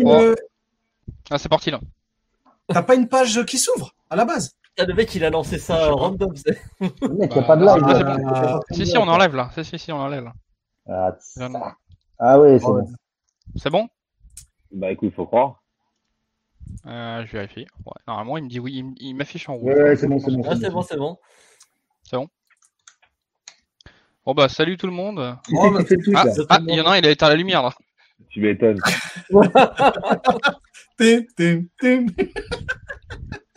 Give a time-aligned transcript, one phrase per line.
[0.00, 0.34] une.
[1.30, 1.80] Ah, c'est parti là.
[2.68, 4.54] T'as pas une page qui s'ouvre à la base?
[4.78, 6.34] Ah, le mec, il a lancé ça random.
[6.36, 7.84] c'est- mec, Bah, pas de ah, live.
[7.96, 8.16] c'est là.
[8.16, 8.22] bon.
[8.22, 9.50] Y a pas de Si, si, on enlève là.
[9.54, 10.32] Si, si, si, on enlève là.
[10.88, 11.16] Ah.
[12.18, 12.88] Ah ouais, c'est bon.
[13.56, 13.88] C'est bon?
[14.70, 15.62] Bah écoute, faut croire.
[16.86, 17.66] euh, Je vérifie.
[17.86, 18.74] Ouais, normalement, il me dit oui.
[18.98, 19.72] Il, il m'affiche en rouge.
[19.74, 20.42] Ouais, ouais, c'est bon, c'est bon.
[20.46, 21.18] Ah, c'est bon, c'est bon.
[24.26, 25.36] Bon, bah, salut tout le monde.
[25.88, 27.72] C'est tweet Ah, ah, il y en a un, il a éteint la lumière là.
[28.30, 28.78] Tu m'étonnes.
[30.98, 32.06] Tim, tim, tim.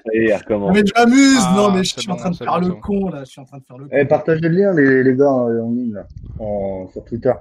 [0.08, 0.74] Allez, recommence.
[0.74, 2.80] Mais je m'amuse, Ah, non, mais je suis en train de faire bon, le bon.
[2.82, 3.24] con là.
[3.24, 3.96] Je suis en train de faire le con.
[3.96, 6.08] Eh, partagez le lien, les, les gars, en en ligne, là,
[6.40, 7.34] en, sur Twitter.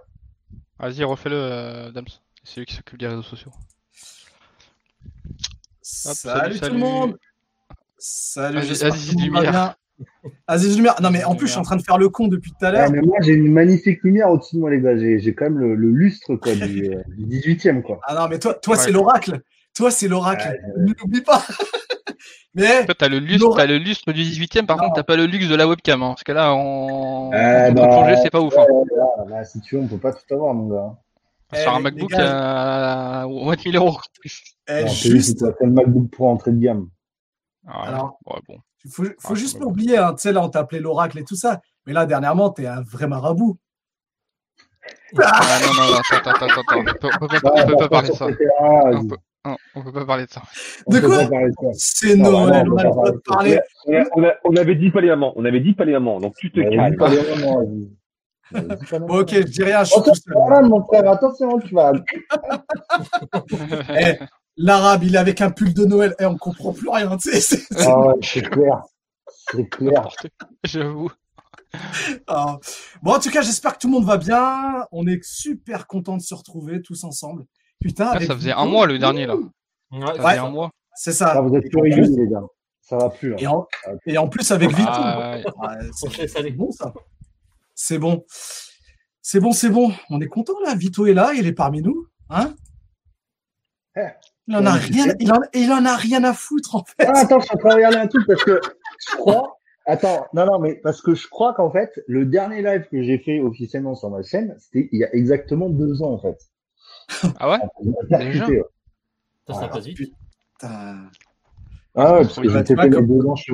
[0.78, 2.04] Vas-y, refais-le, euh, Dams.
[2.44, 3.52] C'est lui qui s'occupe des réseaux sociaux.
[5.82, 7.18] salut, salut, tout le monde.
[7.98, 9.52] Salut, j'espère que Aziz tout le monde va Lumière.
[9.52, 9.74] bien.
[10.46, 10.96] Aziz Lumière.
[11.02, 12.70] Non, mais en plus, je suis en train de faire le con depuis tout à
[12.70, 12.88] l'heure.
[12.90, 14.96] Ouais, mais moi, j'ai une magnifique lumière au-dessus de moi, les gars.
[14.96, 17.82] J'ai j'ai quand même le, le lustre quoi, du, euh, du 18e.
[17.82, 18.00] Quoi.
[18.04, 18.82] Ah non, mais toi, toi Ouais.
[18.82, 19.40] c'est l'oracle.
[19.76, 20.48] Toi, c'est l'oracle.
[20.48, 21.42] Ouais, Ne l'oublie pas.
[22.54, 24.84] mais Toi, t'as le lustre, t'as le lustre du 18ème, par Non.
[24.84, 26.02] contre, t'as pas le luxe de la webcam.
[26.02, 28.56] Hein, parce que là, en, Euh, bah, c'est pas ouf.
[28.58, 28.66] Hein.
[28.96, 30.94] Là, là, si tu veux, on peut pas tout avoir, mon gars.
[31.52, 33.98] Eh, Sur un les- MacBook gars, à 20 000 euros.
[34.68, 36.88] eh, Non, c'est juste, le MacBook Pro entrée de gamme.
[37.66, 38.56] Ah, Alors- ouais, bon.
[38.90, 41.36] faut, faut Ah, juste pas oublier, hein, tu sais, là, on t'appelait l'oracle et tout
[41.36, 41.60] ça.
[41.86, 43.58] Mais là, dernièrement, t'es un vrai marabout.
[45.18, 46.78] Ah, non, non, non, attends, attends, attends, attends.
[46.80, 48.26] On peut, on peut pas, on peut pas parler de ça.
[48.26, 50.42] On peut, non, on peut pas parler de ça.
[50.86, 51.68] On De peut quoi pas parler de ça.
[51.74, 53.60] C'est Noël, on a le droit de on parler.
[53.86, 55.32] On, a- on a- on avait dit pas les mamans.
[55.36, 56.18] On avait dit pas les mamans.
[56.20, 56.96] Donc tu te calmes.
[56.96, 57.18] pas les
[59.00, 60.64] Bon, ok, je dis rien, je suis tout seul.
[60.66, 61.92] Mon frère, attention, tu vas.
[64.00, 64.18] Eh,
[64.62, 66.14] L'arabe, il est avec un pull de Noël.
[66.20, 67.40] Eh, on comprend plus rien, tu sais.
[67.40, 68.82] c'est- c'est- Ah ouais, c'est clair.
[69.50, 70.08] C'est clair.
[70.64, 71.10] J'avoue.
[72.26, 72.58] Ah.
[73.02, 74.84] Bon, en tout cas, j'espère que tout le monde va bien.
[74.92, 77.44] On est super content de se retrouver tous ensemble.
[77.80, 78.60] Putain, Ah, avec ça faisait Vito.
[78.60, 79.36] un mois le dernier là.
[79.36, 79.48] Ouais,
[79.92, 80.16] Ça Ouais.
[80.18, 80.70] faisait un mois.
[80.94, 81.40] C'est ça.
[81.40, 82.42] vous êtes plus rigoureux, les gars.
[82.82, 83.34] Ça va plus.
[83.38, 83.66] Et en,
[84.04, 84.82] et en plus, avec Vito.
[84.86, 85.44] Ah, ouais.
[85.62, 86.92] Ah, c'est c'est bon, ça.
[87.74, 88.24] C'est bon.
[89.22, 89.92] C'est bon, c'est bon.
[90.10, 90.74] On est content, là.
[90.74, 91.32] Vito est là.
[91.34, 92.06] Il est parmi nous.
[92.28, 92.52] Hein
[93.96, 94.00] Eh,
[94.50, 97.06] il en, a rien, il, en, il en a rien à foutre, en fait.
[97.06, 98.60] Ah, attends, je suis en train de regarder un truc parce que
[99.10, 99.56] je crois.
[99.86, 103.18] Attends, non, non, mais parce que je crois qu'en fait, le dernier live que j'ai
[103.18, 106.38] fait officiellement sur ma chaîne, c'était il y a exactement deux ans, en fait.
[107.38, 107.58] Ah ouais
[108.08, 108.64] Percuté, ouais.
[109.48, 109.96] Ça, ça passe vite.
[109.96, 111.08] Putain.
[111.96, 113.52] Ah ouais, parce que être fait comme- deux ans chez,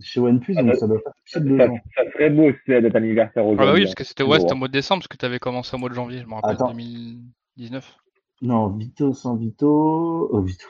[0.00, 1.78] chez OnePlus, Ah, donc ça- ça doit faire plus Ça, de deux ans.
[1.94, 3.74] ça serait beau si c'était notre anniversaire Ah bah aujourd'hui.
[3.74, 3.84] oui, hein.
[3.84, 5.94] parce que c'était ouais, au mois de décembre, parce que t'avais commencé au mois de
[5.94, 6.68] janvier, je me rappelle, Attends.
[6.70, 7.96] 2019.
[8.42, 10.28] Non, Vito sans Vito.
[10.32, 10.66] Oh, Vito.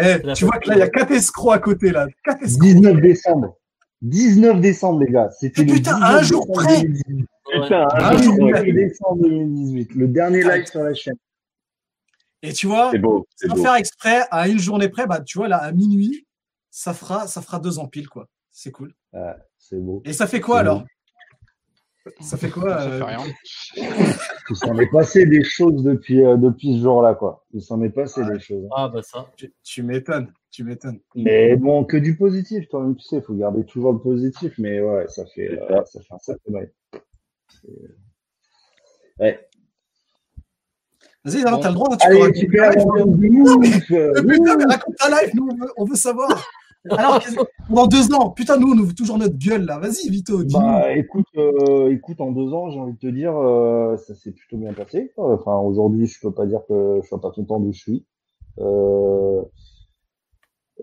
[0.00, 2.06] Eh, tu vois que là, il y a quatre escrocs à côté, là.
[2.24, 2.62] Quatre escrocs.
[2.66, 3.58] 19 décembre.
[4.00, 5.28] 19 décembre, les gars.
[5.38, 6.80] C'était le Putain, 19 un jour près.
[6.82, 7.26] 2018.
[7.52, 9.94] Putain, Ah, hein, je- 19 décembre 2018.
[9.94, 11.16] Le dernier live sur la chaîne.
[12.40, 13.26] Et tu vois, beau.
[13.36, 13.62] Sans beau.
[13.62, 16.26] faire exprès, à une journée près, bah, tu vois, là, à minuit,
[16.70, 18.28] ça fera, ça fera deux ans pile, quoi.
[18.50, 18.94] C'est cool.
[19.58, 20.00] C'est beau.
[20.06, 20.84] Et ça fait quoi, alors?
[22.20, 23.18] Ça fait quoi Ça euh, fait rien.
[24.50, 27.44] Il s'en est passé des choses depuis, euh, depuis ce jour-là, quoi.
[27.52, 28.66] Il s'en est passé des choses.
[28.74, 29.30] Ah, bah ça.
[29.36, 30.98] Tu, tu m'étonnes, tu m'étonnes.
[31.14, 34.80] Mais bon, que du positif, toi-même, tu sais, il faut garder toujours le positif, mais
[34.80, 36.70] ouais, ça fait, euh, ça fait un sacré bail.
[39.20, 39.48] Ouais.
[41.24, 41.60] Vas-y, hein, Bon.
[41.60, 44.66] t'as le droit, hein, tu peux raconter super, on hein.
[44.68, 46.44] raconte ta life, nous, on veut, on veut savoir.
[46.90, 47.36] Alors, qu'est-ce-
[47.68, 49.78] pendant deux ans, putain, nous, on ouvre toujours notre gueule, là.
[49.78, 50.60] Vas-y, Vito, dis-nous.
[50.60, 54.32] Bah, écoute, euh, écoute, en deux ans, j'ai envie de te dire, euh, ça s'est
[54.32, 55.12] plutôt bien passé.
[55.14, 55.32] quoi.
[55.34, 58.06] Enfin, aujourd'hui, je peux pas dire que je suis pas content d'où je suis.
[58.58, 59.42] Euh,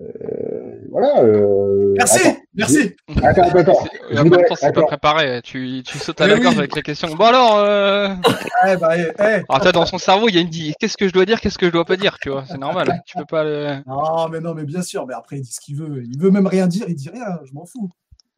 [0.02, 1.24] euh, voilà.
[1.24, 2.96] Euh, merci, attends, merci.
[3.24, 4.56] Attends, attends, attends.
[4.56, 5.42] C'est pas préparé.
[5.44, 6.44] Tu, tu sautes à Mais la oui.
[6.44, 7.14] gorge avec la question.
[7.16, 8.10] Bon alors, euh...
[8.68, 9.22] Eh, bah, eh, eh.
[9.48, 11.40] alors toi, dans son cerveau, il y a une dit qu'est-ce que je dois dire,
[11.40, 12.44] qu'est-ce que je dois pas dire, tu vois.
[12.46, 13.02] C'est normal.
[13.06, 13.78] Tu peux pas le.
[13.88, 15.06] Non, mais non, mais bien sûr.
[15.08, 16.04] Mais après, il dit ce qu'il veut.
[16.04, 17.40] Il veut même rien dire, il dit rien.
[17.46, 17.90] Je m'en fous.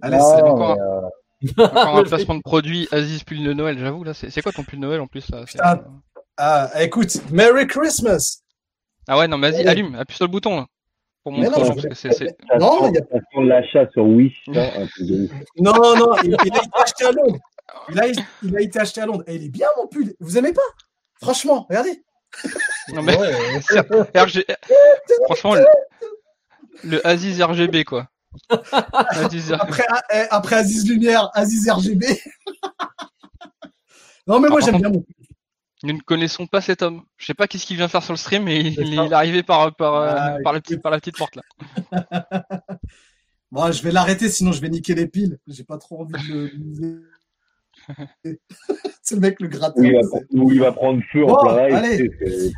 [0.02, 0.78] Allez, Non, c'est- encore.
[0.80, 4.14] euh, Encore un placement de produit Aziz pull de Noël, j'avoue là.
[4.14, 5.82] C'est c'est quoi ton pull de Noël en plus là C'est- Putain.
[6.38, 8.42] Ah, écoute, Merry Christmas.
[9.08, 10.66] Ah ouais, non, mais vas-y, allume, appuie sur le bouton là.
[11.24, 14.34] Pour montrer non, que c'est- Non, il y a- l'achat sur Wish.
[14.48, 15.32] ouf.
[15.58, 17.38] Non, non, il, il a été acheté à Londres.
[17.90, 18.08] Il a,
[18.44, 19.24] il a été acheté à Londres.
[19.28, 20.14] Et il est bien, mon pull.
[20.20, 20.62] Vous aimez pas?
[21.22, 22.04] Franchement, regardez.
[22.94, 23.32] Non mais Ouais,
[24.16, 24.46] RG...
[25.26, 25.66] franchement, le...
[26.84, 28.08] le Aziz RGB quoi.
[29.10, 29.84] Aziz Après,
[30.14, 32.06] eh, après Aziz Lumière, Aziz RGB.
[34.28, 35.21] non, mais moi, Ah, j'aime bien mon pull.
[35.84, 37.02] Nous ne connaissons pas cet homme.
[37.18, 39.74] Je sais pas qu'est-ce qu'il vient faire sur le stream, mais il, est arrivé par
[39.76, 41.42] par, euh, Ah, par, la petite, par la petite porte là.
[43.52, 45.38] Bon, je vais l'arrêter, sinon je vais niquer les piles.
[45.46, 47.04] J'ai pas trop envie de le.
[49.02, 49.84] c'est le mec le Où gratteur.
[49.84, 51.76] il va, c'est- où il va prendre feu Bon, en plein live.
[51.76, 52.02] allez.
[52.02, 52.52] ouais.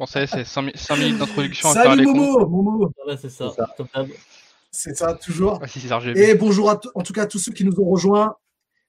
[0.00, 0.62] Bon, ça y est, c'est 5,
[0.96, 2.14] minutes d'introduction Salut les cons.
[2.14, 3.52] Momo, Momo, Voilà, c'est ça.
[4.72, 5.14] C'est ça.
[5.14, 5.60] Toujours.
[5.62, 5.80] Ah, si.
[6.16, 8.34] Et bonjour à en tout cas à tous ceux qui nous ont rejoints.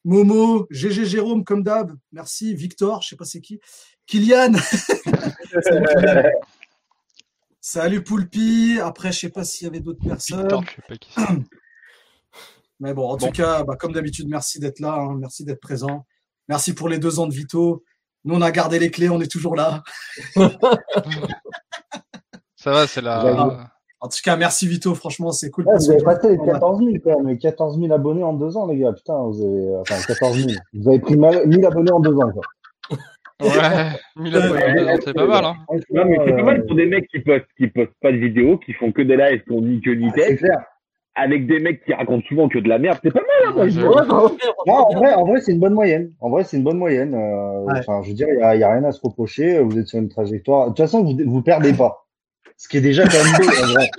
[0.04, 2.56] Momo, GG Jérôme comme d'hab, merci.
[2.56, 3.60] Victor, je sais pas c'est qui.
[4.08, 4.54] Kylian.
[7.62, 8.80] Salut, Poulpi.
[8.82, 10.40] Après, je sais pas s'il y avait d'autres personnes.
[10.42, 11.22] Victor, je sais pas qui c'est.
[12.80, 13.28] Mais bon, en Bon.
[13.28, 16.08] tout cas, bah, comme d'habitude, merci d'être là, hein, merci d'être présent.
[16.48, 17.84] Merci pour les deux ans de Vito.
[18.26, 19.84] Nous, on a gardé les clés, on est toujours là.
[22.56, 23.72] Ça va, c'est la.
[24.04, 25.66] En tout cas, merci Vito, franchement, c'est cool.
[25.68, 28.34] Ouais, parce vous avez que- passé les 14 000 quand même, 14 000 abonnés en
[28.34, 28.94] deux ans, les gars.
[28.94, 30.50] Putain, vous avez, enfin, 14 000.
[30.74, 32.42] Vous avez pris mal- 1000 abonnés en deux ans, quoi.
[33.42, 33.50] Ouais,
[34.18, 35.56] 1000 abonnés, deux ans, c'est pas mal, hein.
[35.92, 38.18] Non, mais c'est pas mal Euh, pour des mecs qui postent, qui postent pas de
[38.18, 40.60] vidéos, qui font que des lives, qui ont ni queue ni C'est tête, clair.
[41.16, 42.98] avec des mecs qui racontent souvent que de la merde.
[43.04, 43.82] C'est pas mal, hein, moi, je.
[43.82, 46.12] Ouais, en vrai, en vrai c'est une bonne moyenne.
[46.22, 47.14] En vrai, c'est une bonne moyenne.
[47.14, 47.74] Euh, Ouais.
[47.80, 49.60] Enfin, je veux dire, il n'y a, il y a rien à se reprocher.
[49.60, 50.66] Vous êtes sur une trajectoire.
[50.66, 52.01] De toute façon, vous vous perdez pas.
[52.62, 53.90] Ce qui est déjà quand même beau, en vrai.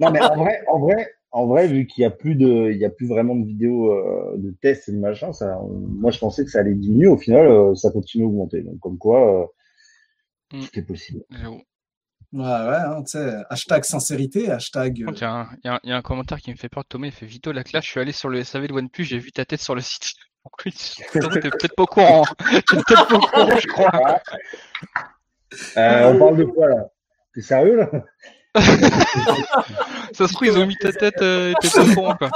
[0.00, 2.78] Non, mais en vrai, en vrai, en vrai, vu qu'il y a plus de, il
[2.78, 6.10] y a plus vraiment de vidéos euh, de tests et de machin, ça, on- moi,
[6.10, 7.08] je pensais que ça allait diminuer.
[7.08, 8.62] Au final, euh, ça continue à augmenter.
[8.62, 9.46] Donc, comme quoi, euh,
[10.52, 10.60] Mm.
[10.64, 11.20] tout est possible.
[11.30, 15.04] Ouais, ouais, hein, tu sais, hashtag sincérité, hashtag.
[15.04, 16.40] Par contre, Il y, a un- il y a un- il y a un commentaire
[16.40, 16.84] qui me fait peur.
[16.86, 19.18] Thomas, il fait Vito, la classe, je suis allé sur le SAV de OnePlus, j'ai
[19.18, 20.14] vu ta tête sur le site.
[20.64, 20.70] T'es
[21.50, 22.24] peut-être pas au courant?
[22.50, 24.20] T'es peut-être pas au courant, je crois.
[25.76, 26.88] Euh, on parle de quoi là?
[27.34, 27.90] T'es sérieux là
[30.12, 32.30] Ça se trouve, ils ont mis ta tête euh, et t'es au courant, quoi.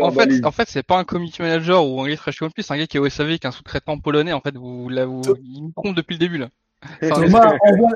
[0.00, 2.44] En, fait, en fait, c'est pas un community manager ou un gars qui travaille chez
[2.46, 4.32] OnePlus, c'est un gars qui est au SAV, qui est un sous-traitant polonais.
[4.32, 6.48] En fait, vous, là, vous, il me trompe depuis le début, là.
[7.02, 7.90] Enfin, Thomas, envoie,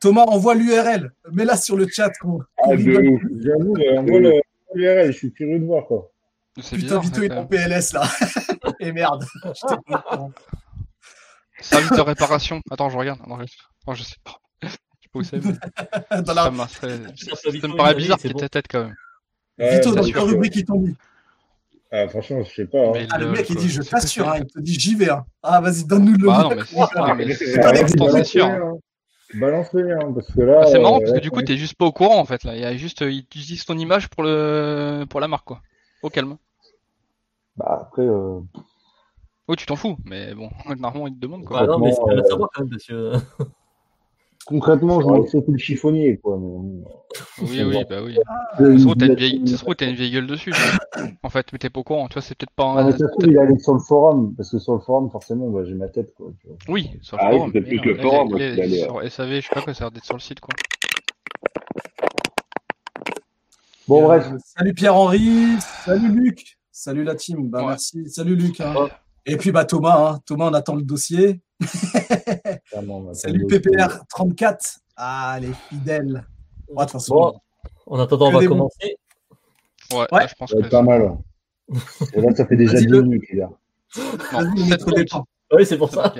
[0.00, 1.12] Thomas, envoie l'URL.
[1.32, 2.10] Mets-la sur le chat.
[2.20, 3.08] qu'on- qu'on Ah, de rigole.
[3.08, 3.22] ouf.
[3.42, 4.40] J'avoue, euh, le
[4.74, 6.10] l'URL, je suis curieux de voir quoi.
[6.56, 7.00] Putain, bizarre.
[7.00, 7.46] Vito, il est en.
[7.46, 8.02] PLS là.
[8.80, 9.24] Et merde.
[11.60, 12.60] Service de réparation.
[12.70, 13.20] Attends, je regarde.
[13.26, 13.46] Non, je,
[13.86, 14.40] oh, je sais pas.
[15.14, 15.22] Mais
[16.22, 16.66] Dans Ça, la...
[16.68, 18.94] ça- Vito, ça me il paraît bizarre qu'il y ait ta tête, quand même.
[19.58, 20.94] Vito, Ouais, dans quelle sûr que- rubrique ils t'ont mis
[21.92, 22.78] Ah, franchement, je sais pas.
[22.88, 23.06] hein.
[23.10, 23.62] Ah, le mec, il quoi.
[23.64, 24.28] dit Je t'assure.
[24.28, 25.10] hein, il te dit J'y vais.
[25.10, 25.24] hein.
[25.42, 26.50] Ah, vas-y, donne-nous le Bah nom.
[26.50, 26.74] non, mais c'est
[28.24, 28.46] sûr.
[28.46, 28.72] hein.
[28.72, 30.12] hein.
[30.14, 30.60] Parce que là.
[30.62, 32.24] Ah, c'est marrant euh, parce que là, du coup t'es juste pas au courant en
[32.24, 32.54] fait là.
[32.54, 35.60] Il y a juste euh, ils utilisent ton image pour le pour la marque quoi.
[36.02, 36.36] Au calme.
[37.56, 38.40] Bah, après, euh,
[39.46, 41.60] Oh tu t'en fous mais bon normalement ils te demandent quoi.
[41.62, 43.12] Ah non, mais c'est bien euh, savoir quand même, parce que.
[44.46, 46.38] Concrètement, je me fais tout le chiffonnier, quoi.
[46.38, 46.82] mais-
[47.42, 48.18] Oui oui bah oui.
[48.26, 49.06] Ah, Ça se trouve t'as
[49.86, 50.52] une vieille une gueule dessus.
[51.22, 52.08] En fait mais t'es pas au courant.
[52.08, 52.84] Tu vois c'est peut-être pas Ah, un.
[52.86, 55.10] mais ça se trouve, il est allé sur le forum, parce que sur le forum,
[55.10, 56.32] forcément, bah, j'ai ma tête, quoi.
[56.40, 56.56] tu vois.
[56.68, 57.50] Oui sur le Ah oui, forum.
[57.54, 59.62] c'est mais peut-être non, le forum, il est- qu'il allait, Sur SAV je sais pas
[59.62, 60.54] quoi ça a l'air d'être sur le site quoi.
[63.86, 64.30] Bon, Euh, bref.
[64.56, 65.46] Salut Pierre-Henri.
[65.84, 66.58] Salut Luc.
[66.72, 67.48] Salut la team.
[67.50, 67.68] Bah, Ouais.
[67.68, 68.08] merci.
[68.08, 68.60] Salut Luc.
[68.60, 68.74] hein.
[68.74, 68.88] Ouais.
[69.26, 70.12] Et puis bah Thomas.
[70.14, 70.20] hein.
[70.26, 71.40] Thomas, on attend le dossier.
[73.14, 74.78] Salut le- PPR34.
[74.96, 76.24] Ah, les fidèles.
[76.88, 77.40] Façon, Bon,
[77.86, 78.96] en attendant, on va commencer.
[79.92, 80.06] Ouais, Ouais.
[80.20, 81.18] là, je pense Ça va que être pas mal.
[82.14, 83.50] Et là, ça fait déjà Vas-y, 10 le- minutes, les gars.
[85.52, 86.12] Oui, c'est pour ça.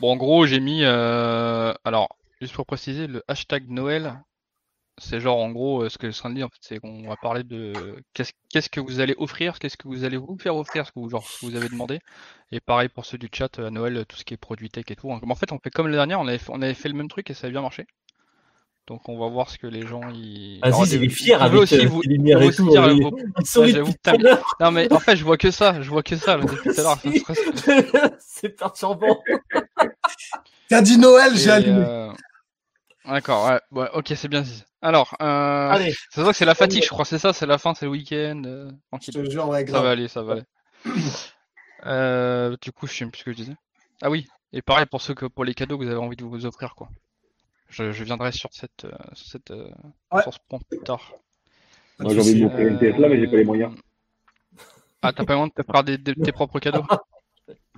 [0.00, 0.80] Bon, en gros, j'ai mis.
[0.84, 2.08] euh, Alors,
[2.40, 4.22] juste pour préciser, le hashtag Noël,
[4.98, 7.72] c'est genre, en gros, euh, ce que Sandy, en fait, c'est qu'on va parler de
[8.14, 11.00] qu'est-ce qu'est-ce que vous allez offrir, qu'est-ce que vous allez vous faire offrir, ce que
[11.00, 12.00] vous, genre, ce que vous avez demandé.
[12.52, 14.96] Et pareil pour ceux du chat, à Noël, tout ce qui est produit tech et
[14.96, 15.10] tout.
[15.10, 17.08] En fait, on fait comme l'année dernière, on avait fait, on avait fait le même
[17.08, 17.86] truc et ça a bien marché.
[18.86, 20.60] Donc, on va voir ce que les gens ils.
[20.62, 22.70] Alors, Aziz, il est fier vous avec aussi euh, vous- lumières vous et tout.
[22.70, 24.56] dire il- vos- Il sourit j'avoue, depuis tout à l'heure.
[24.60, 26.80] Non, mais en fait, je vois que ça, je vois que ça, là, depuis tout
[26.80, 26.98] à l'heure.
[26.98, 27.38] ça me stresse.
[28.20, 29.22] C'est perturbant.
[30.70, 31.80] T'as dit Noël, j'ai allumé.
[31.84, 32.12] euh,
[33.04, 34.42] D'accord, ouais, ouais, ok, c'est bien.
[34.80, 37.46] Alors, euh, Allez, ça se voit que c'est la fatigue, je crois, c'est ça, c'est
[37.46, 38.42] la fin, c'est le week-end.
[38.46, 38.70] euh,
[39.00, 39.84] Je te jure, ouais, Ça grave.
[39.84, 40.44] va aller, ça va aller.
[41.86, 43.54] Euh, du coup, je sais même plus ce que je disais.
[44.02, 46.24] Ah oui, et pareil pour ceux que pour les cadeaux que vous avez envie de
[46.24, 46.88] vous offrir, quoi.
[47.68, 49.70] Je, je viendrai sur cette, euh, sur cette, euh,
[50.10, 50.22] Ouais.
[50.22, 51.12] sur ce point plus tard.
[52.00, 53.74] Moi, j'ai envie de m'offrir une Tesla, mais j'ai pas les moyens.
[55.02, 56.84] Ah, t'as pas moyen de te faire des, des- tes propres cadeaux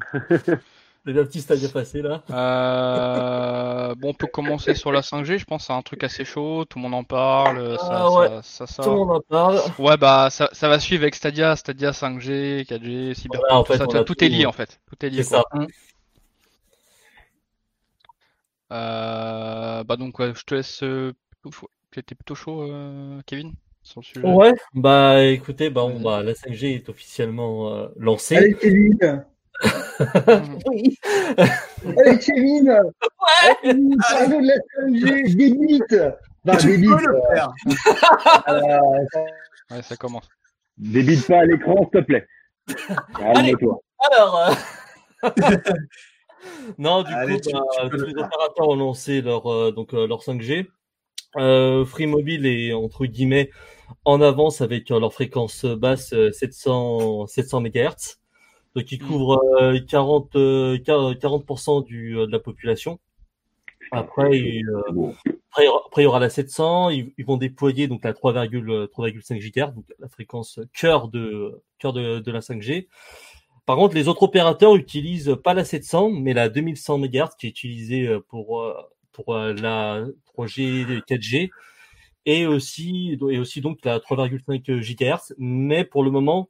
[1.05, 2.23] petit stade à passer là.
[2.31, 6.65] Euh, bon, on peut commencer sur la 5G, je pense c'est un truc assez chaud,
[6.65, 8.29] tout le monde en parle, ça, Ah ouais.
[8.29, 9.61] ça, ça, ça- Tout le monde en parle.
[9.79, 13.73] Ouais, bah ça, ça va suivre avec Stadia, Stadia 5G, 4G, Cyberpunk, Voilà, en tout
[13.73, 14.81] fait, tout, est lié en fait.
[14.87, 15.45] Tout est lié C'est ça.
[18.73, 20.83] Euh, bah donc ouais, je te laisse.
[20.83, 23.53] Euh, plutôt- tu étais plutôt chaud, euh, Kevin,
[23.83, 24.27] sur le sujet?
[24.29, 28.37] Ouais, bah écoutez, bah, on, bah, la 5G est officiellement euh, lancée.
[28.37, 28.97] Allez, Kevin
[30.67, 30.99] Oui.
[31.37, 34.55] Allez, Kevin Allez, Kevin, de la
[34.87, 35.97] 5G, débite
[36.45, 37.49] Non, Tu débite, peux le faire.
[38.49, 38.79] euh,
[39.71, 40.29] Ouais, ça commence.
[40.79, 42.27] Débite pas à l'écran, s'il te plaît.
[43.17, 43.81] Calme-toi.
[44.11, 45.31] Alors, euh,
[46.79, 49.71] non, du Allez, coup, tu- bah, tu tous le les opérateurs ont lancé leur, euh,
[49.73, 50.67] donc, euh, leur 5G.
[51.37, 53.51] Euh, Free Mobile est entre guillemets
[54.05, 58.17] en avance avec euh, leur fréquence basse euh, 700 700 MHz.
[58.77, 59.07] Donc ils Mm.
[59.07, 63.01] couvrent euh, 40 euh, 40% du euh, de la population.
[63.93, 64.83] Après, il, euh,
[65.51, 68.05] après, il y aura- après, il y aura la 700, ils, ils vont déployer donc
[68.05, 72.87] la 3,5 3,5 GHz, donc la fréquence cœur de cœur de, de la 5G.
[73.67, 77.51] Par contre, les autres opérateurs utilisent pas la 700, mais la 2100 MHz qui est
[77.51, 78.75] utilisée euh, pour euh,
[79.13, 80.05] pour euh, la
[80.37, 81.51] 3G 4G
[82.27, 85.35] et aussi et aussi donc la 3,5 GHz.
[85.39, 86.49] Mais pour le moment,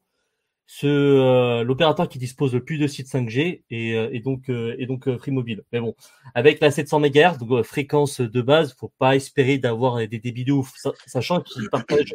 [0.72, 4.76] ce euh, l'opérateur qui dispose le plus de sites 5G et, euh, et donc euh,
[4.78, 5.62] et donc euh, Free Mobile.
[5.72, 5.94] Mais bon,
[6.34, 10.52] avec la 700 MHz, donc fréquence de base, faut pas espérer d'avoir des débits de
[10.52, 12.14] ouf, sa- sachant qu'ils partagent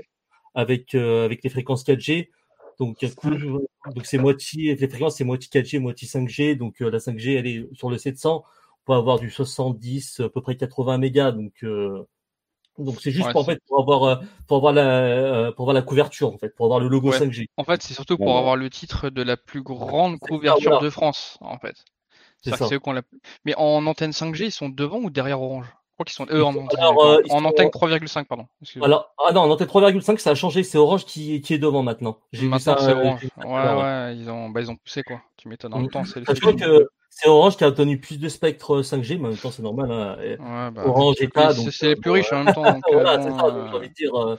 [0.54, 2.30] avec euh, avec les fréquences 4G.
[2.80, 3.30] Donc cou-
[3.94, 6.56] donc c'est moitié les fréquences c'est moitié 4G, moitié 5G.
[6.56, 10.30] Donc euh, la 5G elle est sur le 700, on peut avoir du 70 à
[10.30, 11.32] peu près 80 mégas.
[11.34, 12.04] Donc euh,
[12.77, 14.15] donc c'est juste Ouais, pour, en fait pour avoir euh,
[14.48, 17.17] pour avoir la euh, pour avoir la couverture en fait, pour avoir le logo Ouais.
[17.20, 17.48] 5G.
[17.58, 18.38] En fait, c'est surtout pour Ouais.
[18.38, 20.86] avoir le titre de la plus grande ça, couverture voilà.
[20.86, 21.75] de France, en fait.
[22.41, 22.67] C'est ça.
[22.72, 23.01] eux la...
[23.46, 25.65] Mais en antenne 5G, ils sont devant ou derrière Orange?
[25.65, 26.27] Je crois qu'ils sont...
[26.29, 28.46] Euh, en, alors, euh, en sont- antenne 3,5, pardon.
[28.82, 31.82] Alors, ah non, en antenne 3,5, ça a changé, c'est Orange qui, qui est devant
[31.84, 32.20] maintenant.
[32.34, 32.86] J'ai vu Maintenant, ça.
[32.86, 33.22] c'est Orange.
[33.38, 35.22] Ouais, ouais, ils ont, bah, ils ont poussé, quoi.
[35.38, 35.74] Tu m'étonnes.
[35.74, 36.88] En même temps, c'est le que
[37.18, 39.90] c'est Orange qui a obtenu plus de spectre 5G, mais en même temps, c'est normal.
[39.92, 40.18] Hein.
[40.22, 42.64] Et Ouais, bah, Orange c'est- État, c'est- les euh, plus riches en même temps.
[42.64, 44.14] Donc, euh, voilà, bon, c'est ça, donc, euh, envie de dire.
[44.16, 44.38] euh,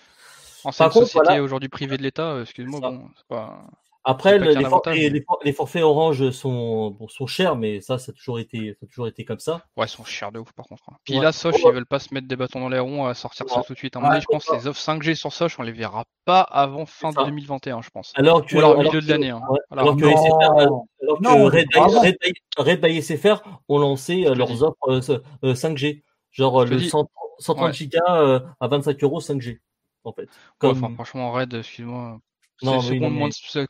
[0.90, 1.42] contre, société voilà.
[1.42, 3.64] aujourd'hui privée de l'État, euh, excuse-moi, bon, c'est pas.
[4.08, 6.92] Après, le- a les, un for- avantage, les- mais- les for- les forfaits Orange sont,
[6.92, 9.62] bon, sont chers, mais ça, ça a toujours été, ça a toujours été comme ça.
[9.76, 10.84] Ouais, ils sont chers de ouf, par contre.
[10.88, 10.94] hein.
[11.04, 11.24] Puis Ouais.
[11.24, 11.60] là, Soch, Ouais.
[11.66, 13.64] ils veulent pas se mettre des bâtons dans les ronds à sortir ça Ouais.
[13.66, 13.96] tout de suite.
[13.96, 16.04] À mon Ouais, avis, je pense que les offres 5G sur Soch, on les verra
[16.24, 17.24] pas avant fin ça.
[17.24, 18.12] 2021, je pense.
[18.14, 19.40] Alors que, Ou alors alors milieu de l'année, hein.
[19.72, 20.10] Alors, alors que non.
[20.16, 21.98] SFR, alors que Non, Red, bravo.
[22.00, 22.16] Red,
[22.58, 25.00] Red by SFR ont lancé euh, leurs offres euh,
[25.42, 26.88] euh, 5G, genre le dis.
[26.88, 27.08] 100
[27.40, 27.72] 130 Ouais.
[27.74, 29.58] gigas euh, à 25 euros 5G,
[30.04, 30.22] en fait.
[30.22, 32.20] Ouais, Comme, enfin, franchement, Red, excuse-moi.
[32.62, 33.66] Non, C'est ceux oui, qui ont non, le moins, mais- ceux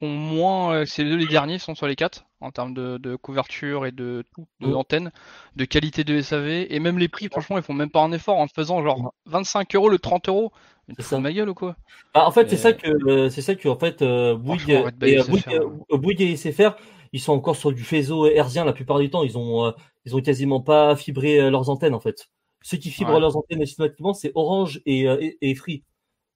[0.00, 3.92] moins, euh, c'est les derniers, sont sur les quatre, en termes de, de couverture et
[3.92, 5.12] de tout, de antenne,
[5.56, 8.38] de qualité de SAV, et même les prix, franchement, ils font même pas un effort
[8.38, 10.52] en faisant genre 25 euros le 30 euros.
[10.96, 11.16] C'est fous ça.
[11.16, 11.76] de ma gueule ou quoi?
[12.14, 14.92] Bah, en fait, c'est Et- ça que euh, c'est ça que en fait euh, Bouygues
[15.02, 15.54] et euh, SFR, Bouygues,
[15.92, 16.76] euh, Bouygues et SFR,
[17.12, 19.22] ils sont encore sur du faisceau hertzien la plupart du temps.
[19.22, 19.72] Ils ont euh,
[20.04, 22.28] ils ont quasiment pas fibré euh, leurs antennes en fait.
[22.62, 23.20] Ceux qui fibrent Ouais.
[23.20, 25.84] leurs antennes systématiquement, c'est Orange et, euh, et, et Free.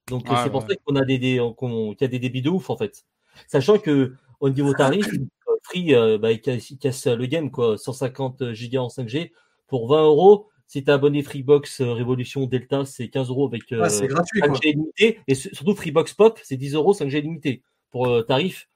[0.09, 0.69] Donc c'est pour ouais.
[0.75, 3.05] ça qu'on a des, des qu'on- qu'il y a des débits de ouf en fait.
[3.49, 5.27] Sachant que au niveau tarif, euh,
[5.63, 7.77] Free euh, bah, il casse, il casse le game quoi.
[7.77, 9.33] 150 gigas en 5G
[9.67, 10.49] pour 20 euros.
[10.69, 14.41] Si t'es abonné Freebox euh, Révolution Delta, c'est 15 euros avec euh, Ouais, c'est gratuit,
[14.41, 14.51] quoi.
[14.51, 18.69] 5G limité et su- surtout Freebox Pop, c'est 10 euros 5G limité pour tarif.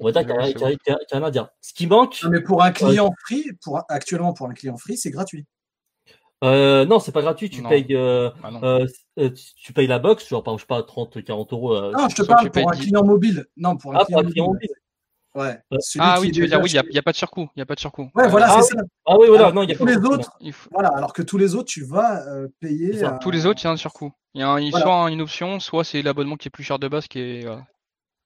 [0.00, 0.34] On va dire
[1.12, 1.48] à dire.
[1.60, 4.96] Ce qui manque, Non, mais pour un client free, pour, actuellement, pour un client free,
[4.96, 5.46] c'est gratuit.
[6.46, 7.50] Euh, non, c'est pas gratuit.
[7.50, 7.68] Tu Non.
[7.68, 8.86] payes, euh, Ah euh,
[9.18, 11.74] euh, tu payes la box, genre par exemple, je sais pas 30, 40 euros.
[11.74, 12.82] euh, Non, je te parle pour un 10.
[12.82, 13.46] client mobile.
[13.56, 14.42] Non, pour un ah, client mobile.
[14.42, 14.68] mobile.
[15.34, 15.58] Ouais.
[15.80, 17.48] Celui Ah qui oui, tu veux dire, oui, il n'y a, a pas de surcoût.
[17.54, 18.08] Il y a pas de surcoût.
[18.14, 18.82] Ouais, voilà, Ah c'est ça.
[19.04, 20.70] Ah oui, voilà, Alors non, il y a que tous pas les de autres, faut-
[20.72, 22.94] voilà, alors que tous les autres, tu vas euh, payer.
[22.96, 23.18] Ça.
[23.20, 24.12] Tous les autres, il y a un surcoût.
[24.32, 24.86] Il y a un, il- Voilà.
[24.86, 27.46] soit une option, soit c'est l'abonnement qui est plus cher de base qui est.
[27.46, 27.56] euh,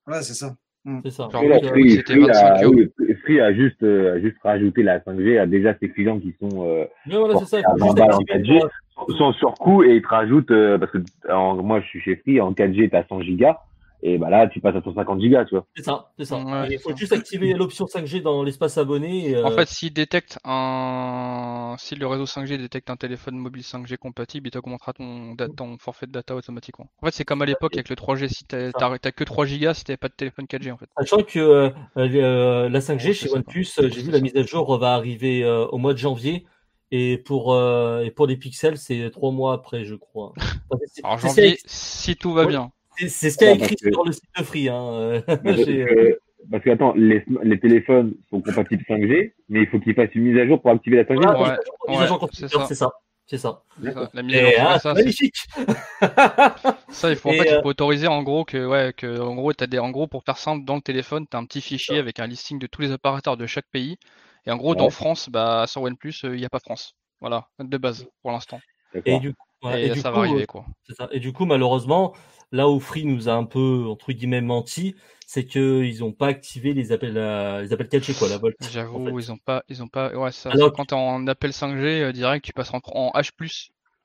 [0.07, 0.55] Ouais, c'est ça.
[1.03, 1.29] C'est ça.
[1.31, 2.73] Genre, euh, Free, c'était Free 25 a, euros.
[2.75, 6.33] oui, Free a juste, euh, a juste rajouté la 5G à déjà ses clients qui
[6.41, 7.59] sont euh, Mais voilà, c'est ça.
[7.59, 10.49] Il à faut 20 juste balles en activer, 4G, sans surcoût, et ils te rajoutent,
[10.51, 10.97] euh, parce que
[11.31, 13.59] en- moi je suis chez Free, en 4G t'as 100 gigas,
[14.03, 15.65] et bah là tu passes à 150 gigas, tu vois.
[15.75, 16.37] C'est ça, c'est ça.
[16.37, 16.95] Ouais, il faut ça.
[16.95, 19.29] juste activer l'option 5G dans l'espace abonné.
[19.31, 23.63] et, En euh, fait, s'il détecte un, si le réseau 5G détecte un téléphone mobile
[23.63, 26.89] 5G compatible, il t'augmentera ton, ton forfait de data automatiquement.
[27.01, 28.27] En fait, c'est comme à l'époque avec le 3G.
[28.27, 30.87] Si t'as t'as- t'as que 3 gigas, si t'avais pas de téléphone 4G, en fait.
[30.97, 34.43] Sachant que euh, euh, la 5G Ouais, chez OnePlus, euh, j'ai vu la mise à
[34.43, 36.45] jour va arriver euh, au mois de janvier.
[36.93, 40.33] Et pour, euh, et pour les pixels, c'est trois mois après, je crois.
[40.69, 42.47] Enfin, c'est- Alors c'est- janvier, si tout va Ouais.
[42.47, 42.71] bien.
[42.97, 44.69] C'est ce qu'il y a écrit que- sur le site de Free.
[44.69, 44.83] Hein.
[44.93, 46.19] euh, parce que,
[46.51, 50.23] parce que, attends, les, les téléphones sont compatibles 5G, mais il faut qu'ils fassent une
[50.23, 51.15] mise à jour pour activer la 5G.
[51.23, 52.65] Voilà, Ouais, mise à jour- mise à ouais, jour c'est ça.
[52.67, 52.91] c'est ça.
[53.27, 53.63] C'est ça.
[53.81, 55.35] C'est ça, La mise à jour, ah, ça, c'est- magnifique.
[56.89, 59.35] ça, il faut en fait, il euh, faut autoriser en gros que, ouais, que, en
[59.35, 61.97] gros, t'as des, en gros, pour faire simple, dans le téléphone, t'as un petit fichier
[61.99, 63.97] avec un listing de tous les opérateurs de chaque pays.
[64.45, 64.89] Et en gros, dans.
[64.89, 66.95] France, bah, sur OnePlus, il n'y a pas France.
[67.21, 68.59] Voilà, de base, pour l'instant.
[69.05, 69.33] Et du,
[69.63, 70.65] ouais, Et, et du ça coup, va arriver, quoi.
[70.89, 71.07] Ça.
[71.11, 72.13] Et du coup, malheureusement,
[72.51, 76.73] là où Free nous a un peu, entre guillemets, menti, c'est qu'ils n'ont pas activé
[76.73, 78.55] les appels, à, les appels 4G, quoi, la Volt.
[78.71, 79.11] J'avoue, en fait.
[79.23, 82.11] ils ont pas, ils ont pas, ouais, ça, Alors quand t'es en appel 5G euh,
[82.11, 83.31] direct, tu passes en, en H+,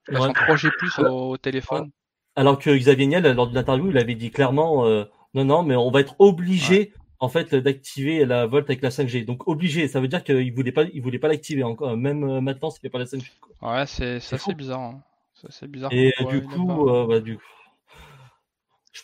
[0.07, 1.91] Elles sont 3G plus au, au téléphone.
[2.35, 5.75] Alors que Xavier Niel, lors de l'interview, il avait dit clairement, euh, non, non, mais
[5.75, 9.25] on va être obligé, en fait, d'activer la Volt avec la 5G.
[9.25, 11.97] Donc obligé, ça veut dire qu'il voulait pas, il voulait pas l'activer encore.
[11.97, 13.31] Même euh, maintenant, c'était pas la 5G.
[13.41, 13.73] quoi.
[13.73, 14.79] Ouais, c'est ça c'est bizarre.
[14.79, 15.03] hein.
[15.33, 15.91] Ça c'est bizarre.
[15.91, 17.37] Et du coup, pas- euh, bah, du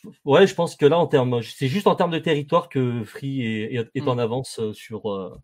[0.02, 3.04] je- ouais, je pense que là, en termes, c'est juste en termes de territoire que
[3.04, 4.08] Free est, est, est Mm.
[4.10, 5.40] en avance euh, sur sur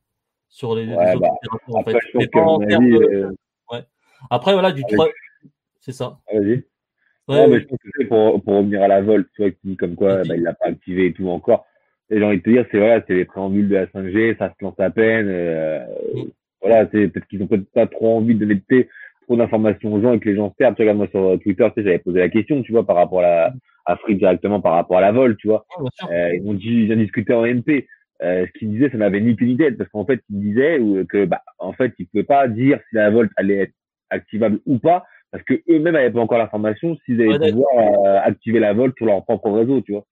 [0.50, 1.30] sur les, les Ouais, autres bah,
[1.68, 2.00] en Après, fait.
[2.16, 3.82] Mais pas en termes de- euh,
[4.30, 5.08] Après, voilà, du Avec- 3,
[5.80, 6.18] c'est ça.
[6.34, 6.64] vas-y.
[7.28, 9.60] Ouais, non, mais je pense que pour, pour revenir à la Volt, tu vois, qui
[9.64, 10.28] dit comme quoi, Ok.
[10.28, 11.66] bah, il l'a pas activé et tout encore.
[12.10, 14.50] Et j'ai envie de te dire, c'est voilà, c'est les préambules de la 5G, ça
[14.50, 15.28] se lance à peine.
[15.30, 16.24] euh, Mm.
[16.62, 18.90] Voilà, c'est peut-être qu'ils ont peut-être pas trop envie de sais,
[19.30, 20.76] trop d'informations aux gens et que les gens se perdent.
[20.76, 23.20] Tu regardes, moi sur Twitter, tu sais, j'avais posé la question, tu vois, par rapport
[23.20, 23.54] à la,
[23.86, 25.66] à Free directement par rapport à la Volt, tu vois.
[26.12, 27.88] Euh, ils ont dit, ils ont discuté en MP.
[28.24, 30.80] Euh, ce qu'ils disaient, ça n'avait ni queue ni tête, parce qu'en fait, ils disaient
[30.80, 33.74] ou- que, bah, en fait, ils pouvaient pas dire si la Volt allait être
[34.10, 38.20] activable ou pas, parce que eux-mêmes n'avaient pas encore l'information s'ils allaient Ouais, pouvoir euh,
[38.24, 40.06] activer la Volt sur leur propre réseau, tu vois.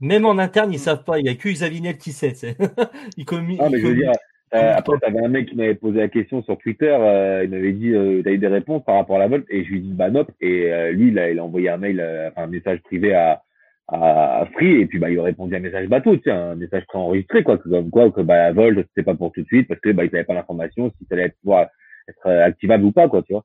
[0.00, 1.18] Même en interne, ils savent pas.
[1.20, 2.34] Il y a que Xavier Niel qui sait.
[2.34, 2.56] c'est-
[3.16, 3.60] il communique.
[3.62, 4.10] Ah, mais je veux dire,
[4.52, 7.72] euh, après, t'avais un mec qui m'avait posé la question sur Twitter, euh, il m'avait
[7.72, 9.80] dit, euh, t'as eu des réponses par rapport à la Volt, et je lui ai
[9.80, 12.48] dit, bah, non, et euh, lui, il a, il a envoyé un mail, euh, un
[12.48, 13.42] message privé à,
[13.86, 16.56] à, à Free, et puis, bah, il a répondu un message bateau, tu sais, un
[16.56, 19.46] message préenregistré, quoi, que, comme quoi, que, bah, la Volt, c'était pas pour tout de
[19.46, 21.68] suite, parce que, bah, ils n'avaient pas l'information si ça allait pouvoir
[22.08, 23.44] être euh, activable ou pas, quoi, tu vois.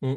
[0.00, 0.14] Mm.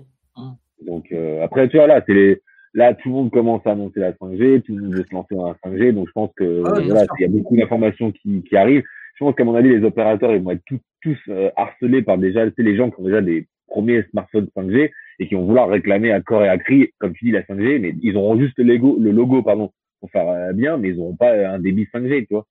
[0.85, 2.41] Donc, euh, après, tu vois, là, c'est les,
[2.73, 5.35] là, tout le monde commence à annoncer la 5G, tout le monde veut se lancer
[5.35, 8.43] dans la 5G, donc je pense que, Ah voilà, il y a beaucoup d'informations qui,
[8.43, 8.83] qui arrivent.
[9.19, 12.17] Je pense qu'à mon avis, les opérateurs, ils vont être tous, tous euh, harcelés par
[12.19, 15.45] déjà, tu sais, les gens qui ont déjà des premiers smartphones 5G et qui vont
[15.45, 18.39] vouloir réclamer à corps et à cri, comme tu dis, la 5G, mais ils auront
[18.39, 21.49] juste le logo, le logo, pardon, pour faire euh, bien, mais ils n'auront pas euh,
[21.49, 22.45] un débit 5G, tu vois.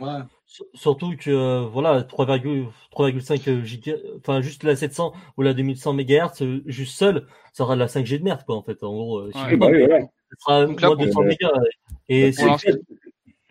[0.00, 0.08] Ouais.
[0.46, 5.92] Sur- Surtout que euh, voilà 3,5 3,5 giga, enfin juste la 700 ou la 2100
[5.94, 8.82] MHz, juste seul, ça aura de la 5G de merde quoi en fait.
[8.82, 9.56] En gros, Ouais.
[9.56, 10.00] bah oui, voilà.
[10.00, 10.08] ça
[10.40, 11.52] sera Donc là, moins pour- de 200 mégas.
[12.08, 12.48] Et C'est-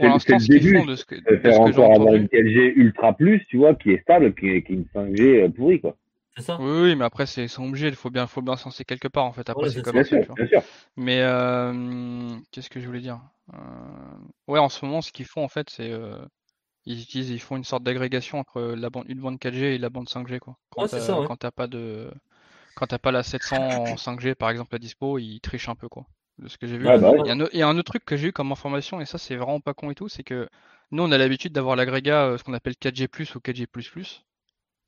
[0.01, 0.67] Pour c'est l'instant, le ce qu'ils début.
[0.67, 3.13] font de ce que, de de ce faire que j'ai encore avoir une 4G Ultra
[3.13, 5.95] Plus, tu vois, qui est stable, qui est, qui est une 5G euh, pourrie, quoi.
[6.35, 6.59] c'est ça.
[6.59, 9.07] Oui, oui, mais après, c'est, ils sont obligés, il faut bien, faut bien censer quelque
[9.07, 9.49] part, en fait.
[9.49, 10.37] Après, Ouais, c'est c'est comme Bien ça, sûr, tu vois.
[10.37, 10.61] bien sûr.
[10.97, 13.21] Mais, euh, qu'est-ce que je voulais dire?
[13.53, 13.57] Euh,
[14.47, 16.23] ouais, en ce moment, ce qu'ils font, en fait, c'est, euh,
[16.85, 19.89] ils utilisent, ils font une sorte d'agrégation entre la bande, une bande 4G et la
[19.91, 20.57] bande 5G, quoi.
[20.71, 21.27] Quand Ouais, c'est t'as, ça, ouais.
[21.27, 22.11] quand t'as pas de,
[22.75, 25.89] quand t'as pas la 700 en 5G, par exemple, à dispo, ils trichent un peu,
[25.89, 26.05] quoi.
[26.39, 26.87] De ce que j'ai vu.
[26.87, 28.29] Ouais, bah Il y a un, au- il y a un autre truc que j'ai
[28.29, 30.49] eu comme information, et ça, c'est vraiment pas con et tout, c'est que
[30.91, 33.67] nous, on a l'habitude d'avoir l'agrégat, euh, ce qu'on appelle 4G+, ou 4G++.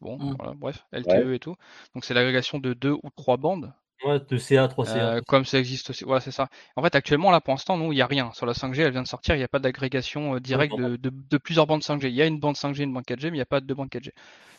[0.02, 0.36] Bon, Mm.
[0.40, 1.56] voilà, bref, LTE et tout.
[1.96, 3.74] Donc, c'est l'agrégation de deux ou trois bandes.
[4.04, 5.18] Ouais, de CA 3CA.
[5.18, 6.04] Euh, comme ça existe aussi.
[6.04, 6.50] Voilà, c'est ça.
[6.76, 8.32] En fait, actuellement, là, pour l'instant, nous, il n'y a rien.
[8.34, 10.98] Sur la 5G, elle vient de sortir, il n'y a pas d'agrégation euh, directe de,
[10.98, 12.10] de, de plusieurs bandes 5G.
[12.10, 13.66] Il y a une bande 5G, une bande 4G, mais il n'y a pas de
[13.66, 14.12] deux bandes 4G.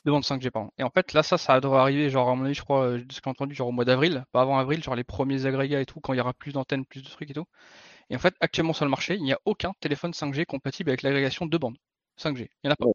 [0.06, 0.70] Deux bandes 5G, pardon.
[0.78, 3.04] Et en fait, là, ça, ça devrait arriver, genre, à mon avis, je crois, euh,
[3.04, 5.44] de ce que j'ai entendu, genre au mois d'avril, pas avant avril, genre les premiers
[5.44, 7.44] agrégats et tout, quand il y aura plus d'antennes, plus de trucs et tout.
[8.10, 11.02] Et en fait, actuellement, sur le marché, il n'y a aucun téléphone 5G compatible avec
[11.02, 11.76] l'agrégation de bandes
[12.18, 12.50] 5G.
[12.64, 12.86] Il n'y en a pas.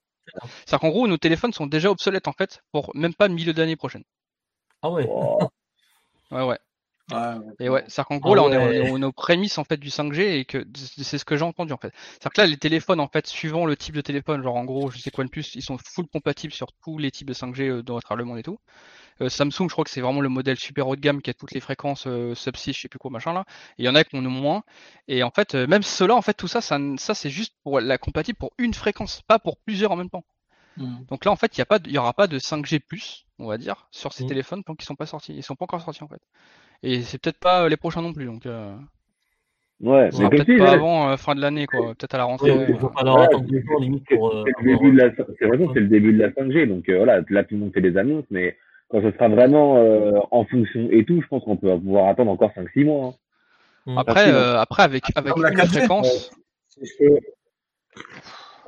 [0.65, 3.75] C'est-à-dire qu'en gros, nos téléphones sont déjà obsolètes, en fait, pour même pas milieu d'année
[3.77, 4.03] prochaine.
[4.81, 5.07] Ah ouais.
[6.31, 6.59] Ouais, ouais.
[7.61, 9.75] Et ouais, c'est-à-dire qu'en gros, Ah là, on est, on est- aux prémices en fait
[9.77, 10.65] du 5G et que
[11.01, 11.93] c'est ce que j'ai entendu en fait.
[12.11, 14.89] C'est-à-dire que là, les téléphones, en fait, suivant le type de téléphone, genre en gros,
[14.91, 17.67] je sais quoi de plus, ils sont full compatibles sur tous les types de 5G
[17.67, 18.59] euh, dans le monde et tout.
[19.21, 21.35] Euh, Samsung, je crois que c'est vraiment le modèle super haut de gamme qui a
[21.35, 23.45] toutes les fréquences euh, sub 6, je sais plus quoi, machin là.
[23.79, 24.63] Et il y en a qui en ont moins.
[25.07, 27.79] Et en fait, euh, même ceux-là, en fait, tout ça, ça, ça c'est juste pour
[27.81, 30.25] la compatible pour une fréquence, pas pour plusieurs en même temps.
[30.79, 31.03] Mm.
[31.09, 32.81] Donc là, en fait, il y a pas, de- il y aura pas de 5G+,
[33.37, 34.27] on va dire, sur ces Mm.
[34.27, 35.33] téléphones tant qu'ils sont pas sortis.
[35.35, 36.21] Ils sont pas encore sortis en fait.
[36.81, 38.73] Et c'est peut-être pas euh, les prochains non plus, donc euh,
[39.81, 41.93] Ouais, mais peut-être pas avant euh, fin de l'année, quoi.
[41.95, 42.51] Peut-être à la rentrée.
[42.51, 42.73] Ouais, euh,
[43.13, 44.33] Ouais, attendre deux jours limite c'est pour.
[44.33, 46.65] euh, c'est le début de la, c'est vrai que c'est le début de la 5G,
[46.67, 48.57] donc euh, voilà, là tout le monde fait des annonces, mais
[48.89, 52.31] quand ce sera vraiment euh, en fonction et tout, je pense qu'on peut pouvoir attendre
[52.31, 53.07] encore 5-6 mois.
[53.07, 53.13] hein.
[53.93, 53.97] Mm.
[53.97, 55.67] Après, après avec avec Comme la une 4G.
[55.79, 56.31] fréquence.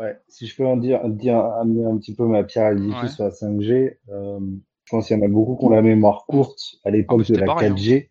[0.01, 3.15] Ouais, si je peux en dire, dire amener un petit peu ma pierre à l'édifice
[3.15, 4.39] sur la 5G, euh,
[4.85, 7.25] je pense qu'il y en a beaucoup qui ont la mémoire courte à Ah, l'époque
[7.27, 7.75] de la pareil, hein.
[7.75, 8.09] 4G,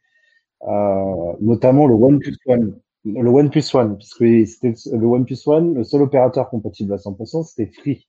[0.69, 2.81] euh, notamment le OnePlus One.
[3.05, 7.71] Le OnePlus One, puisque c'était le OnePlus One, le seul opérateur compatible à 100%, c'était
[7.73, 8.07] Free.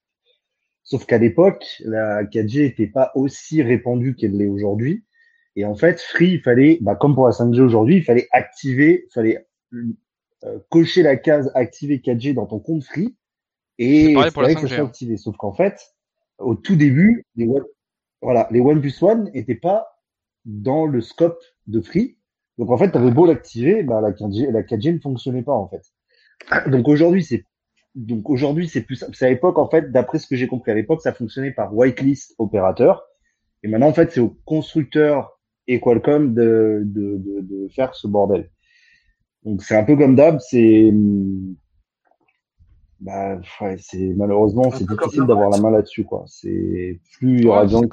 [0.83, 5.05] Sauf qu'à l'époque, la 4G n'était pas aussi répandue qu'elle l'est aujourd'hui.
[5.55, 9.05] Et en fait, Free, il fallait, bah, comme pour la 5G aujourd'hui, il fallait activer,
[9.07, 9.47] il fallait
[10.43, 13.15] euh, cocher la case activer 4G dans ton compte Free.
[13.77, 14.85] Et C'est pour la fallait que 5G, ça hein.
[14.85, 15.17] activé.
[15.17, 15.79] Sauf qu'en fait,
[16.37, 17.65] au tout début, les, One-
[18.21, 19.87] voilà, les OnePlus One n'étaient pas
[20.45, 22.17] dans le scope de Free.
[22.57, 25.53] Donc en fait, tu avais beau l'activer, bah, la 4G, la 4G ne fonctionnait pas
[25.53, 25.81] en fait.
[26.69, 27.45] Donc aujourd'hui, c'est
[27.93, 29.03] donc aujourd'hui c'est plus.
[29.13, 31.75] C'est à l'époque en fait, d'après ce que j'ai compris à l'époque, ça fonctionnait par
[31.75, 33.03] whitelist opérateur.
[33.63, 38.07] Et maintenant en fait, c'est au constructeur et Qualcomm de, de, de, de faire ce
[38.07, 38.49] bordel.
[39.43, 40.91] Donc c'est un peu comme d'hab, c'est
[43.01, 46.23] bah, ouais, c'est malheureusement c'est difficile d'avoir la main là-dessus quoi.
[46.27, 47.87] C'est plus il y aura Ouais, de gens vont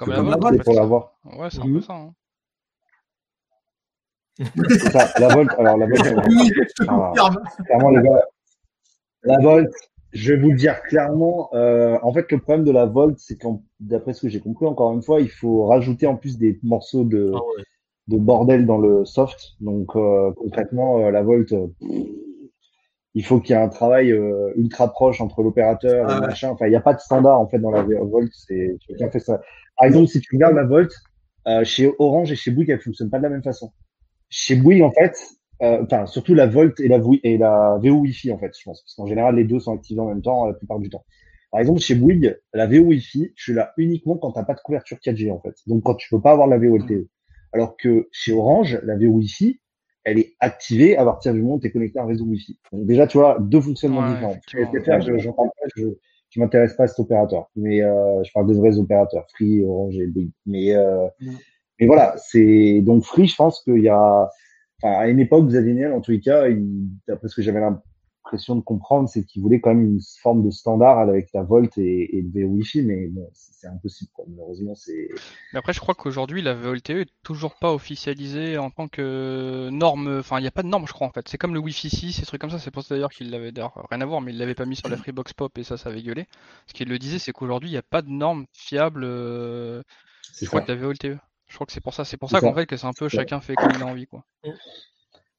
[0.58, 1.18] pour l'avoir.
[1.24, 1.74] Ouais, c'est un Mhm.
[1.74, 1.94] peu ça.
[1.94, 2.14] hein.
[4.92, 5.12] Ça.
[5.18, 6.52] La Volt, alors la Volt, Oui,
[7.66, 8.22] clairement les gars,
[9.24, 9.72] la Volt,
[10.12, 11.48] je vais vous le dire clairement.
[11.54, 14.66] euh, en fait, le problème de la Volt, c'est qu'en d'après ce que j'ai compris,
[14.66, 17.64] encore une fois, il faut rajouter en plus des morceaux de Ah ouais.
[18.08, 19.54] de bordel dans le soft.
[19.60, 21.66] Donc euh, concrètement, euh, la Volt, euh,
[23.18, 26.26] il faut qu'il y ait un travail euh, ultra proche entre l'opérateur Ah et le
[26.28, 26.50] machin.
[26.50, 28.30] Enfin, il n'y a pas de standard en fait dans la Volt.
[28.32, 29.40] C'est quelqu'un fait ça.
[29.76, 30.94] Par exemple, si tu regardes la Volt,
[31.48, 33.72] euh, chez Orange et chez Bouygues, elle fonctionne pas de la même façon.
[34.28, 35.18] Chez Bouygues, en fait,
[35.62, 38.82] euh, enfin surtout la Volt et la, et la VO Wi-Fi en fait, je pense,
[38.82, 41.04] parce qu'en général les deux sont activés en même temps la plupart du temps.
[41.50, 44.98] Par exemple, chez Bouygues, la VO Wi-Fi, tu l'as uniquement quand t'as pas de couverture
[44.98, 45.56] 4G en fait.
[45.66, 47.08] Donc quand tu peux pas avoir la VoLTE.
[47.52, 49.58] Alors que chez Orange, la VO Wi-Fi,
[50.10, 52.58] elle est activée à partir du moment où tu es connecté à un réseau Wi-Fi.
[52.72, 54.38] Donc déjà, tu vois, deux fonctionnements Ouais, différents.
[54.52, 55.18] SFR, je
[55.76, 55.86] je
[56.30, 57.48] je m'intéresse pas à cet opérateur.
[57.56, 60.32] Mais euh, je parle des vrais opérateurs, Free, Orange et Bouygues.
[60.46, 61.30] Mais euh, Mm.
[61.80, 64.28] mais voilà, c'est donc Free, je pense qu'il y a
[64.82, 67.88] à une époque Xavier Niel, en tous les cas, il- d'après ce que j'avais l'impression
[68.36, 72.16] de comprendre, c'est qu'il voulait quand même une forme de standard avec la Volt et,
[72.18, 74.24] et le VO Wi-Fi, mais bon, c'est impossible quoi.
[74.28, 75.08] Malheureusement, c'est
[75.52, 80.18] Mais après, je crois qu'aujourd'hui, la VoLTE est toujours pas officialisée en tant que norme.
[80.18, 81.26] Enfin, il n'y a pas de norme, je crois, en fait.
[81.28, 82.58] C'est comme le Wi-Fi 6, ces trucs comme ça.
[82.58, 84.76] C'est pour ça d'ailleurs qu'il l'avait d'ailleurs rien à voir, mais il l'avait pas mis
[84.76, 86.26] sur la Freebox Pop et ça, ça avait gueulé.
[86.66, 89.04] Ce qu'il le disait, c'est qu'aujourd'hui, il n'y a pas de norme fiable.
[89.04, 89.82] euh,
[90.32, 90.66] c'est Je crois ça.
[90.66, 91.18] que la VoLTE.
[91.46, 92.04] Je crois que c'est pour ça.
[92.04, 92.54] C'est pour C'est ça qu'en ça.
[92.54, 93.22] fait, que c'est un peu ça.
[93.22, 94.24] chacun fait comme il a envie, quoi.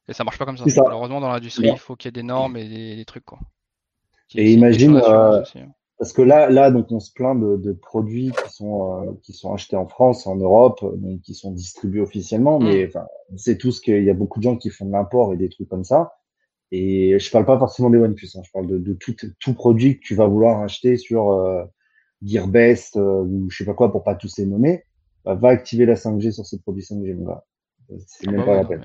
[0.09, 0.11] Mm.
[0.11, 0.63] Et ça marche pas comme ça.
[0.69, 0.81] Ça.
[0.83, 3.39] Malheureusement, dans l'industrie, il faut qu'il y ait des normes et des, des trucs, quoi.
[4.27, 5.43] Qui- Et imagine, euh, hein.
[5.97, 9.33] Parce que là, là, donc, on se plaint de, de produits qui sont euh, qui
[9.33, 12.57] sont achetés en France, en Europe, donc qui sont distribués officiellement.
[12.59, 15.33] Mais enfin, on sait tous qu'il y a beaucoup de gens qui font de l'import
[15.33, 16.13] et des trucs comme ça.
[16.71, 19.99] Et je parle pas forcément des OnePlus, hein, je parle de, de tout, tout produit
[19.99, 21.65] que tu vas vouloir acheter sur euh,
[22.23, 24.83] Gearbest ou je sais pas quoi pour pas tous les nommer.
[25.25, 27.43] Bah, va activer la 5G sur ces produits 5G, mon gars.
[28.07, 28.81] C'est Ah même bah pas ouais, la peine.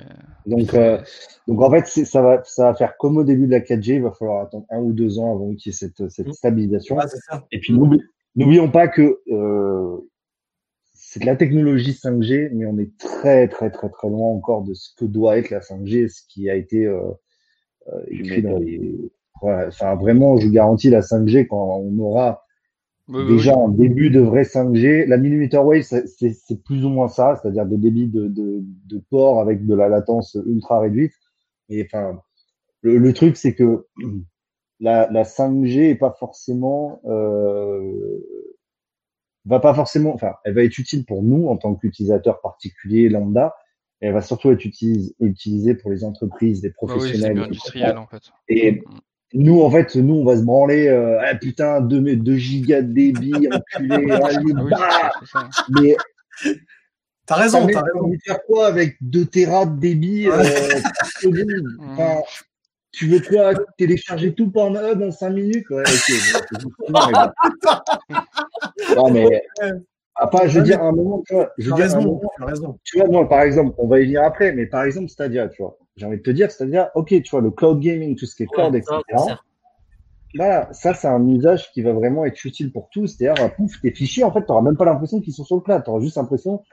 [0.47, 0.99] mais- Donc, euh,
[1.47, 3.97] donc en fait, c'est- ça va, ça va faire comme au début de la 4G.
[3.97, 6.33] Il va falloir attendre un ou deux ans avant qu'il y ait cette, cette Mm.
[6.33, 6.99] stabilisation.
[7.01, 7.45] Ça.
[7.53, 7.75] Et puis
[8.37, 9.97] n'oublions pas que euh,
[10.95, 14.75] c'est de la technologie 5G, mais on est très très très très loin encore de
[14.75, 17.01] ce que doit être la 5G, ce qui a été euh,
[17.93, 19.11] euh, écrit dans les.
[19.43, 22.44] Voilà, enfin vraiment, je vous garantis la 5G quand on aura
[23.09, 23.65] Oui, déjà oui.
[23.65, 25.07] un début de vrai 5G.
[25.07, 29.41] La millimeter wave, c'est plus ou moins ça, c'est-à-dire des débits de, de, de port
[29.41, 31.13] avec de la latence ultra réduite.
[31.69, 32.21] Et enfin,
[32.81, 33.87] le, le truc, c'est que
[34.81, 37.93] la, la 5G est pas forcément, euh,
[39.45, 43.55] va pas forcément, enfin, elle va être utile pour nous en tant qu'utilisateurs particuliers lambda.
[44.01, 47.99] Elle va surtout être utilise- utilisée pour les entreprises, les Bah oui, professionnels.
[47.99, 48.33] en fait.
[48.49, 48.83] Et.
[49.35, 52.93] Nous, en fait, nous, on va se branler, euh, ah putain, 2, 2 gigas de
[52.93, 55.49] débit, enculé, allez, Ah bah ça.
[55.81, 55.97] Mais
[57.27, 58.09] T'as raison, t'as t'as raison.
[58.09, 60.43] de faire quoi avec 2 terras de débit euh,
[61.81, 62.21] Enfin,
[62.93, 65.69] Tu veux quoi Télécharger tout Pornhub en 5 minutes?
[65.71, 65.87] Ouais, ok.
[65.89, 68.95] bon, c'est justement, mais bon.
[68.97, 69.43] Non, mais.
[70.17, 72.79] Après, je veux dire, à un moment, tu vois, je Tu veux dire, moment, raison.
[72.85, 75.61] tu vois, moi, par exemple, on va y venir après, mais par exemple, Stadia, tu
[75.63, 78.35] vois, j'ai envie de te dire, Stadia, ok, tu vois, le cloud gaming, tout ce
[78.35, 79.01] qui est cloud, Ouais, etc.
[79.17, 79.41] ça.
[80.37, 83.07] Voilà, ça, c'est un usage qui va vraiment être utile pour tous.
[83.07, 85.63] C'est-à-dire, pouf, tes fichiers, en fait, tu n'auras même pas l'impression qu'ils sont sur le
[85.63, 85.83] cloud.
[85.85, 86.65] Tu auras juste l'impression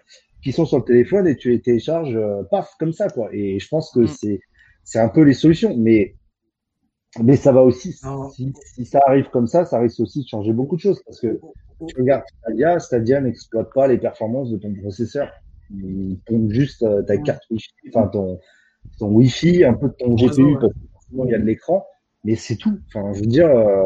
[0.42, 3.30] qu'ils sont sur le téléphone et tu les télécharges, euh, paf, comme ça, quoi.
[3.32, 4.08] Et je pense que Mm.
[4.08, 4.40] c'est,
[4.84, 5.78] c'est un peu les solutions.
[5.78, 6.16] Mais,
[7.22, 10.76] mais ça va aussi, si ça arrive comme ça, ça risque aussi de changer beaucoup
[10.78, 11.04] de choses.
[11.06, 11.40] Parce que,
[11.88, 15.32] tu regardes Stadia, Stadia n'exploite pas les performances de ton processeur.
[15.70, 17.24] Il pompe juste euh, ta Mm.
[17.24, 18.40] carte Wi-Fi, enfin, ton,
[19.00, 21.86] ton Wi-Fi, un peu de ton GPU, parce que il y a de l'écran.
[22.24, 22.78] Mais c'est tout.
[22.88, 23.84] Enfin, je veux dire, euh,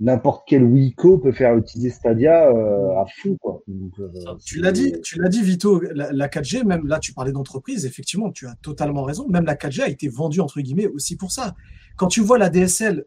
[0.00, 3.60] n'importe quel Wiko peut faire utiliser Stadia euh, à fond, quoi.
[3.68, 4.08] Donc, euh,
[4.44, 7.32] Tu c'est- l'as dit, tu l'as dit, Vito, la, la 4G, même là, tu parlais
[7.32, 9.28] d'entreprise, effectivement, tu as totalement raison.
[9.28, 11.54] Même la 4G a été vendue, entre guillemets, aussi pour ça.
[11.96, 13.04] Quand tu vois la DSL,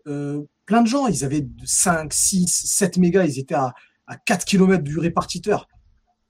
[0.65, 3.73] plein de gens, ils avaient 5, 6, 7 mégas, ils étaient à,
[4.05, 5.67] à 4 km du répartiteur.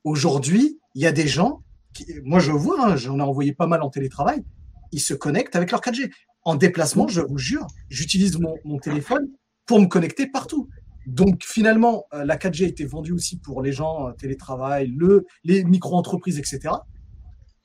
[0.04, 3.68] Aujourd'hui, il y a des gens, qui, moi je vois, hein, j'en ai envoyé pas
[3.68, 4.44] mal en télétravail,
[4.92, 6.12] ils se connectent avec leur 4G.
[6.44, 9.28] En déplacement, je vous jure, j'utilise mon, mon téléphone
[9.66, 10.68] pour me connecter partout.
[11.08, 15.26] Donc finalement, euh, la 4G a été vendue aussi pour les gens euh, télétravail, le,
[15.44, 16.74] les micro-entreprises, etc.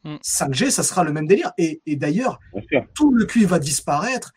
[0.05, 0.17] Mm.
[0.23, 1.53] 5G, ça sera le même délire.
[1.59, 2.39] Et, et d'ailleurs,
[2.95, 4.33] tout le cuivre va disparaître.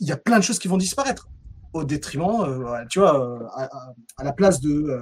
[0.00, 1.28] Il y a plein de choses qui vont disparaître
[1.72, 5.00] au détriment, euh, tu vois, euh, à, à- à la place de,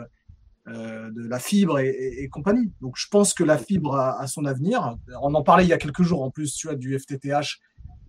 [0.71, 2.73] euh, de la fibre et, compagnie.
[2.81, 4.97] Donc je pense que la fibre a, son avenir.
[5.23, 7.59] On en parlait il y a quelques jours en plus, tu vois, du FTTH.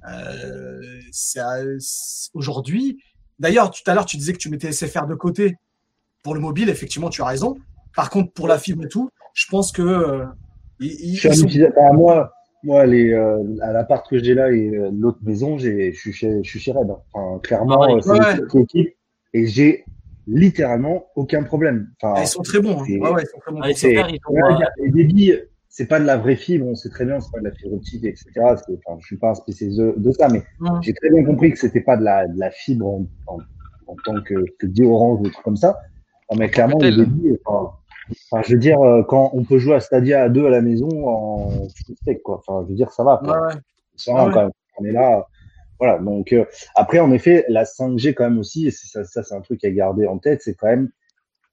[0.09, 0.99] Euh,
[2.33, 3.01] aujourd'hui,
[3.39, 5.57] d'ailleurs, tout à l'heure, tu disais que tu mettais SFR de côté
[6.23, 6.69] pour le mobile.
[6.69, 7.55] Effectivement, tu as raison.
[7.95, 10.25] Par contre, pour la fibre et tout, je pense que euh,
[10.79, 12.31] ils, je moi,
[12.63, 16.43] moi, les, euh, à l'appart que j'ai là et euh, l'autre maison, je suis chez,
[16.43, 16.89] je suis chez Red.
[16.89, 16.97] Hein.
[17.13, 18.95] Enfin, clairement, ah c'est une équipe
[19.33, 19.85] et j'ai
[20.29, 21.89] littéralement aucun problème.
[22.01, 22.81] Enfin, ah, ils sont très bons.
[22.81, 22.99] Hein.
[22.99, 23.61] Ouais, ouais, ils sont très bons.
[23.61, 25.33] Ah, les débits,
[25.67, 27.75] c'est pas de la vraie fibre, on sait très bien, c'est pas de la fibre
[27.75, 28.25] optique, etc.
[28.41, 30.43] Enfin, je suis pas un spécialiste de, ça, mais
[30.81, 34.21] j'ai très bien compris que c'était pas de la, de la fibre en, en, tant
[34.21, 35.79] que, que dit Orange ou des trucs comme ça.
[36.37, 37.73] mais clairement, les débits, enfin,
[38.31, 40.61] Enfin, je veux dire, euh, quand on peut jouer à Stadia à deux à la
[40.61, 42.41] maison en steak, quoi.
[42.45, 43.21] Enfin, je veux dire, ça va.
[43.23, 43.49] Quoi.
[43.95, 44.51] Ça va, quand même.
[44.79, 45.27] On est là.
[45.79, 45.97] Voilà.
[45.99, 49.41] Donc, euh, après, en effet, la 5G, quand même aussi, et ça, ça c'est un
[49.41, 50.89] truc à garder en tête, c'est quand même.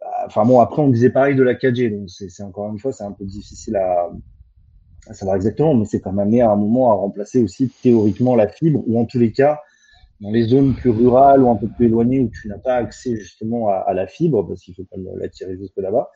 [0.03, 1.91] Euh, enfin, bon, après, on disait pareil de la 4G.
[1.91, 4.11] Donc, c'est encore une fois, c'est un peu difficile à,
[5.13, 8.49] savoir exactement, mais c'est quand même amené à un moment à remplacer aussi théoriquement la
[8.49, 9.61] fibre, ou en tous les cas,
[10.21, 13.15] dans les zones plus rurales ou un peu plus éloignées où tu n'as pas accès
[13.17, 16.11] justement à, à, la fibre, parce qu'il faut pas la tirer jusque là-bas,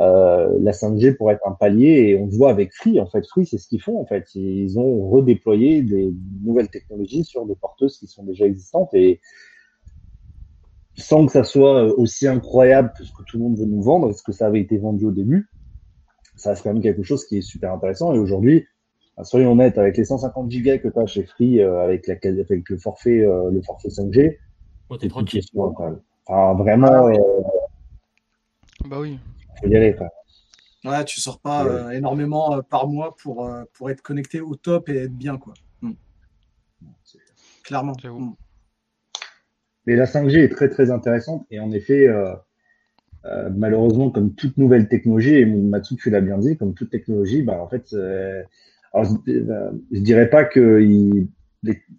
[0.00, 3.46] euh, la 5G pourrait être un palier et on voit avec Free en fait Free
[3.46, 4.26] c'est ce qu'ils font en fait.
[4.34, 9.20] Ils ont redéployé des nouvelles technologies sur des porteuses qui sont déjà existantes et
[10.96, 14.12] sans que ça soit aussi incroyable que ce que tout le monde veut nous vendre
[14.12, 15.48] ce que ça avait été vendu au début
[16.34, 18.12] ça reste quand même quelque chose qui est super intéressant.
[18.14, 18.66] Et aujourd'hui
[19.16, 22.14] bah, soyons honnêtes avec les 150 gigas que tu as chez Free euh, avec, la,
[22.14, 24.38] avec le forfait euh, le forfait 5G
[24.98, 25.42] t'es tranquille.
[25.54, 27.10] enfin, vraiment
[28.86, 29.18] bah oui
[29.60, 29.94] faut y aller.
[29.94, 30.08] Quoi.
[30.84, 34.54] Ouais, tu sors pas euh, énormément euh, par mois pour, euh, pour être connecté au
[34.54, 35.38] top et être bien.
[35.38, 35.54] Quoi.
[35.80, 35.92] Mm.
[37.62, 37.94] Clairement.
[38.04, 38.32] Mm.
[39.86, 42.08] Mais la 5G est très très intéressante et en effet,
[43.54, 47.60] malheureusement, comme toute nouvelle technologie, et Matsu, tu l'as bien dit, comme toute technologie, bah,
[47.60, 47.94] en fait,
[48.94, 51.28] alors, je, dirais pas que il,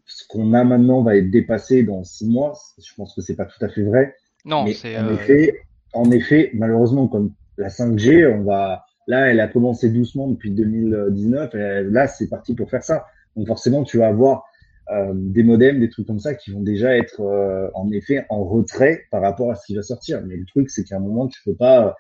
[0.05, 2.57] ce qu'on a maintenant va être dépassé dans six mois.
[2.83, 4.15] Je pense que c'est pas tout à fait vrai.
[4.45, 4.97] Non, c'est.
[4.97, 5.61] En effet,
[5.93, 11.55] en effet, malheureusement, comme la 5G, on va là, elle a commencé doucement depuis 2019.
[11.55, 13.05] Et là, c'est parti pour faire ça.
[13.35, 14.45] Donc forcément, tu vas avoir
[14.91, 18.43] euh, des modems, des trucs comme ça qui vont déjà être euh, en effet en
[18.43, 20.21] retrait par rapport à ce qui va sortir.
[20.25, 21.91] Mais le truc, c'est qu'à un moment, tu peux pas euh,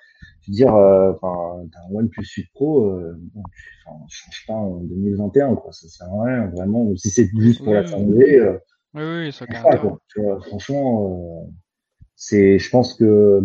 [0.45, 3.43] te dire, enfin, t'as un OnePlus 8 Pro, euh, bon,
[3.85, 5.71] tu ne changes pas en 2021, quoi.
[5.71, 6.95] Ça sert à rien, vraiment.
[6.95, 8.59] Si c'est juste pour la 5G,
[8.93, 9.99] oui, oui, ça quoi.
[10.07, 11.49] Tu vois, franchement,
[12.15, 13.43] c'est, je pense que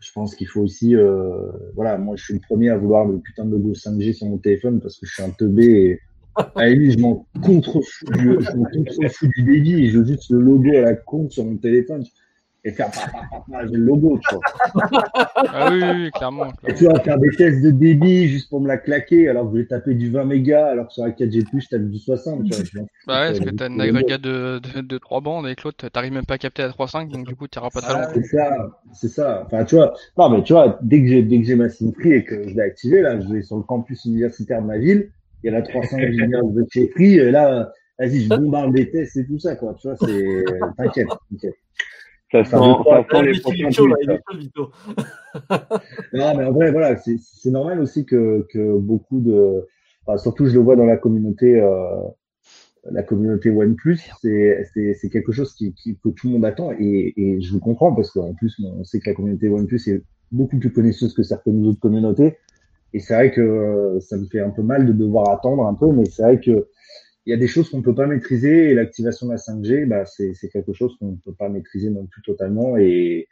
[0.00, 3.18] je pense qu'il faut aussi, euh, voilà, moi je suis le premier à vouloir le
[3.18, 6.00] putain de logo 5G sur mon téléphone parce que je suis un teubé et
[6.56, 10.40] à lui je m'en contrefous du, je contrefous du débit et je veux juste le
[10.40, 12.04] logo à la con sur mon téléphone
[12.64, 12.90] et faire
[13.50, 14.42] le logo, tu vois.
[15.36, 18.68] Ah oui, oui, clairement, Et tu vas faire des tests de débit juste pour me
[18.68, 21.44] la claquer, alors que je vais taper du 20 mégas, alors que sur la 4G+,
[21.52, 22.86] je tape du 60, tu vois.
[23.06, 25.88] Bah ouais, parce que t'as un agrégat de, de, de 3 bandes et que l'autre,
[25.88, 28.08] t'arrives même pas à capter à 3.5, donc du coup, tu pas très loin.
[28.14, 29.42] C'est ça, c'est ça.
[29.44, 31.92] Enfin, tu vois, non, mais tu vois, dès que j'ai, dès que j'ai ma SIM
[31.92, 34.78] free et que je l'ai activé, là, je vais sur le campus universitaire de ma
[34.78, 35.10] ville,
[35.42, 38.90] il y a la 300 ingénieurs de chez Free, et là, vas-y, je bombarde des
[38.90, 39.76] tests et tout ça, quoi.
[39.78, 40.44] Tu vois, c'est,
[40.78, 41.54] t'inquiète, t'inquiète.
[42.34, 43.70] Ça sent, ça sent les prochains
[46.12, 49.68] Non, mais en vrai, voilà, c'est normal aussi que, que beaucoup de,
[50.04, 52.00] enfin, surtout je le vois dans la communauté, euh,
[52.90, 57.14] la communauté OnePlus, c'est c'est quelque chose qui, qui, que tout le monde attend et,
[57.16, 60.58] et je vous comprends parce qu'en plus, on sait que la communauté OnePlus est beaucoup
[60.58, 62.36] plus connaisseuse que certaines autres communautés.
[62.94, 65.74] Et c'est vrai que euh, ça me fait un peu mal de devoir attendre un
[65.74, 66.66] peu, mais c'est vrai que
[67.26, 69.86] il y a des choses qu'on ne peut pas maîtriser et l'activation de la 5G,
[69.86, 72.76] bah, c'est quelque chose qu'on ne peut pas maîtriser non plus totalement.
[72.76, 73.28] Et,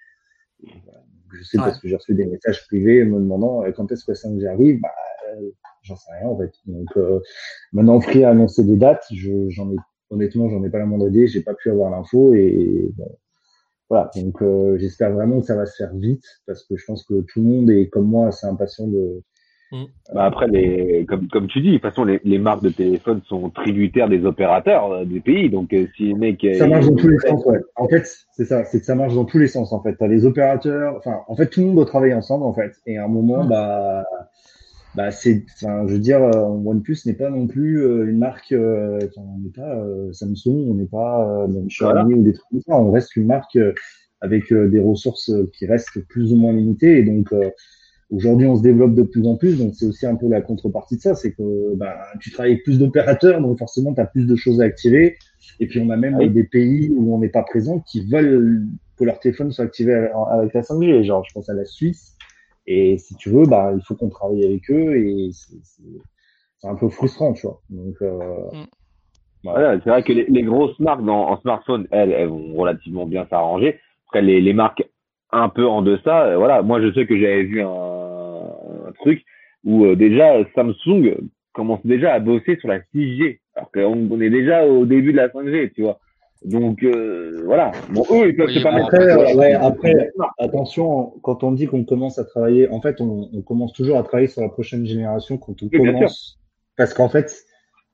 [1.32, 4.12] je sais parce que j'ai reçu des messages privés me demandant euh, quand est-ce que
[4.12, 4.80] la 5G arrive?
[4.80, 4.88] Bah,
[5.28, 5.50] euh,
[5.82, 6.52] j'en sais rien en fait.
[6.66, 7.20] Donc euh,
[7.72, 9.04] maintenant, Free a annoncé des dates.
[9.12, 9.76] Je, j'en ai
[10.10, 11.26] honnêtement, j'en ai pas la moindre idée.
[11.26, 13.18] J'ai pas pu avoir l'info et bon,
[13.88, 14.10] voilà.
[14.16, 14.42] Donc
[14.78, 17.46] j'espère vraiment que ça va se faire vite parce que je pense que tout le
[17.46, 19.22] monde est comme moi assez impatient de
[19.72, 19.84] Mm.
[20.14, 23.22] Bah après, les, comme, comme tu dis, de toute façon, les, les marques de téléphone
[23.26, 25.48] sont tributaires des opérateurs euh, des pays.
[25.48, 26.46] Donc, euh, si les mecs.
[26.58, 27.60] Ça marche dans tous les sens, ouais.
[27.76, 29.94] En fait, c'est ça, c'est que ça marche dans tous les sens, en fait.
[29.94, 32.72] T'as les opérateurs, enfin, en fait, tout le monde doit travailler ensemble, en fait.
[32.86, 33.48] Et à un moment, mm.
[33.48, 34.04] bah,
[34.94, 39.38] bah, c'est, enfin, je veux dire, euh, OnePlus n'est pas non plus une marque, on
[39.38, 39.82] n'est pas
[40.12, 42.76] Samsung, on n'est pas Xiaomi ou des trucs comme ça.
[42.76, 43.58] On reste une marque
[44.20, 46.98] avec des ressources qui restent plus ou moins limitées.
[46.98, 47.32] Et donc,
[48.12, 50.96] Aujourd'hui, on se développe de plus en plus, donc c'est aussi un peu la contrepartie
[50.96, 54.26] de ça, c'est que bah, tu travailles avec plus d'opérateurs, donc forcément, tu as plus
[54.26, 55.16] de choses à activer.
[55.60, 58.66] Et puis, on a même des pays où on n'est pas présent qui veulent
[58.98, 59.94] que leur téléphone soit activé
[60.30, 61.02] avec la 5G.
[61.04, 62.16] Genre, je pense à la Suisse,
[62.66, 66.88] Et si tu veux, bah, il faut qu'on travaille avec eux et c'est un peu
[66.90, 67.62] frustrant, tu vois.
[67.70, 68.18] Donc, euh,
[69.44, 69.50] Mm.
[69.50, 73.06] Voilà, c'est vrai que les, les grosses marques dans, en smartphone, elles, elles vont relativement
[73.06, 73.80] bien s'arranger.
[74.06, 74.84] Après, les, les marques
[75.32, 76.62] un peu en deçà, euh, voilà.
[76.62, 78.01] Moi, je sais que j'avais vu un
[79.02, 79.24] truc
[79.64, 81.16] où euh, déjà Samsung
[81.52, 85.18] commence déjà à bosser sur la 6G, alors qu'on on est déjà au début de
[85.18, 85.98] la 5G, tu vois.
[86.44, 87.70] Donc euh, voilà.
[87.90, 88.86] Bon, eux, ils peuvent Oui, se permettre.
[88.86, 89.30] Après, voilà.
[89.30, 93.42] euh, ouais, après, attention, quand on dit qu'on commence à travailler, en fait, on, on
[93.42, 96.40] commence toujours à travailler sur la prochaine génération quand on Oui, commence.
[96.76, 97.44] Parce qu'en fait,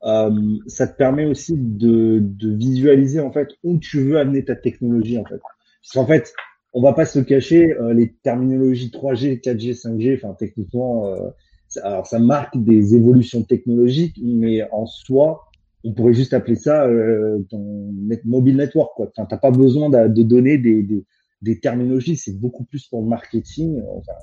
[0.03, 0.31] euh,
[0.67, 5.19] ça te permet aussi de, de visualiser en fait où tu veux amener ta technologie
[5.19, 5.39] en fait.
[5.83, 6.33] Parce qu'en fait,
[6.73, 11.29] on va pas se cacher, euh, les terminologies 3G, 4G, 5G, enfin techniquement, euh,
[11.67, 15.45] ça, alors ça marque des évolutions technologiques, mais en soi,
[15.83, 17.93] on pourrait juste appeler ça euh, ton
[18.25, 18.91] mobile network.
[18.95, 19.11] Quoi.
[19.15, 21.05] Enfin, t'as pas besoin de, donner des, des,
[21.41, 23.81] des terminologies, c'est beaucoup plus pour le marketing.
[23.95, 24.13] Enfin,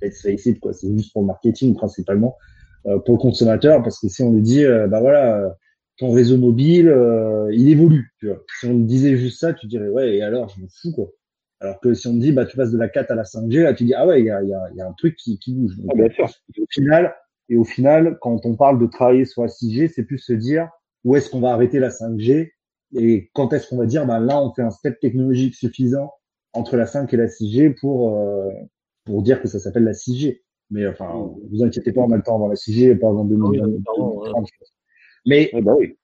[0.00, 0.72] let's face it, quoi.
[0.72, 2.36] C'est juste pour le marketing principalement
[2.86, 5.56] euh, pour le consommateur, parce que si on lui dit, euh, bah voilà,
[5.96, 8.12] ton réseau mobile, euh, il évolue.
[8.18, 8.42] Tu vois.
[8.60, 11.10] Si on disait juste ça, tu dirais ouais, et alors, je m'en fous quoi.
[11.64, 13.62] Alors que si on me dit, bah tu passes de la 4 à la 5G,
[13.62, 15.38] là tu dis ah ouais, il y a, y, a, y a un truc qui,
[15.38, 15.76] qui bouge.
[15.78, 16.28] Donc, Ah, bien sûr.
[16.56, 17.14] et au final,
[17.48, 20.68] et au final, quand on parle de travailler sur la 6G, c'est plus se dire
[21.04, 22.50] où est-ce qu'on va arrêter la 5G
[22.96, 26.12] et quand est-ce qu'on va dire bah là on fait un step technologique suffisant
[26.52, 28.48] entre la 5 et la 6G pour euh,
[29.04, 30.40] pour dire que ça s'appelle la 6G.
[30.70, 31.10] Mais enfin,
[31.50, 33.82] vous inquiétez pas, on a le temps avant la 6G, pas avant Ah oui, 2020.
[33.84, 34.50] pardon, 2030, je pense.
[35.26, 35.96] Mais Eh ben oui.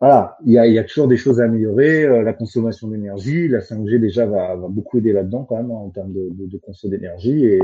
[0.00, 2.04] Voilà, il y a, il y a toujours des choses à améliorer.
[2.04, 5.74] euh, la consommation d'énergie, la 5G déjà va, va beaucoup aider là-dedans quand même hein,
[5.74, 7.44] en termes de, de, de conso d'énergie.
[7.44, 7.58] Et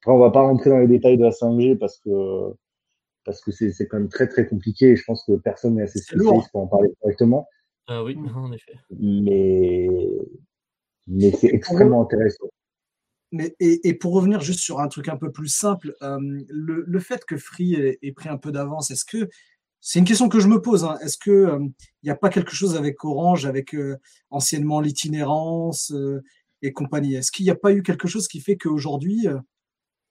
[0.00, 2.10] après, on va pas rentrer dans les détails de la 5G parce que
[3.24, 4.90] parce que c'est c'est quand même très très compliqué.
[4.90, 7.48] Et je pense que personne n'est assez spécialiste pour en parler correctement.
[7.88, 8.36] Ah oui, Mm.
[8.36, 8.74] en effet.
[8.98, 9.88] Mais
[11.06, 12.46] mais c'est extrêmement intéressant.
[13.32, 16.84] Mais, et, et pour revenir juste sur un truc un peu plus simple, euh, le,
[16.86, 19.28] le fait que Free ait, ait pris un peu d'avance, est-ce que
[19.80, 21.58] c'est une question que je me pose hein, Est-ce que euh,
[22.02, 23.96] il n'y a pas quelque chose avec Orange, avec euh,
[24.30, 26.22] anciennement l'itinérance euh,
[26.62, 27.14] et compagnie?
[27.14, 29.38] Est-ce qu'il n'y a pas eu quelque chose qui fait qu'aujourd'hui euh,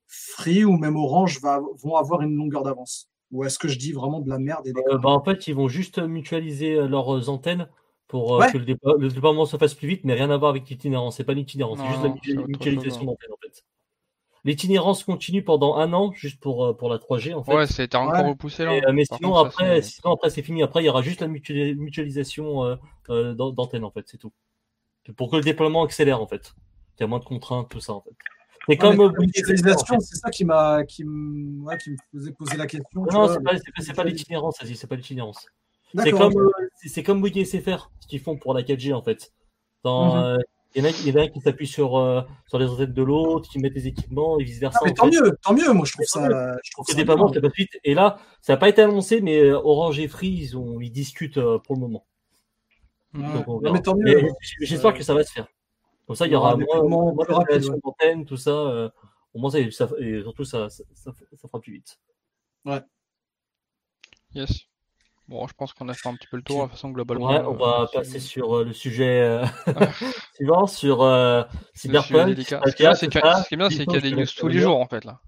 [0.08, 3.10] Free ou même Orange va, vont avoir une longueur d'avance?
[3.32, 5.48] Ou est-ce que je dis vraiment de la merde et des Euh, bah, en fait,
[5.48, 7.68] ils vont juste mutualiser euh, leurs antennes
[8.08, 8.52] pour euh, Ouais.
[8.52, 11.18] que le, dépa- le déploiement se fasse plus vite, mais rien à voir avec l'itinérance.
[11.18, 13.64] C'est pas l'itinérance, c'est juste la mutualisation d'antennes en fait.
[14.46, 17.54] L'itinérance continue pendant un an, juste pour, euh, pour la 3G en fait.
[17.54, 18.30] Ouais, été encore Ouais.
[18.30, 18.76] repoussé là.
[18.76, 20.64] Et, euh, mais sinon contre, après, sinon après c'est fini.
[20.64, 22.76] Après, il y aura juste la mutuali- mutualisation euh,
[23.10, 24.32] euh, d'an- d'antennes en fait, c'est tout.
[25.18, 26.54] Pour que le déploiement accélère en fait.
[26.98, 28.12] Il y a moins de contraintes, tout ça en fait.
[28.68, 30.02] C'est Ouais, comme en mutualisation, fait.
[30.02, 33.06] c'est ça qui m'a qui, me- ouais, qui me faisait poser la question.
[33.12, 35.46] Non, c'est pas, c'est pas- c'est pas l'itinérance, vas-y, c'est pas l'itinérance.
[35.98, 36.34] C'est comme,
[36.76, 39.34] c'est- comme Bouygues SFR, ce qu'ils font pour la 4G en fait.
[39.84, 40.24] Dans, Mhm.
[40.24, 40.38] euh,
[40.76, 42.68] il y en a, il y en a un qui s'appuie sur, euh, sur les
[42.68, 44.80] antennes de l'autre, qui met des équipements et vice versa.
[44.82, 45.74] Ah, mais tant mieux, tant mieux.
[45.74, 46.28] Moi, je trouve ça.
[46.64, 47.34] Je trouve ça déploiement, bien.
[47.34, 47.80] c'est pas suite.
[47.84, 50.92] Et là, ça n'a pas été annoncé, mais euh, Orange et Free, ils, ont, ils
[50.92, 52.06] discutent euh, pour le moment.
[53.16, 53.22] Ouais.
[53.46, 54.30] Donc, Non, mais tant mieux.
[54.62, 55.48] J'espère que ça va se faire.
[56.06, 57.80] Comme ça, il y aura moins, moins rapide, d'installation ouais.
[57.84, 58.52] d'antennes, tout ça.
[58.52, 58.90] euh,
[59.34, 62.00] au moins, ça, et surtout, ça, ça, ça, ça fera plus vite.
[64.34, 64.68] Yes.
[65.30, 67.28] Bon, je pense qu'on a fait un petit peu le tour, de toute façon, globalement.
[67.30, 69.46] Ouais, on va euh, passer sur euh, le sujet euh,
[70.36, 71.44] suivant, sur euh,
[71.76, 72.36] Cyberpunk.
[72.40, 73.44] Ce qui est bien, c'est Stadia, que- tout ça.
[73.44, 75.06] ce qui est bien, c'est qu'il y a des news tous les jours, en fait,
[75.06, 75.20] là.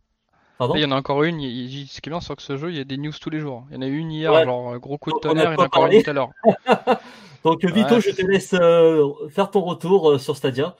[0.57, 1.39] Pardon Là, il y en a encore une.
[1.39, 3.29] il- il- Ce qui est bien sur ce jeu, il y a des news tous
[3.29, 3.65] les jours.
[3.69, 4.43] Il y en a eu une hier, Ouais.
[4.43, 6.29] genre gros coup de Donc, tonnerre, il y en a encore une tout à l'heure.
[7.43, 8.01] Donc, Vito, Ouais.
[8.01, 10.75] je te laisse euh, faire ton retour euh, sur Stadia.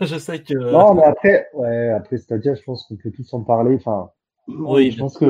[0.00, 0.54] je sais que.
[0.54, 3.76] Non, mais après, ouais, après Stadia, je pense qu'on peut tous en parler.
[3.76, 4.10] Enfin,
[4.48, 4.90] Oui.
[4.92, 5.26] je pense que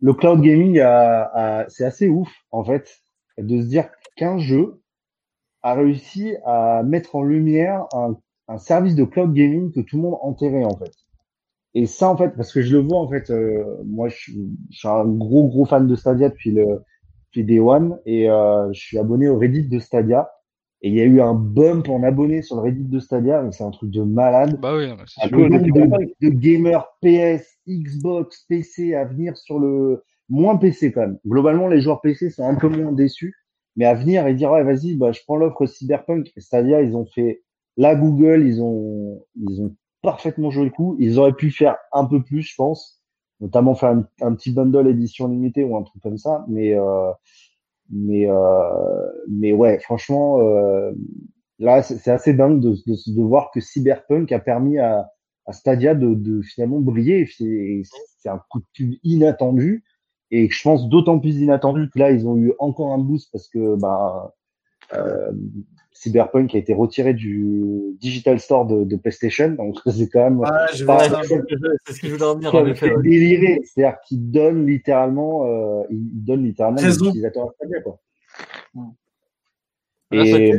[0.00, 1.22] le cloud gaming a,
[1.62, 2.98] a- c'est assez ouf, en fait,
[3.38, 4.80] de se dire qu'un jeu
[5.62, 8.16] a réussi à mettre en lumière un,
[8.48, 10.92] un service de cloud gaming que tout le monde enterrait, en fait.
[11.74, 14.50] Et ça, en fait, parce que je le vois, en fait, euh, moi, je suis,
[14.70, 16.82] je suis un gros, gros fan de Stadia depuis le,
[17.28, 20.30] depuis Day One, et euh, je suis abonné au Reddit de Stadia.
[20.80, 23.52] Et il y a eu un bump en abonnés sur le Reddit de Stadia, donc
[23.52, 24.60] c'est un truc de malade.
[24.60, 30.04] Bah oui, mais le nombre de, de gamers PS, Xbox, PC à venir sur le
[30.28, 31.18] moins PC quand même.
[31.26, 33.34] Globalement, les joueurs PC sont un peu moins déçus,
[33.76, 36.32] mais à venir et dire ouais vas-y, bah je prends l'offre Cyberpunk.
[36.36, 37.42] Stadia, ils ont fait
[37.76, 40.96] là Google, ils ont ils ont parfaitement joué le coup.
[41.00, 43.02] Ils auraient pu faire un peu plus, je pense,
[43.40, 46.44] notamment faire un, un petit bundle édition limitée ou un truc comme ça.
[46.48, 47.10] Mais euh,
[47.90, 50.92] mais euh, mais ouais, franchement, euh,
[51.58, 55.10] là c'est assez dingue de, de, de voir que Cyberpunk a permis à
[55.46, 57.26] à Stadia de, de finalement briller.
[57.26, 59.84] C'est un coup de pub inattendu
[60.30, 63.48] et je pense d'autant plus inattendu que là ils ont eu encore un boost parce
[63.48, 64.34] que bah
[65.92, 71.12] Cyberpunk a été retiré du Digital Store de, de PlayStation, donc c'est quand même ça.
[71.86, 72.94] C'est ce que je voulais en effet.
[72.94, 73.02] ouais.
[73.02, 73.60] délirer.
[73.64, 76.78] C'est-à-dire qu'il donne littéralement, euh, il donne littéralement
[77.56, 77.98] Stadia, quoi.
[80.10, 80.58] Là, Et-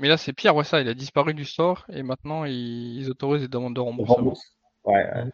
[0.00, 0.80] mais là, c'est pire, ouais, ça.
[0.80, 4.16] Il a disparu du store et maintenant ils, ils autorisent des demandes de remboursement.
[4.16, 4.56] rembourse.
[4.84, 5.24] Ouais, ouais.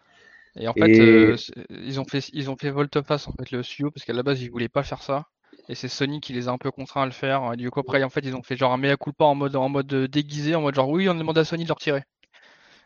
[0.56, 1.36] Et en fait, Et- euh,
[1.70, 4.42] ils ont fait, ils ont fait volte-face en fait le studio parce qu'à la base
[4.42, 5.26] ils voulaient pas faire ça.
[5.68, 7.52] Et c'est Sony qui les a un peu contraints à le faire.
[7.52, 9.54] Et du coup après, en fait, ils ont fait genre un mea culpa en mode,
[9.56, 12.02] en mode euh, déguisé, en mode genre oui, on demande à Sony de le retirer.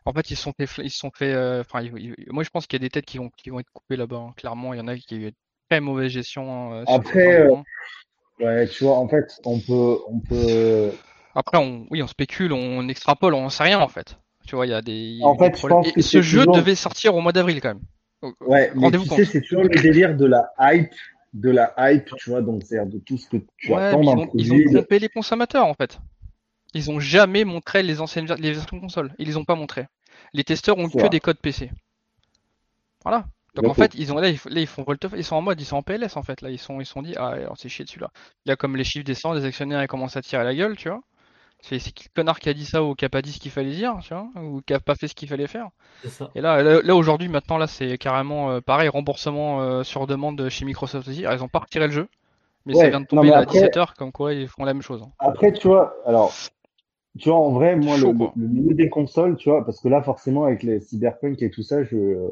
[0.05, 1.33] En fait, ils se sont fait, ils sont fait.
[1.33, 3.51] euh, Enfin, ils- ils- moi je pense qu'il y a des têtes qui vont, qui
[3.51, 4.17] vont être coupées là-bas.
[4.17, 4.33] hein.
[4.37, 5.33] Clairement, il y en a qui ont eu une
[5.71, 6.75] très mauvaise gestion.
[6.75, 7.57] euh, Après, euh.
[8.39, 10.93] Ouais, tu vois, en fait, on peut, on peut.
[11.35, 14.19] Après, on, oui, on spécule, on extrapole, on sait rien en fait.
[14.47, 15.19] Tu vois, il y a des.
[15.23, 15.79] En des fait, je problèmes.
[15.79, 18.33] pense Et que ce jeu toujours- devait sortir au mois d'avril quand même.
[18.43, 20.93] Ouais, mais tu sais, c'est toujours le délire de la hype,
[21.37, 24.17] de la hype, tu vois, donc c'est de tout ce que tu Ouais, attends ils
[24.17, 24.65] d'un ont, ils ont produit.
[24.65, 26.01] trompé les consommateurs en fait.
[26.75, 29.15] Ils ont jamais montré les anciennes les versions console.
[29.19, 29.87] Ils les ont pas montré.
[30.35, 31.09] Les testeurs ont que vrai.
[31.09, 31.71] des codes PC.
[33.05, 33.27] Voilà.
[33.55, 34.85] Donc Bien en fait, ils ont là, ils, f- là, ils font
[35.17, 36.43] ils sont en mode, ils sont en PLS en fait.
[36.43, 38.11] Là, ils sont, ils se sont dit, ah, alors c'est chier dessus là.
[38.45, 41.01] Là, comme les chiffres descendent, les actionnaires ils commencent à tirer la gueule, tu vois.
[41.61, 43.51] C'est qui le connard qui a dit ça ou qui a pas dit ce qu'il
[43.51, 45.69] fallait dire, tu vois, ou qui a pas fait ce qu'il fallait faire.
[46.09, 46.31] Ça.
[46.35, 50.39] Et là, là, là, aujourd'hui, maintenant, là, c'est carrément euh, pareil, remboursement euh, sur demande
[50.39, 51.27] de chez Microsoft aussi.
[51.27, 52.09] Alors, ils ont pas retiré le jeu,
[52.67, 54.49] mais ça Ouais, vient de non, tomber mais là, à après- 17h, comme quoi ils
[54.49, 55.03] font la même chose.
[55.03, 55.13] hein.
[55.19, 56.43] Après, tu vois, alors,
[57.19, 59.89] tu vois, en vrai, moi, Chaud, le, le milieu des consoles, tu vois, parce que
[59.89, 62.31] là, forcément, avec les cyberpunk et tout ça, je,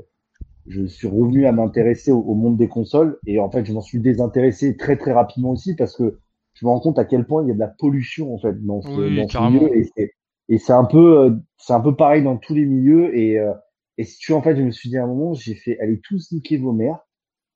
[0.66, 3.82] je suis revenu à m'intéresser au, au monde des consoles et en fait, je m'en
[3.82, 6.18] suis désintéressé très, très rapidement aussi parce que
[6.54, 8.64] je me rends compte à quel point il y a de la pollution, en fait,
[8.64, 9.60] dans ce, Oui, dans ce carrément.
[9.62, 10.12] milieu et c'est,
[10.48, 13.52] et c'est un peu, euh, c'est un peu pareil dans tous les milieux et, euh,
[13.98, 15.78] et si tu vois, en fait, je me suis dit à un moment, j'ai fait,
[15.80, 16.98] allez tous niquer vos mères.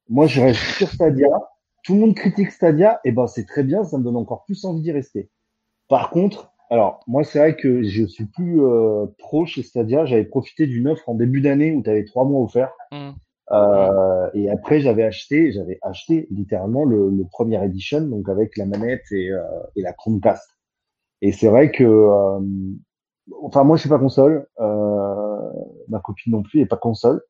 [0.08, 1.28] Moi, je reste sur Stadia.
[1.84, 4.64] Tout le monde critique Stadia, et ben c'est très bien, ça me donne encore plus
[4.64, 5.30] envie d'y rester.
[5.88, 10.04] Par contre, alors moi c'est vrai que je suis plus euh, pro chez Stadia.
[10.04, 12.72] J'avais profité d'une offre en début d'année où tu avais trois mois offerts.
[12.92, 13.12] Hmm.
[13.50, 18.66] Euh, et après j'avais acheté, j'avais acheté littéralement le, le premier edition, donc avec la
[18.66, 19.42] manette et, euh,
[19.74, 20.46] et la Chromecast.
[21.22, 22.40] Et c'est vrai que, euh,
[23.42, 27.22] enfin moi je suis pas console, ma copine non plus est pas console.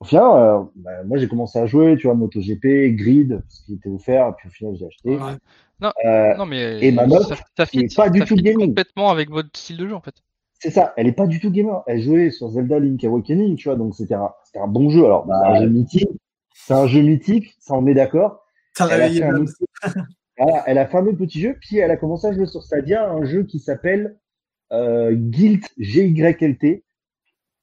[0.00, 3.88] Au final, bah, moi j'ai commencé à jouer, tu vois, MotoGP, Grid, ce qui était
[3.88, 5.16] offert, puis au final j'ai acheté.
[5.16, 5.92] Ouais.
[6.04, 8.68] Euh, Non, mais et ma meuf, ça, ça fit, est pas du tout fit gaming.
[8.68, 10.14] complètement avec votre style de jeu en fait.
[10.60, 11.82] C'est ça, elle est pas du tout gamer.
[11.86, 15.04] Elle jouait sur Zelda Link Awakening, tu vois, donc c'était un, c'était un bon jeu.
[15.04, 16.08] Alors, c'est un jeu mythique,
[16.54, 18.44] c'est un jeu mythique, ça on est d'accord.
[18.94, 19.52] Elle a fait un autre-
[20.36, 22.62] Voilà, elle a fait un autre petit jeu, puis elle a commencé à jouer sur
[22.62, 24.18] Stadia un jeu qui s'appelle
[24.72, 26.84] euh, Guild GYLT.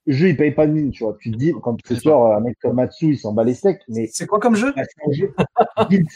[0.08, 1.18] Le jeu, il paye pas de mine, tu vois.
[1.20, 3.56] Tu te dis, quand tu C'est sors un mec comme Matsu, il s'en bat les
[3.56, 4.74] steaks, mais C'est quoi comme jeu?
[4.76, 6.08] Bah, Guild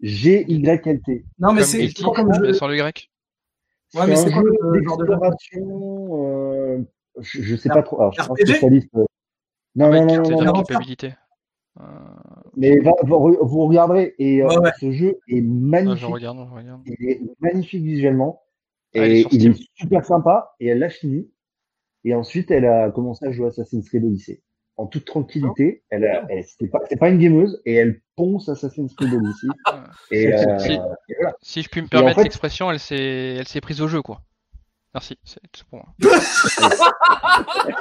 [0.00, 1.24] GYLT.
[1.38, 3.10] Non, mais Comme c'est quoi comme jeu sans le grec.
[3.94, 6.82] Ouais, mais C'est quoi jeu le genre de euh,
[7.18, 8.00] je, je sais pas trop.
[8.00, 8.46] Alors, je suis pas RPG?
[8.46, 8.88] spécialiste.
[8.96, 9.04] euh.
[9.74, 10.62] Non, non, non, non.
[11.80, 11.84] Euh,
[12.56, 14.14] Mais va, va- vous regarderez.
[14.18, 16.04] Et euh, ce jeu est ah, je magnifique.
[16.06, 16.82] regarde, je regarde.
[16.86, 18.42] Il est magnifique visuellement.
[18.94, 20.54] Ah, il est et il est super sympa.
[20.60, 21.30] Et elle l'a fini.
[22.04, 24.42] Et ensuite, elle a commencé à jouer à Assassin's Creed Odyssey.
[24.78, 25.84] En toute tranquillité.
[25.90, 27.60] Elle, a- elle, c'était pas, c'est pas une gameuse.
[27.66, 29.46] Et elle ponce Assassin's Creed Odyssey.
[30.10, 31.36] Et, Si- euh, si- et voilà.
[31.42, 34.00] Si je puis me en permettre fait- l'expression, elle s'est, elle s'est prise au jeu
[34.02, 34.22] quoi.
[34.94, 35.88] Merci, c'est tout pour moi.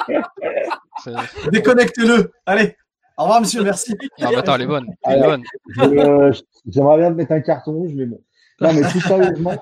[1.03, 2.31] C'est- Déconnectez-le.
[2.45, 2.75] Allez.
[3.17, 3.63] Au revoir, monsieur.
[3.63, 3.93] Merci.
[4.19, 4.87] Non, mais attends, elle est bonne.
[5.05, 5.43] Elle est Alors, bonne.
[5.75, 6.31] Je- euh,
[6.67, 8.21] J'aimerais bien te mettre un carton rouge, mais bon.
[8.61, 9.53] Non, mais tout sérieusement,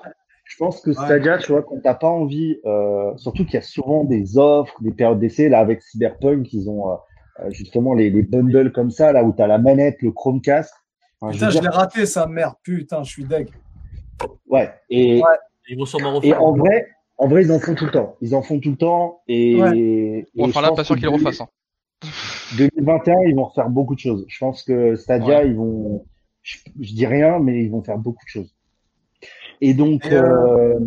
[0.44, 3.62] je pense que Stadia, tu vois, quand t'as pas envie, euh, surtout qu'il y a
[3.62, 6.96] souvent des offres, des périodes d'essai, là, avec Cyberpunk, ils ont euh,
[7.50, 10.72] justement les, les bundles comme ça, là, où t'as la manette, le Chromecast.
[11.20, 12.54] Enfin, je Putain, je dire, l'ai raté, ça, merde.
[12.62, 13.48] Putain, je suis deg.
[14.48, 14.70] ouais.
[14.90, 15.28] Et, Ouais.
[15.68, 16.42] Ils vont sûrement et refaire.
[16.42, 16.88] en vrai,
[17.18, 18.16] en vrai, ils en font tout le temps.
[18.20, 19.20] Ils en font tout le temps.
[19.28, 19.78] Et, Ouais.
[19.78, 21.40] et Bon, enfin là, pas sûr qu'ils le refassent.
[21.42, 21.48] hein.
[22.56, 24.24] 2021, ils vont refaire beaucoup de choses.
[24.28, 25.48] Je pense que Stadia, Ouais.
[25.48, 26.04] ils vont,
[26.42, 28.54] je, je dis rien, mais ils vont faire beaucoup de choses.
[29.60, 30.22] Et donc, Et, euh,
[30.76, 30.80] euh,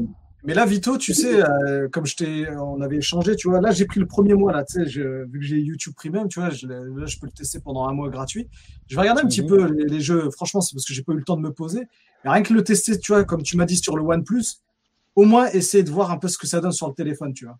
[0.45, 3.71] Mais là, Vito, tu sais, euh, comme je t'ai, on avait échangé, tu vois, là,
[3.71, 6.39] j'ai pris le premier mois, là, tu sais, je- vu que j'ai YouTube Premium, tu
[6.41, 8.49] vois, je, là, je peux le tester pendant un mois gratuit.
[8.87, 9.47] Je vais regarder un petit Mhm.
[9.47, 10.29] peu les, les jeux.
[10.31, 11.83] Franchement, c'est parce que j'ai pas eu le temps de me poser.
[12.25, 14.43] Mais rien que le tester, tu vois, comme tu m'as dit sur le OnePlus,
[15.15, 17.45] au moins essayer de voir un peu ce que ça donne sur le téléphone, tu
[17.45, 17.57] vois.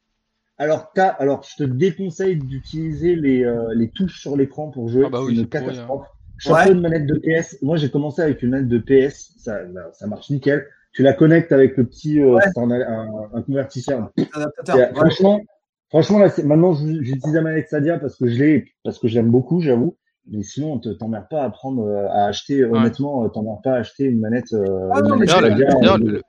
[0.57, 5.05] alors, t'as, alors, je te déconseille d'utiliser les, euh, les touches sur l'écran pour jouer.
[5.07, 6.07] Ah bah c'est oui, une c'est pourri, catastrophe.
[6.37, 7.57] Chaque une manette de PS.
[7.61, 9.33] Moi, j'ai commencé avec une manette de PS.
[9.37, 9.59] Ça,
[9.93, 10.67] ça marche nickel.
[10.93, 12.43] Tu la connectes avec le petit, euh, Ouais.
[12.55, 14.11] un, un, un convertisseur.
[14.33, 14.75] Adaptateur.
[14.75, 14.93] C'est- Ouais.
[14.95, 15.41] Franchement,
[15.89, 19.07] franchement, là, c'est, maintenant, je- j'utilise la manette Stadia parce que je l'ai, parce que
[19.07, 19.97] j'aime beaucoup, j'avoue.
[20.27, 23.77] Mais sinon, te- t'emmerdes pas à prendre, euh, à acheter, honnêtement, euh, t'emmerdes pas à
[23.79, 26.21] acheter une manette, euh, Ah une non, mais manette D'ailleurs, le, euh, le-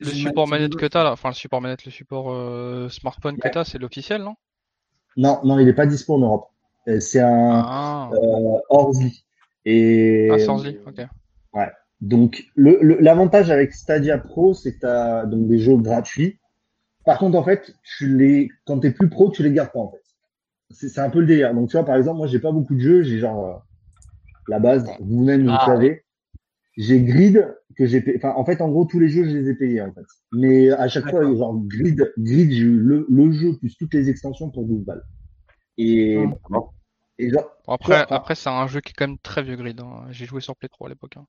[0.00, 3.36] Le support une manette que t'as là, enfin le support manette, le support euh, smartphone
[3.36, 3.50] que Ouais.
[3.50, 4.34] t'as, c'est l'officiel, non?
[5.16, 6.46] Non, non, il n'est pas dispo en Europe.
[6.88, 9.24] Euh, C'est un Ah, euh, Orly.
[9.66, 11.06] Et ah Sorzi, ok.
[12.00, 16.38] Donc le le- l'avantage avec Stadia Pro, c'est que tu as donc des jeux gratuits.
[17.04, 19.90] Par contre, en fait, tu les quand t'es plus pro, tu les gardes pas en
[19.92, 20.02] fait.
[20.70, 21.54] C'est c'est un peu le délire.
[21.54, 23.54] Donc tu vois, par exemple, moi j'ai pas beaucoup de jeux, j'ai genre euh,
[24.48, 26.04] la base, vous-même vous Ah, savez.
[26.76, 27.46] J'ai Grid
[27.76, 28.18] que j'ai payé.
[28.18, 30.06] Enfin, en fait, en gros, tous les jeux, je les ai payés en fait.
[30.32, 34.10] Mais à chaque fois, genre Grid, Grid, j'ai eu le, le jeu plus toutes les
[34.10, 35.04] extensions pour 12 balles.
[35.78, 36.70] Et, Hum.
[37.18, 39.80] et genre, après, après c'est un jeu qui est quand même très vieux grid.
[39.80, 40.06] hein.
[40.10, 41.16] J'ai joué sur Play 3 à l'époque.
[41.16, 41.26] hein.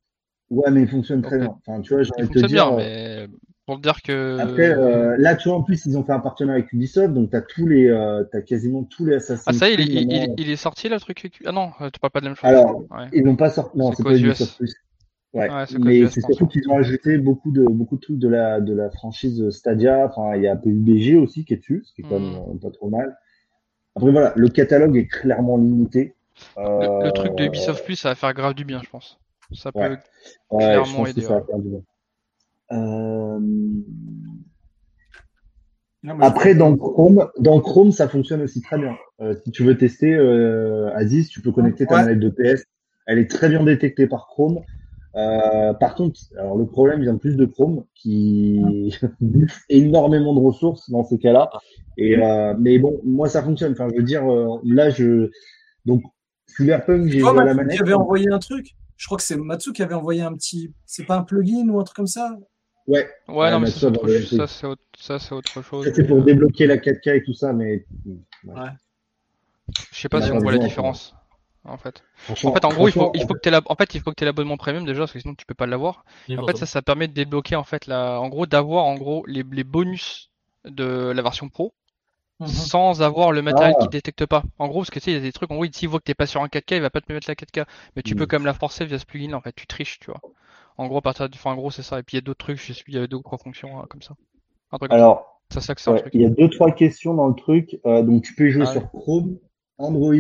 [0.52, 1.56] Ouais, mais il fonctionne très bien.
[1.66, 2.48] Enfin, tu vois, j'ai envie de te dire.
[2.48, 3.34] bien, euh, mais
[3.66, 4.38] pour te dire que.
[4.40, 7.30] Après, euh, là, tu vois, en plus, ils ont fait un partenariat avec Ubisoft, donc
[7.32, 10.36] t'as tous les, euh, t'as quasiment tous les Assassin's Ah, ça il, Creed il, maintenant.
[10.38, 11.42] il- il est sorti le truc.
[11.46, 12.50] Ah non, euh, tu parles pas de la même chose.
[12.50, 13.08] Alors, Ouais.
[13.14, 13.78] Ils n'ont pas sorti.
[13.78, 14.42] Non, C'est pas Ubisoft?
[14.42, 14.58] US.
[14.58, 14.76] Plus.
[15.34, 15.48] Ouais.
[15.80, 16.50] Mais c'est surtout ouais.
[16.50, 20.06] qu'ils ont ajouté beaucoup de beaucoup de trucs de la de la franchise Stadia.
[20.08, 22.60] Enfin, il y a PUBG aussi qui est dessus, ce qui est quand même euh,
[22.62, 23.16] pas trop mal.
[23.96, 26.16] Après voilà, le catalogue est clairement limité.
[26.58, 29.21] Le, le truc de Ubisoft Plus, ça va faire grave du bien, je pense.
[29.54, 29.80] Ça peut.
[30.50, 31.26] Clairement aider.
[32.72, 33.40] Euh,
[36.04, 38.96] Non, Après, dans Chrome, dans Chrome, ça fonctionne aussi très bien.
[39.22, 42.02] Euh, si tu veux tester, euh, Aziz, tu peux connecter ta Ouais.
[42.04, 42.64] manette de PS.
[43.06, 44.62] Elle est très bien détectée par Chrome.
[45.16, 48.62] Euh, par contre, alors le problème vient plus de Chrome qui
[49.22, 51.52] bouffe énormément de ressources dans ces cas-là.
[51.98, 53.74] Et euh, mais bon, moi ça fonctionne.
[53.74, 55.30] Enfin, je veux dire, euh, là je
[55.86, 56.02] donc
[56.48, 57.76] Cyberpunk, j'ai à la manette.
[57.76, 58.68] qui avait envoyé un truc?
[59.02, 60.72] Je crois que c'est Matsu qui avait envoyé un petit.
[60.86, 62.38] C'est pas un plugin ou un truc comme ça?
[62.86, 63.90] Ouais, Ouais, Ouais, non, mais ça,
[64.48, 64.84] c'est autre,
[65.32, 65.92] autre, chose.
[65.92, 67.84] c'est pour débloquer la 4K et tout ça, mais
[68.44, 68.70] ouais.
[69.92, 71.16] Je sais pas si on voit la différence.
[71.64, 72.04] En fait.
[72.30, 74.16] En fait, en gros, il faut, il faut que la, en fait, il faut que
[74.16, 76.06] t'aies l'abonnement premium déjà, parce que sinon tu peux pas l'avoir.
[76.38, 79.26] En fait, ça, ça permet de débloquer, en fait, la, en gros, d'avoir, en gros,
[79.26, 80.30] les, les bonus
[80.66, 81.74] de la version pro,
[82.42, 82.48] Mhm.
[82.48, 83.82] sans avoir le matériel Ah.
[83.84, 84.44] qui détecte pas.
[84.60, 86.00] En gros, parce que tu sais, il y a des trucs, en gros, s'il voit
[86.00, 87.66] que t'es pas sur un 4K, il va pas te mettre la 4K.
[87.96, 88.18] Mais tu Mm.
[88.18, 90.20] peux quand même la forcer via ce plugin, en fait, tu triches, tu vois.
[90.78, 92.00] En gros, à partir de, enfin, en gros, c'est ça.
[92.00, 93.38] Et puis il y a d'autres trucs, je sais, il y a deux ou trois
[93.38, 94.16] fonctions, euh, comme ça.
[94.72, 96.14] Un truc comme alors ça, ça, un truc.
[96.14, 97.78] il y a deux trois questions dans le truc.
[97.86, 99.38] Euh, donc tu peux jouer Ah sur Chrome,
[99.78, 100.14] Android.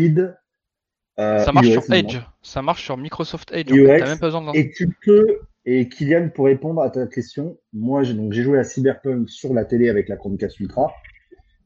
[1.19, 2.17] euh, Ça marche sur Edge.
[2.41, 3.71] Ça marche sur Microsoft Edge.
[3.71, 4.01] En fait.
[4.01, 4.57] Même pas besoin de.
[4.57, 8.57] Et tu peux et Kylian pour répondre à ta question, moi j'ai donc j'ai joué
[8.59, 10.91] à Cyberpunk sur la télé avec la Chromecast Ultra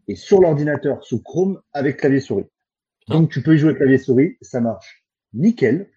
[0.08, 2.46] et sur l'ordinateur sous Chrome avec clavier souris.
[3.08, 5.90] Donc tu peux y jouer clavier souris, ça marche nickel.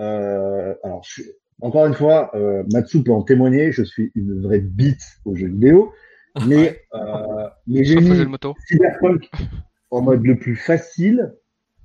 [0.00, 1.22] Euh, alors je
[1.62, 5.48] encore une fois, euh, Matsu peut en témoigner, je suis une vraie bite aux jeux
[5.48, 5.90] vidéo,
[6.46, 8.10] mais euh, mais j'ai mis.
[8.68, 9.30] Cyberpunk
[9.90, 11.34] en mode le plus facile.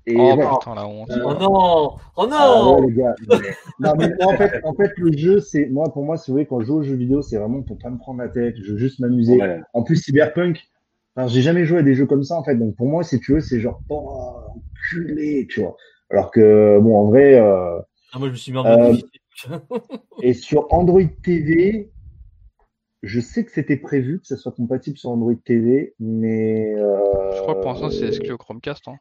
[0.08, 0.50] Et Oh voilà.
[0.60, 1.12] putain, la honte.
[1.12, 3.16] Euh, Oh non Oh Ah non ouais, les gars.
[3.30, 3.38] mais-
[3.80, 6.36] Non, mais moi, en fait, en fait, le jeu, c'est, moi, pour moi, si vous
[6.36, 8.56] voulez, quand je joue aux jeux vidéo, c'est vraiment pour pas me prendre la tête.
[8.58, 9.40] Je veux juste m'amuser.
[9.40, 9.62] Ouais.
[9.74, 10.60] En plus, Cyberpunk,
[11.16, 12.56] enfin, j'ai jamais joué à des jeux comme ça, en fait.
[12.56, 15.76] Donc, pour moi, si tu veux, c'est genre, oh, enculé, tu vois.
[16.10, 17.80] Alors que, bon, en vrai, euh,
[18.14, 18.94] Ah, Moi, je me suis mis en Euh,
[20.22, 21.92] et sur Android TV,
[23.02, 27.42] je sais que c'était prévu que ça soit compatible sur Android TV, mais, euh, Je
[27.42, 28.88] crois que pour l'instant, c'est exclu au Chromecast.
[28.88, 28.98] Hein.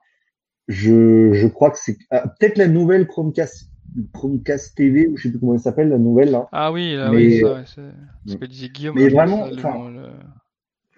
[0.69, 3.71] je, je crois que c'est, ah, peut-être la nouvelle Chromecast,
[4.15, 6.49] Chromecast TV, ou je sais plus comment elle s'appelle, la nouvelle, là.
[6.53, 8.95] Ah oui, là, Mais- oui, ça, ouais, c'est ce que disait Guillaume.
[8.97, 10.11] mais vraiment, le-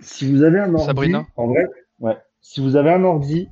[0.03, 1.67] si vous avez un ordi, Sabrina en vrai,
[2.01, 2.17] ouais.
[2.41, 3.49] Si vous avez un ordi,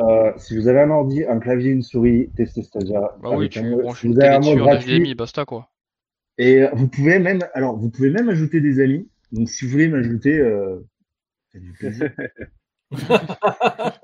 [0.00, 3.00] euh, si vous avez un ordi, un clavier, une souris, testez Stadia.
[3.22, 4.98] Bah oui, tu un branches si une vous avez télé un mode dessus en gratuit,
[4.98, 5.70] HDMI, basta quoi.
[6.36, 9.08] et euh, vous pouvez même, alors vous pouvez même ajouter des amis.
[9.32, 10.84] Donc si vous voulez m'ajouter, euh,
[11.54, 12.10] du plaisir.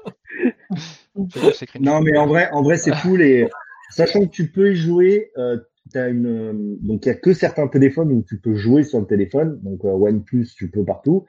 [1.81, 3.49] Non mais en vrai, en vrai c'est cool et
[3.91, 5.59] sachant que tu peux y jouer, euh,
[5.93, 9.01] t'as une, euh, donc il y a que certains téléphones où tu peux jouer sur
[9.01, 9.61] le téléphone.
[9.63, 11.27] Donc euh, OnePlus, tu peux partout.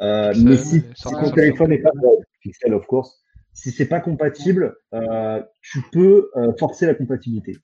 [0.00, 1.90] Euh, mais si, si ton téléphone est pas
[2.40, 3.22] Pixel of course,
[3.52, 7.56] si c'est pas compatible, euh, tu peux euh, forcer la compatibilité.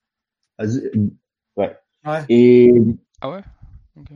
[0.59, 0.91] Az-
[1.57, 1.77] Ouais.
[2.05, 2.21] Ouais.
[2.29, 2.73] Et
[3.21, 3.41] Ah ouais?
[3.97, 4.09] Ok.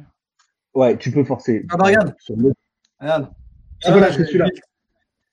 [0.75, 1.65] ouais, tu peux forcer.
[1.71, 2.15] Ah bah, regarde.
[2.19, 2.53] Sur le-
[3.01, 3.31] Regarde.
[3.85, 4.47] Ah, voilà, là, c'est je- celui-là.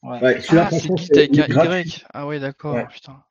[0.03, 0.21] Ouais.
[0.21, 1.89] Ouais, celui-là, Ah, c'est franchement, Git avec un gratuit.
[1.89, 2.05] Y.
[2.13, 2.85] Ah ouais, d'accord, Ouais.
[2.87, 3.23] putain.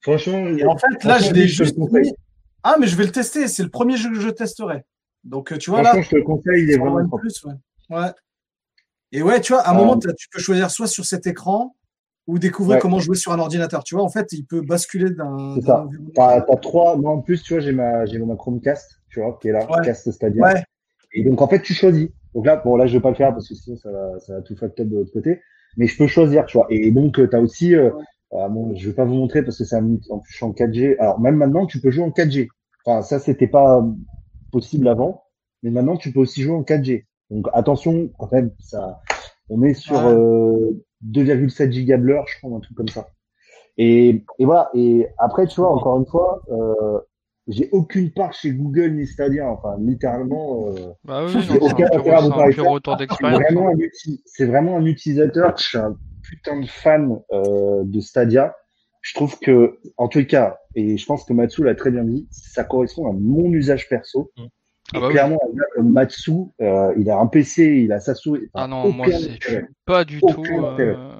[0.00, 2.12] Franchement, Et en fait, là, je l'ai juste mis.
[2.62, 3.48] Ah, mais je vais le tester.
[3.48, 4.84] C'est le premier jeu que je testerai.
[5.24, 7.24] Donc, euh, tu vois, là, Franchement, je te le conseille, il est vraiment propre.
[7.44, 7.54] ouais.
[7.96, 8.10] ouais.
[9.12, 11.74] Et ouais, tu vois, à un moment, t'as- tu peux choisir soit sur cet écran
[12.26, 12.80] ou découvrir Ouais.
[12.80, 13.84] comment jouer sur un ordinateur.
[13.84, 15.54] Tu vois, en fait, il peut basculer d'un.
[15.56, 15.86] C'est ça.
[16.14, 16.96] T'as, t'as trois.
[16.96, 19.64] Moi, en plus, tu vois, j'ai ma, j'ai ma Chromecast, tu vois, qui est là,
[19.70, 19.84] Ouais.
[19.84, 20.42] Cast Stadia.
[20.42, 20.62] Ouais.
[21.12, 22.08] Et donc, en fait, tu choisis.
[22.34, 24.34] Donc là, bon, là, je vais pas le faire parce que sinon, ça va, ça
[24.34, 25.40] va tout fuck up de l'autre côté.
[25.76, 26.66] Mais je peux choisir, tu vois.
[26.70, 27.90] Et donc, euh, t'as aussi, euh,
[28.36, 30.44] ah, bon, je vais pas vous montrer parce que c'est un, en plus, je suis
[30.44, 30.96] en 4G.
[30.98, 32.48] Alors, même maintenant, tu peux jouer en 4G.
[32.84, 33.86] Enfin, ça, c'était pas
[34.52, 35.22] possible avant.
[35.62, 37.06] Mais maintenant, tu peux aussi jouer en 4G.
[37.30, 39.00] Donc attention, quand même, ça,
[39.48, 40.14] on est sur Ouais.
[40.14, 43.08] euh, 2,7 gigas de l'heure, je crois, un truc comme ça.
[43.78, 44.70] Et, et voilà.
[44.74, 47.00] Et après, tu vois, encore une fois, euh,
[47.48, 49.48] j'ai aucune part chez Google ni Stadia.
[49.48, 53.72] Enfin, littéralement, euh, Bah oui, J'ai aucun intérêt à vous c'est parler vraiment,
[54.24, 55.56] c'est vraiment un utilisateur.
[55.56, 58.54] Je suis un putain de fan euh, de Stadia.
[59.02, 62.26] Je trouve que, en tout cas, et je pense que Matsu l'a très bien dit,
[62.30, 64.32] ça correspond à mon usage perso.
[64.36, 64.46] Mm.
[64.94, 65.12] Ah bah oui.
[65.14, 66.30] clairement, un gars comme Matsu,
[66.60, 68.48] euh, il a un PC, il a sa souris.
[68.54, 70.44] Ah enfin, non, moi, c'est pas du tout.
[70.78, 71.12] euh,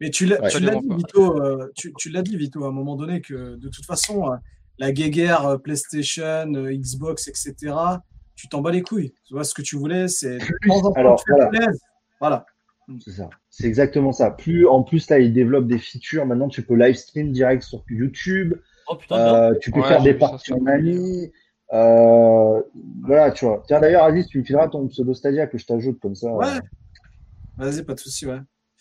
[0.00, 0.48] Mais tu l'as Ouais.
[0.50, 0.88] dit.
[0.96, 4.30] Vito, euh, tu, tu l'as dit, Vito, à un moment donné, que de toute façon,
[4.78, 7.74] la guéguerre PlayStation, Xbox, etc.,
[8.34, 9.12] tu t'en bats les couilles.
[9.26, 10.38] Tu vois, ce que tu voulais, c'est
[10.96, 11.22] Alors,
[12.18, 12.44] voilà.
[13.04, 13.28] C'est ça.
[13.50, 14.30] C'est exactement ça.
[14.32, 16.26] Plus, en plus, là, il développe des features.
[16.26, 18.54] Maintenant, tu peux live stream direct sur YouTube.
[18.88, 19.16] Oh putain.
[19.16, 20.70] Euh, tu peux Ouais, faire des parties en cool.
[20.70, 21.30] ami.
[21.72, 22.60] Euh,
[23.04, 23.62] voilà, tu vois.
[23.66, 26.28] Tiens, d'ailleurs, Aziz, tu me fileras ton pseudo Stadia que je t'ajoute comme ça.
[26.32, 26.46] Ouais.
[26.46, 26.60] Euh,
[27.58, 28.38] Vas-y, pas de souci, ouais.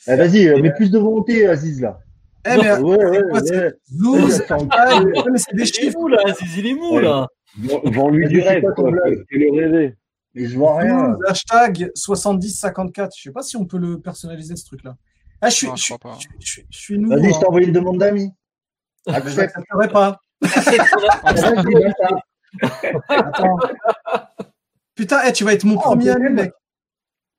[0.08, 2.00] eh, vas-y, euh, mets plus de volonté, Aziz, là.
[2.48, 3.72] Eh, mais, Ouais, ouais, quoi, c'est- ouais.
[4.72, 6.00] Ah, mais c'est des Il est chiffres.
[6.00, 7.02] mou là, Aziz, il est mou Ouais.
[7.04, 7.28] là.
[7.86, 9.96] Vends-lui du rêve, Fais-le rêver.
[10.36, 11.18] Mais je vois rien.
[11.28, 13.12] Hashtag 7054.
[13.18, 14.96] Je sais pas si on peut le personnaliser, ce truc-là.
[15.42, 16.18] Ah, je suis, Non, je je, crois pas.
[16.20, 17.04] je- je- je suis.
[17.04, 17.40] Vas-y, je hein.
[17.40, 18.32] t'ai envoyé une demande d'amis.
[19.08, 19.38] Mais je Accepte.
[19.38, 20.20] l'accepterai pas.
[23.10, 23.58] Attends.
[24.95, 26.52] Putain, eh, tu vas être mon Ah, premier ami, mec.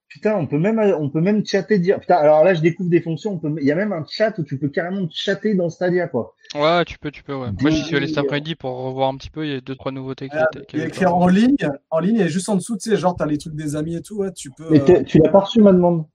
[0.09, 2.01] Putain, on peut même, on peut même chatter dire.
[2.01, 3.33] Putain, alors là, je découvre des fonctions.
[3.35, 6.09] On peut, il y a même un chat où tu peux carrément chatter dans Stadia,
[6.09, 6.35] quoi.
[6.57, 7.51] Ouais, tu peux, tu peux, ouais.
[7.61, 9.47] Moi, j'y suis allé cet après-midi pour revoir un petit peu.
[9.47, 10.67] Il y a deux, trois nouveautés qui étaient.
[10.67, 11.55] qui Il y a écrit pas- en ligne,
[11.91, 14.03] en ligne, et juste en dessous, tu sais, genre, t'as les trucs des amis et
[14.03, 14.69] tout, ouais, tu peux.
[14.71, 16.07] Mais euh, tu l'as pas reçu, ma demande.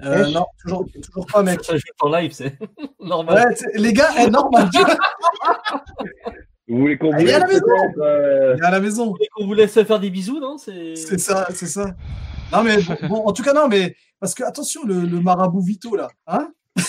[0.00, 1.62] euh, non, toujours, toujours pas, mec.
[1.64, 2.56] Ça joue en live, c'est
[3.00, 3.46] normal.
[3.46, 4.96] Ouais, les gars, eh, normal, tu vois,
[6.68, 7.66] Vous voulez qu'on Ah, vous à la laisse maison.
[8.02, 9.04] euh, il est à la maison.
[9.06, 10.58] Vous voulez qu'on vous laisse faire des bisous, non?
[10.58, 11.94] C'est C'est ça, c'est ça.
[12.52, 15.60] Non, mais bon, bon, en tout cas, non, mais parce que attention, le, le marabout
[15.62, 16.50] Vito, là, hein?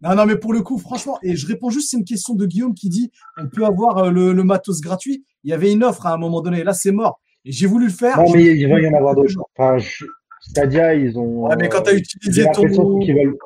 [0.00, 2.46] Non, non, mais pour le coup, franchement, et je réponds juste, c'est une question de
[2.46, 5.24] Guillaume qui dit on peut avoir euh, le, le matos gratuit.
[5.42, 7.20] Il y avait une offre à un moment donné, là, c'est mort.
[7.44, 8.16] Et j'ai voulu le faire.
[8.18, 9.34] Non, mais il va y en avoir d'autres.
[9.56, 10.04] Enfin, je-
[10.40, 11.48] Stadia, ils ont.
[11.48, 12.62] Ouais, mais quand tu as euh, utilisé ton.
[12.62, 13.36] l'impression qu'ils veulent,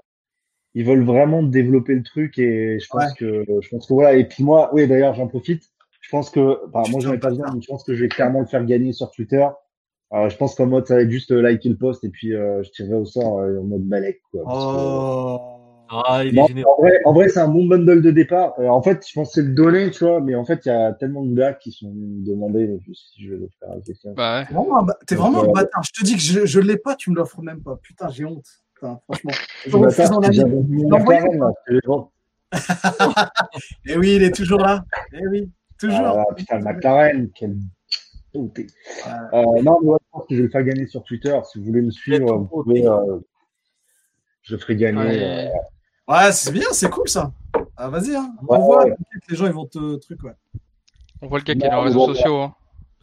[0.74, 3.08] ils veulent vraiment développer le truc et je pense Ouais.
[3.18, 4.14] que, je pense que voilà.
[4.14, 5.62] Et puis moi, oui, d'ailleurs, j'en profite.
[6.00, 8.08] Je pense que, enfin, moi, j'en ai pas besoin, mais je pense que je vais
[8.08, 9.46] clairement le faire gagner sur Twitter.
[10.14, 12.34] Euh, je pense qu'en mode, ça va être juste euh, liker le post et puis
[12.34, 14.42] euh, je tirerai au sort euh, en mode balèque, quoi.
[14.44, 15.40] parce que- Oh.
[15.94, 18.54] Ah, il Non, est en vrai, en vrai, c'est un bon bundle de départ.
[18.58, 20.94] Euh, en fait, je pensais le donner, tu vois, mais en fait, il y a
[20.94, 24.12] tellement de gars qui sont demandés donc, si je vais le faire à quelqu'un.
[24.16, 24.46] Bah ouais.
[24.46, 25.82] T'es vraiment, un ba- t'es Donc, vraiment un euh, bâtard.
[25.84, 27.78] Je te dis que je, je l'ai pas, tu me l'offres même pas.
[27.82, 28.46] Putain, j'ai honte.
[28.82, 29.32] Franchement.
[29.66, 29.70] Je
[31.84, 32.10] jure.
[33.86, 34.84] Eh oui, il est toujours là.
[35.12, 35.98] Eh oui, toujours.
[36.00, 37.56] Ah, putain, le McLaren, quel.
[38.34, 38.40] Euh,
[39.62, 41.38] non, mais ouais, je pense que je vais le faire gagner sur Twitter.
[41.50, 43.18] Si vous voulez me suivre, vous pouvez, euh,
[44.42, 44.98] je ferai gagner.
[45.00, 45.22] Ouais.
[45.22, 45.48] euh,
[46.08, 47.30] Ouais, c'est bien, c'est cool ça.
[47.76, 48.32] Ah, vas-y, hein.
[48.42, 48.90] Ouais, On voit, ouais.
[48.90, 50.32] t'inquiète, les gens ils vont te truc, ouais.
[51.20, 52.40] On voit le gars qui est dans les réseaux bon, sociaux.
[52.40, 52.54] hein.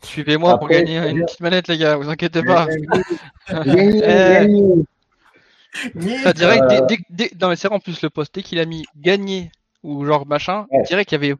[0.03, 1.95] Suivez-moi pour gagner une petite manette, les gars.
[1.97, 2.67] Vous inquiétez pas.
[6.25, 8.43] Ah, direct, Euh, dès, dès- dès- non mais c'est vrai en plus le post, dès
[8.43, 9.51] qu'il a mis gagner
[9.83, 10.81] ou genre machin, Ouais.
[10.83, 11.35] direct qu'il y avait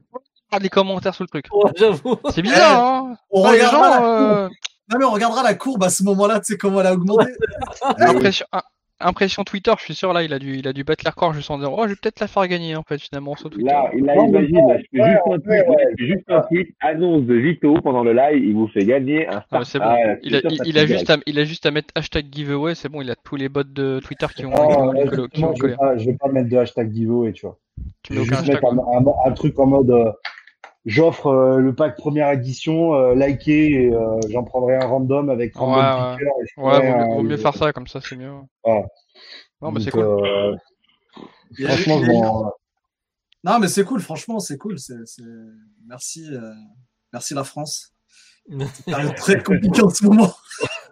[0.51, 1.45] pas des commentaires sous le truc.
[1.75, 2.15] J'avoue.
[2.31, 4.31] C'est bizarre, hein On regardera, gens, la courbe.
[4.31, 4.49] euh,
[4.91, 7.31] Non, mais on regardera la courbe à ce moment-là, tu sais comment elle a augmenté.
[8.33, 8.45] impression,
[9.01, 11.33] impression Twitter, je suis sûr là, il a dû, il a dû battre les records
[11.33, 13.69] juste en disant, oh, je vais peut-être la faire gagner en fait finalement sur Twitter.
[13.71, 15.83] Là, là, Non, mais imagine, là, je fais ouais, juste un ouais, tweet, ouais.
[15.83, 18.85] là, je fais juste un tweet, annonce de Vito pendant le live, il vous fait
[18.85, 19.85] gagner un Ah, c'est bon.
[19.87, 22.25] Ah, il, a, il, il a te juste à, il a juste à mettre hashtag
[22.31, 25.05] giveaway, c'est bon, il a tous les bots de Twitter qui vont, Non, qui ouais,
[25.05, 27.57] justement, je vais pas, je vais pas mettre de hashtag giveaway, tu vois.
[28.03, 28.73] Tu Je mets vais aucun juste hashtag.
[28.73, 30.11] mettre un, un- un truc en mode euh,
[30.85, 35.55] j'offre euh, le pack première édition, euh, likez et euh, j'en prendrai un random avec
[35.55, 36.15] random Ouais, ouais.
[36.17, 36.31] picker.
[36.41, 38.31] et je Ouais, ferai vaut, mieux- vaut mieux faire ça comme ça, c'est mieux.
[38.63, 38.85] Voilà.
[39.61, 40.01] Non, mais c'est cool.
[40.03, 40.55] euh,
[41.65, 42.51] franchement, m'en-
[43.43, 44.79] Non, mais c'est cool, franchement, c'est cool.
[44.79, 44.95] c'est
[45.87, 46.53] Merci, euh,
[47.13, 47.93] merci la France.
[48.47, 50.33] C'est une période très compliquée en ce moment.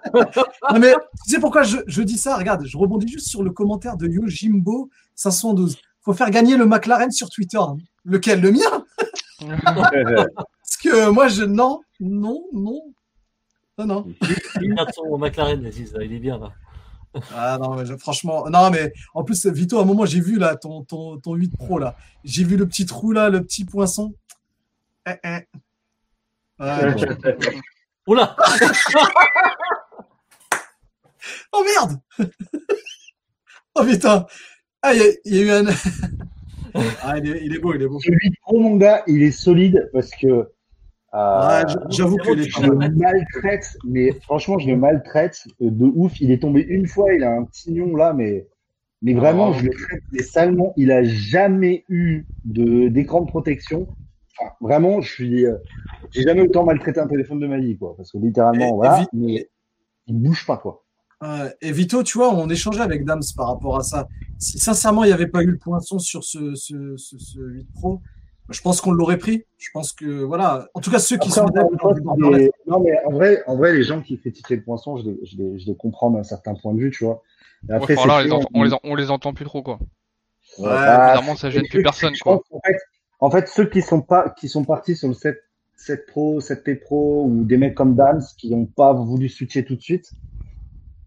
[0.13, 0.93] non, mais
[1.25, 2.35] tu sais pourquoi je, je dis ça?
[2.37, 5.77] Regarde, je rebondis juste sur le commentaire de Yojimbo 512.
[6.01, 7.59] Faut faire gagner le McLaren sur Twitter.
[8.05, 8.39] Lequel?
[8.41, 8.85] Le mien?
[9.41, 11.43] Parce que moi, je.
[11.43, 12.81] Non, non, non.
[13.77, 14.05] Non, non.
[14.61, 15.61] Il regarde son McLaren,
[16.01, 16.51] il est bien là.
[17.33, 20.37] Ah non, mais je- franchement, non, mais en plus, Vito, à un moment, j'ai vu
[20.37, 21.95] là ton, ton, ton 8 Pro là.
[22.23, 24.13] J'ai vu le petit trou là, le petit poinçon.
[25.07, 25.39] Eh, eh.
[26.59, 27.01] Ouais, bon.
[28.07, 28.35] Oula
[31.51, 31.99] Oh merde
[33.75, 34.25] Oh putain
[34.81, 35.65] Ah, il y, y a eu un.
[37.03, 37.99] ah, il est, il est beau, il est beau.
[37.99, 40.47] Celui de Pro, mon gars, il est solide parce que
[41.13, 46.19] Euh, J'avoue que je le maltraite, mais franchement, je le maltraite de ouf.
[46.19, 48.45] Il est tombé une fois, il a un tignon là, mais,
[49.01, 50.73] mais vraiment, Ah, je le traite mais salement.
[50.75, 53.87] Il a jamais eu d'écran de protection.
[54.39, 55.55] Enfin, vraiment, je suis, euh,
[56.11, 57.95] j'ai jamais autant maltraité un téléphone de ma vie, quoi.
[57.95, 59.49] Parce que littéralement, Et- voilà, et vi- mais
[60.07, 60.83] il bouge pas, quoi.
[61.21, 64.07] Ouais, et Vito, tu vois, on échangeait avec Dams par rapport à ça.
[64.39, 67.67] Si sincèrement il n'y avait pas eu le poinçon sur ce, ce, ce, ce 8
[67.73, 68.01] Pro,
[68.49, 69.43] je pense qu'on l'aurait pris.
[69.57, 70.67] Je pense que voilà.
[70.73, 71.63] En tout cas, ceux qui Après, sont c'est
[72.37, 75.25] des- non, mais en vrai, en vrai, les gens qui critiquent le poinçon, je les,
[75.25, 77.21] je les, je les comprends d'un certain point de vue, tu vois.
[77.67, 79.79] Ouais, après, enfin, là, on les, on, les en- on les entend plus trop, quoi.
[80.59, 82.35] Ouais, bah, Évidemment, ça gêne plus personne, quoi.
[82.37, 82.77] pense qu'en fait,
[83.19, 85.37] en fait, ceux qui sont pas, qui sont partis sur le 7,
[85.75, 89.75] 7 Pro, 7T Pro ou des mecs comme Dams qui n'ont pas voulu switcher tout
[89.75, 90.11] de suite,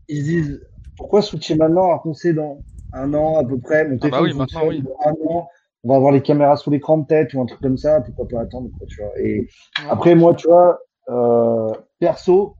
[0.08, 0.66] ils se disent
[0.96, 2.60] pourquoi switcher maintenant sait dans
[2.92, 4.84] un an à peu près, mon Ah bah téléphone oui, fonctionne, oui.
[5.04, 5.48] un an,
[5.84, 8.28] on va avoir les caméras sous l'écran de tête ou un truc comme ça, pourquoi
[8.28, 9.12] pas attendre, quoi, tu vois.
[9.20, 9.48] Et
[9.88, 12.56] après, moi, tu vois, euh, perso,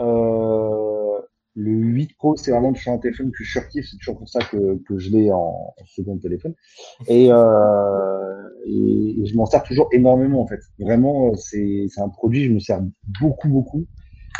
[0.00, 1.20] euh,
[1.54, 3.86] le 8 Pro, c'est vraiment toujours un téléphone que je surkiffe.
[3.90, 5.38] C'est toujours pour ça que, que je l'ai en,
[5.76, 6.54] en second téléphone.
[7.08, 10.60] Et, euh, et, et je m'en sers toujours énormément, en fait.
[10.78, 12.80] Vraiment, c'est c'est un produit, je me sers
[13.20, 13.86] beaucoup, beaucoup.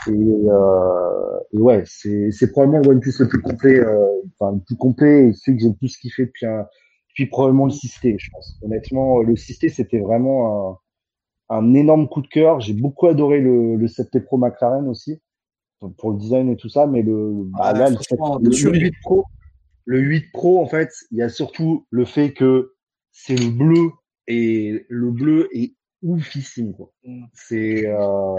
[0.06, 4.06] Et, euh, et ouais, c'est c'est probablement le OnePlus le plus complet, euh,
[4.38, 6.66] enfin le plus complet et celui que j'ai le plus kiffé depuis un,
[7.10, 8.58] depuis probablement le 6T, je pense.
[8.62, 10.80] Honnêtement, le 6T, c'était vraiment
[11.50, 12.60] un, un énorme coup de cœur.
[12.60, 15.20] J'ai beaucoup adoré le, le 7T Pro McLaren aussi,
[15.96, 18.80] pour- le design et tout ça, mais le, bah, là, le, franchement, le tuerie.
[18.80, 19.24] 8 Pro,
[19.84, 22.74] le 8 Pro, en fait, il y a surtout le fait que
[23.12, 23.90] c'est le bleu
[24.26, 26.92] et le bleu est oufissime, quoi.
[27.04, 27.24] Mm.
[27.32, 28.36] C'est, euh,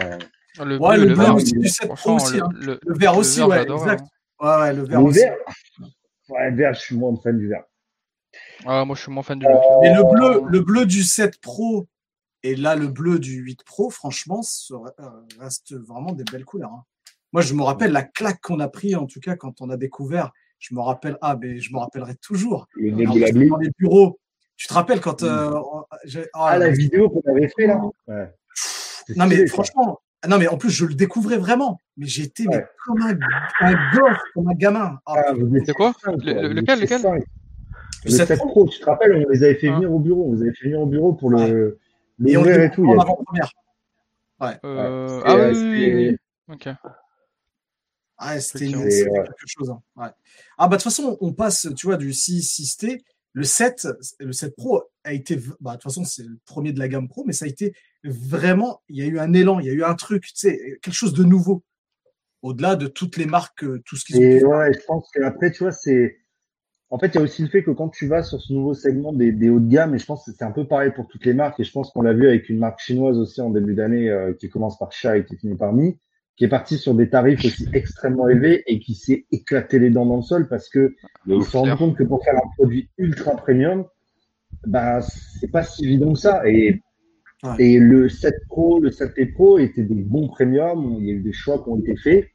[0.66, 2.36] Le Ouais, bleu, le le bleu vert, aussi du 7 Pro aussi.
[2.38, 2.49] le, hein.
[2.53, 4.03] le, Le vert aussi, ouais, exact.
[4.39, 4.45] hein.
[4.45, 5.20] Ouais, ouais, le vert le aussi.
[5.20, 5.36] vert,
[6.30, 7.64] ouais, vert, je suis moins fan du vert.
[8.66, 9.60] Ah, moi, je suis moins fan du Euh, bleu.
[9.89, 11.88] Et le bleu, le bleu du 7 Pro
[12.43, 16.72] et là le bleu du 8 Pro, franchement, ça euh, reste vraiment des belles couleurs.
[16.72, 16.84] hein.
[17.32, 19.78] Moi, je me rappelle la claque qu'on a pris, en tout cas, quand on a
[19.78, 20.32] découvert.
[20.57, 22.68] Je me rappelle, ah, mais je me rappellerai toujours.
[22.76, 23.49] Le en Nebula plus, Blue.
[23.49, 24.20] dans les bureaux.
[24.57, 25.51] Tu te rappelles quand euh,
[26.03, 27.80] j'ai- ah, Ah, la vidéo qu'on avait fait là.
[28.07, 28.30] Ouais.
[29.16, 31.80] Non mais franchement, non mais en plus je le découvrais vraiment.
[31.98, 32.66] Mais j'étais Ouais.
[32.86, 33.18] comme un,
[33.62, 35.00] un gosse, comme un gamin.
[35.06, 37.02] Ah, Ah, vous étiez C'est quoi Le- le- lequel, lequel.
[37.04, 37.22] Le
[38.06, 38.68] Le 7 7 Pro.
[38.68, 39.76] Tu te rappelles, on les avait fait Ah.
[39.76, 40.30] venir au bureau.
[40.30, 41.80] On les avait fait venir au bureau pour le
[42.26, 42.86] et on et tout.
[42.86, 43.52] en avant-première.
[44.42, 44.60] Euh, Ouais,
[45.26, 46.18] ah oui, c'était- oui, oui, oui.
[46.50, 46.76] c'était- Ok.
[48.22, 49.24] Ouais, c'était ouais.
[49.24, 49.70] quelque chose.
[49.70, 49.82] hein.
[49.96, 50.08] Ouais.
[50.58, 53.02] Ah bah de toute façon, on passe, tu vois, du 6, 6T.
[53.34, 53.88] Le 7,
[54.20, 57.08] le 7 Pro a été, bah, de toute façon, c'est le premier de la gamme
[57.08, 57.74] Pro, mais ça a été
[58.04, 60.80] vraiment, il y a eu un élan, il y a eu un truc, tu sais,
[60.82, 61.64] quelque chose de nouveau.
[62.42, 65.64] Au-delà de toutes les marques, euh, tout ce ont Et ouais, je pense qu'après, tu
[65.64, 66.18] vois, c'est.
[66.90, 68.74] En fait, il y a aussi le fait que quand tu vas sur ce nouveau
[68.74, 71.08] segment des, des hauts de gamme, et je pense que c'est un peu pareil pour
[71.08, 73.52] toutes les marques, et je pense qu'on l'a vu avec une marque chinoise aussi en
[73.52, 76.00] début d'année euh, qui commence par Sha et qui finit par Mi,
[76.40, 80.06] qui est partie sur des tarifs aussi extrêmement élevés et qui s'est éclaté les dents
[80.06, 80.96] dans le sol parce que De
[81.28, 81.46] ils ouf.
[81.48, 83.84] se sont rendus compte que pour faire un produit ultra premium,
[84.66, 86.48] bah, c'est pas si évident que ça.
[86.50, 86.82] Et,
[87.42, 87.56] Ouais.
[87.60, 90.96] et le 7 Pro, le 7T Pro étaient des bons premiums.
[91.00, 92.28] Il y a eu des choix qui ont été faits.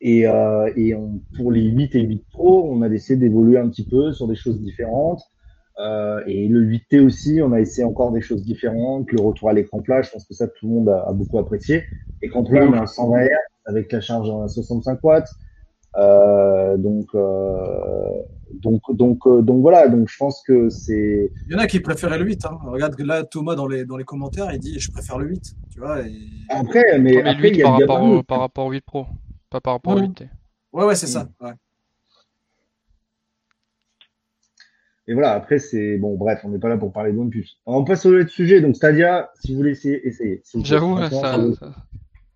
[0.00, 3.68] Et, euh, et on, pour les 8 et 8 Pro, on a essayé d'évoluer un
[3.68, 5.20] petit peu sur des choses différentes.
[5.80, 9.10] Euh, et le 8T aussi, on a essayé encore des choses différentes.
[9.10, 11.38] Le retour à l'écran plat, je pense que ça, tout le monde a, a beaucoup
[11.38, 11.84] apprécié.
[12.22, 13.28] Écran plat, on est à 120 Hz
[13.66, 15.28] avec la charge à 65 watts.
[15.96, 18.22] Euh, donc, euh,
[18.54, 19.88] donc, donc, euh, donc voilà.
[19.88, 21.30] Donc, je pense que c'est.
[21.46, 22.46] Il y en a qui préféraient le 8.
[22.46, 22.58] Hein.
[22.66, 25.54] Regarde là, Thomas, dans les, dans les commentaires, il dit Je préfère le 8.
[25.70, 26.12] Tu vois, et...
[26.50, 28.80] Après, mais, après, le il 8 y a par rapport, au, par rapport au 8
[28.84, 29.06] Pro,
[29.50, 30.06] pas par rapport au Ouais.
[30.06, 30.28] 8T.
[30.72, 31.28] Ouais, ouais, c'est ça.
[31.40, 31.52] Ouais.
[35.06, 37.46] Et voilà, après, c'est bon, bref, on n'est pas là pour parler de OnePlus.
[37.66, 38.60] On passe au autre sujet.
[38.62, 40.42] Donc, Stadia, si vous voulez essayer, essayez.
[40.62, 41.38] J'avoue, ça,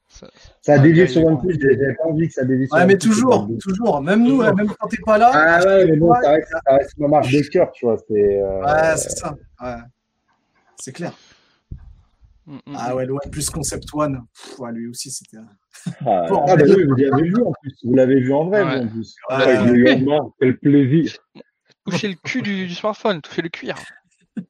[0.08, 0.26] ça,
[0.60, 1.58] ça, a dévié sur OnePlus.
[1.60, 4.02] J'avais pas envie que ça dévie sur Ouais, mais toujours, toujours.
[4.02, 4.54] Même nous, Toujours.
[4.54, 5.30] même quand t'es pas là.
[5.32, 7.96] Ah ouais, mais bon, ça reste, ça reste ma marque de cœur, tu vois.
[8.06, 8.42] C'est.
[8.42, 9.34] euh, Ouais, c'est ça.
[9.62, 9.76] Ouais.
[10.80, 11.12] C'est clair.
[12.46, 12.96] Mm, mm, Ah mm.
[12.96, 15.38] ouais, le OnePlus Concept One, pff, ouais, lui aussi, c'était.
[15.38, 15.48] un-
[16.06, 17.74] Ah, Bon, Ah bah oui, vous l'avez vu en plus.
[17.84, 18.76] Vous l'avez vu en vrai, Ouais.
[18.80, 19.14] en plus.
[19.30, 19.36] Ouais,
[20.10, 21.12] ah, quel plaisir.
[21.90, 23.76] Toucher le cul du, du smartphone, toucher le cuir.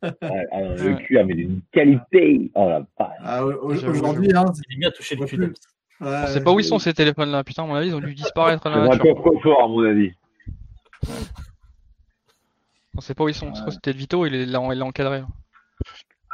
[0.03, 1.03] Ah, ah, le Ouais.
[1.03, 2.51] cuir, mais d'une qualité.
[2.55, 3.17] Oh la vache.
[3.25, 5.37] Ah, Aujourd'hui, hein, Il est bien touché le cul.
[5.37, 5.55] OnePlus.
[6.01, 7.43] Ouais, On sait pas où ils sont ces téléphones-là.
[7.43, 9.23] Putain, à mon avis, ils ont dû disparaître à C'est la un nature.
[9.23, 10.13] peu fort, à mon avis.
[12.97, 13.47] On sait pas où ils sont.
[13.49, 15.23] Je crois que c'était le Vito, il l'a il l'a encadré.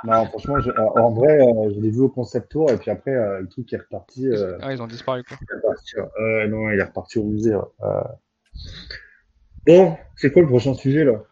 [0.04, 2.90] Non, franchement, je- euh, en vrai, euh, je l'ai vu au concept tour et puis
[2.90, 4.26] après, euh, le truc est reparti.
[4.28, 5.38] euh, Ah, ils ont disparu quoi.
[5.40, 7.54] il est reparti, euh, non, il est reparti au musée.
[7.54, 7.62] ouais.
[7.84, 8.02] Euh.
[9.66, 11.22] Bon, c'est quoi le prochain sujet là?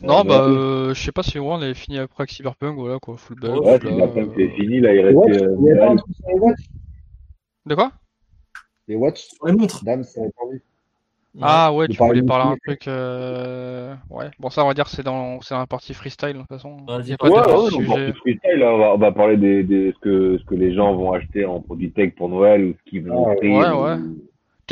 [0.00, 0.52] Non, Ouais, bah, ouais.
[0.56, 3.62] euh, je sais pas si on avait fini après avec Cyberpunk, voilà quoi, full bug.
[3.62, 5.16] Ouais, pas euh, c'est fini, là, il reste.
[5.16, 5.98] watch, euh, il y a pas un Noël.
[5.98, 6.60] truc sur les watch
[7.66, 7.92] De quoi?
[8.88, 9.84] Les watch, Sur les montres.
[9.84, 10.62] dame, ça vu.
[11.40, 12.86] Ah ouais, De tu voulais de parler un truc.
[12.88, 13.94] Euh...
[14.10, 16.38] Ouais, bon, ça, on va dire que c'est dans, c'est dans la partie freestyle, de
[16.40, 16.76] toute façon.
[16.86, 18.12] Vas-y, Ouais, de ouais, sujet.
[18.14, 20.94] freestyle, là, on va, on va parler des, des, ce, que, ce que les gens
[20.94, 23.50] vont acheter en produits tech pour Noël ou ce qu'ils vont Ah, offrir.
[23.52, 23.96] ouais, ou- ouais.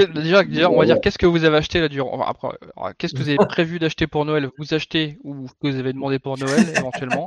[0.06, 2.14] Déjà, déjà, on va dire qu'est-ce que vous avez acheté là durant.
[2.14, 4.48] enfin, après, alors, qu'est-ce que vous avez prévu d'acheter pour Noël?
[4.58, 7.26] Vous achetez ou que vous avez demandé pour Noël éventuellement?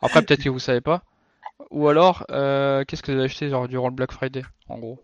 [0.00, 1.02] Après, peut-être que vous savez pas.
[1.70, 5.02] Ou alors, euh, qu'est-ce que vous avez acheté genre durant le Black Friday, en gros,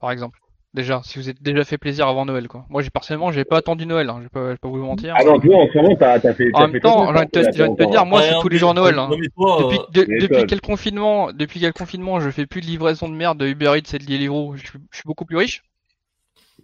[0.00, 0.38] par exemple.
[0.74, 2.64] Déjà, si vous êtes déjà fait plaisir avant Noël, quoi.
[2.70, 4.16] Moi, j'ai personnellement, j'ai pas attendu Noël, hein.
[4.20, 5.14] je vais pas, je vais pas vous mentir.
[5.18, 6.48] Ah non, toi, en ce moment, t'as t'as fait.
[6.54, 7.88] En t'as même fait temps, j'ai envie de te- effort, j'ai envie de te là,
[7.90, 8.98] dire, moi, Ouais, c'est non, tous les jours Noël.
[8.98, 9.10] hein.
[9.10, 13.46] Depuis, euh, quel confinement, depuis quel confinement je fais plus de livraison de merde de
[13.48, 15.62] Uber Eats et de Deliveroo, je, suis- je suis beaucoup plus riche.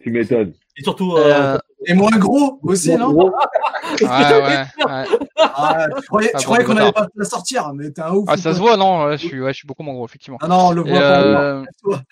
[0.00, 0.54] Tu m'étonnes.
[0.78, 3.28] et surtout, euh, Euh, Et moins gros aussi, non ouais,
[4.02, 5.04] ouais, ouais.
[5.36, 6.76] Ah, Je croyais, Ah, bon, qu'on bâtard.
[6.78, 8.24] allait pas la sortir, mais t'es un ouf.
[8.28, 10.38] Ah, ça se voit, non ouais, je, suis, ouais, je suis beaucoup moins gros, effectivement.
[10.42, 11.22] Ah non, on le Et voit pas.
[11.22, 11.62] euh,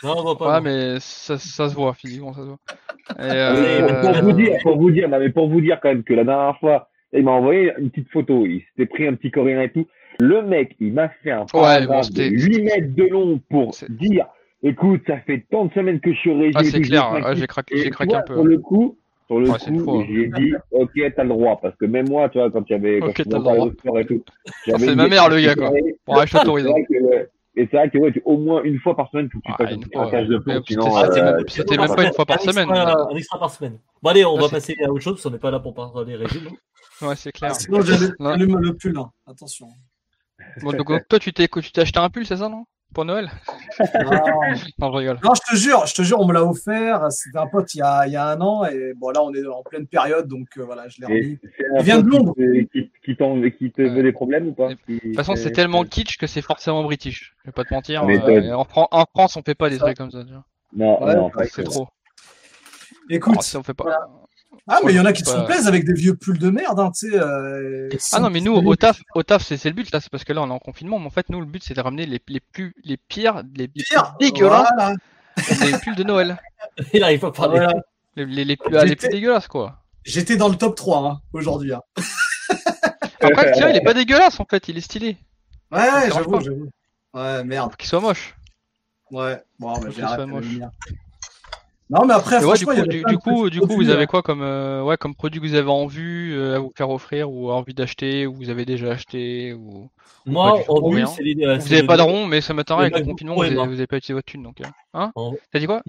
[0.05, 0.55] non, on voit pas.
[0.55, 2.59] ouais, mais ça, ça se voit, physiquement, ça se voit.
[3.19, 5.89] Et, Mais euh, Pour vous dire, pour vous dire, non, mais pour vous dire quand
[5.89, 8.47] même que la dernière fois, il m'a envoyé une petite photo.
[8.47, 9.87] Il s'était pris un petit coréen et tout.
[10.21, 13.75] Le mec, il m'a fait un bon, paragraphe de c'était- 8 mètres de long pour
[13.91, 14.27] dire,
[14.63, 16.53] écoute, ça fait tant de semaines que je suis au régime.
[16.57, 18.35] ah, c'est clair, ouais, j'ai craqué, craqué un peu.
[18.35, 18.97] Sur le coup,
[19.27, 20.07] sur le Ouais, c'est une coup, fois, hein.
[20.09, 22.75] j'ai dit, ok, t'as le droit, parce que même moi, tu vois, quand il y
[22.77, 24.23] avait, quand Ok, je t'as le sport et tout,
[24.67, 25.73] j'avais c'est ma mère, le gars, quoi.
[26.69, 27.29] vrai que, ouais.
[27.59, 29.73] Et c'est vrai que, ouais, tu- au moins une fois par semaine, tu Ah, fasses
[29.73, 32.39] une fois, de plomb, sinon, c'était- euh, même- tu pas pas une fois par un
[32.45, 32.71] extra- semaine.
[32.71, 33.79] Un extra par semaine.
[34.03, 35.75] Bon, allez, on Ah, va passer à autre chose, parce qu'on n'est pas là pour
[35.75, 36.49] parler régime.
[36.49, 37.07] hein.
[37.09, 37.55] Ouais, c'est clair.
[37.55, 38.97] Sinon, j'allume le pull.
[38.99, 39.11] hein.
[39.27, 39.69] Attention.
[40.63, 42.65] Bon, donc, donc, toi, tu tu t'es acheté un pull, c'est ça, non?
[42.97, 43.31] Pour Noël
[44.79, 45.19] Non, je rigole.
[45.23, 47.13] Non, je te jure, je te jure, on me l'a offert.
[47.13, 48.65] C'était un pote il y, a, il y a un an.
[48.65, 50.27] Et bon, là, on est en pleine période.
[50.29, 51.39] Donc euh, voilà, je l'ai remis.
[51.79, 52.33] Il vient de Londres.
[52.35, 53.17] te- Qui, qui,
[53.59, 54.71] qui te veut des problèmes ou pas?
[54.71, 57.35] De toute façon, c'est tellement kitsch que c'est forcément british.
[57.45, 58.03] Je vais pas te mentir.
[58.09, 60.25] Euh, en, Fran- en France, on fait pas des trucs comme ça.
[60.25, 60.45] tu vois.
[60.75, 61.89] Non, Ouais, non, pas C'est que- trop.
[63.11, 63.85] Écoute, Oh, on fait pas.
[63.85, 64.09] voilà.
[64.69, 66.51] Ah, mais il y en a qui Pas- se plaisir avec des vieux pulls de
[66.51, 66.79] merde.
[66.81, 69.75] Hein, tu sais, euh, Ah non, mais nous, au taf, au taf, c'est c'est le
[69.75, 70.99] but là, c'est parce que là, on est en confinement.
[70.99, 73.65] Mais en fait, nous, le but, c'est de ramener les, les plus, les pires, les,
[73.65, 74.15] les plus Pire.
[74.21, 74.95] dégueulasses, Voilà.
[75.71, 76.39] les pulls de Noël,
[76.93, 77.59] Il arrive pas à parler.
[77.59, 77.75] Voilà.
[78.17, 79.83] les, les, les plus, ah, les plus J'étais- dégueulasses, quoi.
[80.05, 81.73] J'étais dans le top 3 hein, aujourd'hui.
[81.73, 81.81] hein.
[83.21, 85.17] Après, tiens, il est pas dégueulasse, en fait, il est stylé.
[85.73, 86.71] Ouais, j'avoue, j'avoue.
[87.15, 87.71] Ouais, merde.
[87.73, 88.37] Faut qu'il soit moche.
[89.11, 90.41] Ouais, bon, bah, Faut
[91.89, 94.07] Non, mais après, ouais, du coup, du, coup, petits du coup, vous avez hein.
[94.07, 96.91] quoi comme, euh, ouais, comme produit que vous avez en vue euh, à vous faire
[96.91, 99.89] offrir ou envie d'acheter ou vous avez déjà acheté ou
[100.27, 102.65] Moi, en vue, c'est euh, vous c'est avez le- pas de rond, mais ça le
[102.81, 103.67] avec le MacBook confinement, Pro vous avez, M1.
[103.69, 104.61] vous avez pas utilisé votre thune, donc.
[104.61, 104.65] euh,
[104.95, 105.83] Hein En- T'as dit quoi?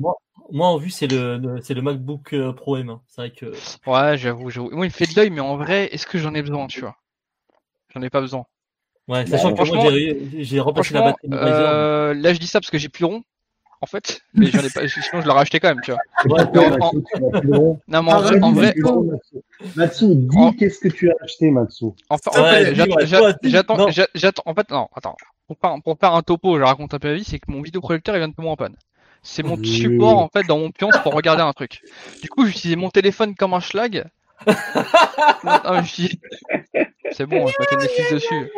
[0.51, 3.01] Moi, en vue, c'est le, le- c'est le MacBook Pro M1.
[3.07, 3.51] C'est vrai que.
[3.87, 4.69] Ouais, j'avoue, j'avoue.
[4.71, 6.81] Moi, il me fait de l'œil, mais en vrai, est-ce que j'en ai besoin, tu
[6.81, 6.95] vois?
[7.93, 8.45] J'en ai pas besoin.
[9.07, 9.89] Ouais, sachant que moi,
[10.39, 13.23] j'ai remplacé la batterie euh, là, je dis ça parce que j'ai plus rond,
[13.81, 14.87] en fait, mais j'en ai pas.
[14.87, 15.99] Sinon, je l'aurais acheté quand même, tu vois.
[16.33, 17.03] Ouais, en- ouais, Mathieu.
[17.87, 18.73] Non, mais en vrai, en vrai,
[19.75, 21.87] Mathieu, dis En- qu'est-ce que tu as acheté, Mathieu.
[22.09, 22.73] Enfin, en fait,
[23.43, 23.75] j'attends,
[24.15, 25.17] j'attends, en fait, non, attends.
[25.47, 27.61] Pour faire, pour faire un topo, je raconte un peu ma vie, c'est que mon
[27.61, 28.75] vidéoprojecteur, il vient de tomber en panne.
[29.23, 31.81] C'est mon support, en fait, dans mon pion pour regarder un truc.
[32.21, 34.05] Du coup, j'utilisais mon téléphone comme un schlag.
[35.83, 36.19] Dis-
[37.11, 38.49] C'est bon, je mettais Netflix dessus.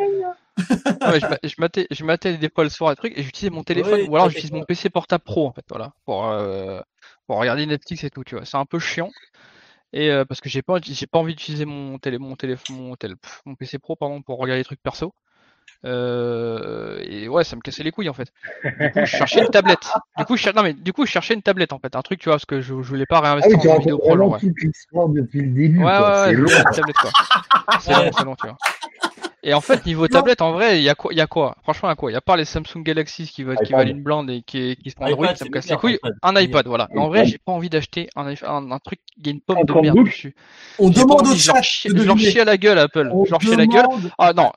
[1.00, 3.50] Non, mais je, je matais, je matais des fois le soir et trucs, et j'utilisais
[3.54, 6.80] mon téléphone, Oui, ou alors j'utilise mon PC portable pro, en fait, voilà, pour, euh,
[7.26, 8.44] pour regarder Netflix et tout, tu vois.
[8.44, 9.10] C'est un peu chiant.
[9.92, 12.94] Et euh, parce que j'ai pas, j'ai pas envie d'utiliser mon télé, mon téléphone, mon,
[12.94, 15.14] pff, mon PC pro, pardon, pour regarder des trucs perso.
[15.84, 18.32] Euh, et ouais, ça me cassait les couilles en fait.
[18.64, 19.88] Du coup, je cherchais une tablette.
[20.18, 22.02] Du coup, je cher- non mais du coup, je cherchais une tablette en fait, un
[22.02, 23.98] truc, tu vois, parce que je, je voulais pas Ah réinvestir oui, tu en vidéo
[23.98, 24.38] pro, vraiment ouais.
[24.42, 25.78] depuis le début.
[25.78, 26.22] Ouais, ouais, quoi.
[26.26, 26.46] ouais, C'est long.
[26.74, 27.10] tablette quoi.
[27.80, 28.56] C'est long, c'est long, tu vois.
[29.42, 31.56] Et en fait, niveau tablette, en vrai, il y a quoi, il y a quoi?
[31.62, 32.10] Franchement, il y a quoi?
[32.10, 34.76] Il y a pas les Samsung Galaxy qui, va- qui valent une blinde et qui,
[34.76, 35.98] qui sont Android, iPad, ça me c'est casse les couilles.
[36.22, 36.88] Un iPad, voilà.
[36.92, 39.56] Mais en vrai, j'ai pas envie d'acheter un, un, un truc qui a une pomme
[39.58, 40.34] Un de merde dessus.
[40.78, 42.30] On demande envie, au je leur chat chie- de je leur deviner.
[42.32, 43.10] chie à la gueule, Apple.
[43.24, 43.86] Je leur chie à la gueule.
[44.18, 44.52] Ah non,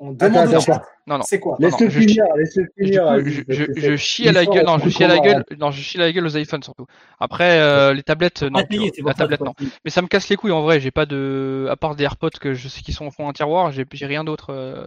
[0.00, 1.24] On Attends, demande au attends, non, non.
[1.24, 1.56] C'est quoi?
[1.58, 3.04] Laisse-le non, finir, laisse-le finir.
[3.04, 5.96] coup, je, chie à la gueule, non, je chie à la gueule, non, je chie
[5.98, 6.86] à la gueule aux iPhones surtout.
[7.18, 9.54] Après, euh, les tablettes, non, pour la tablette, non.
[9.84, 11.66] Mais ça me casse les couilles en vrai, j'ai pas de.
[11.68, 14.06] À part des AirPods que je sais qu'ils sont au fond d'un tiroir, j'ai j'ai
[14.06, 14.86] rien d'autre euh,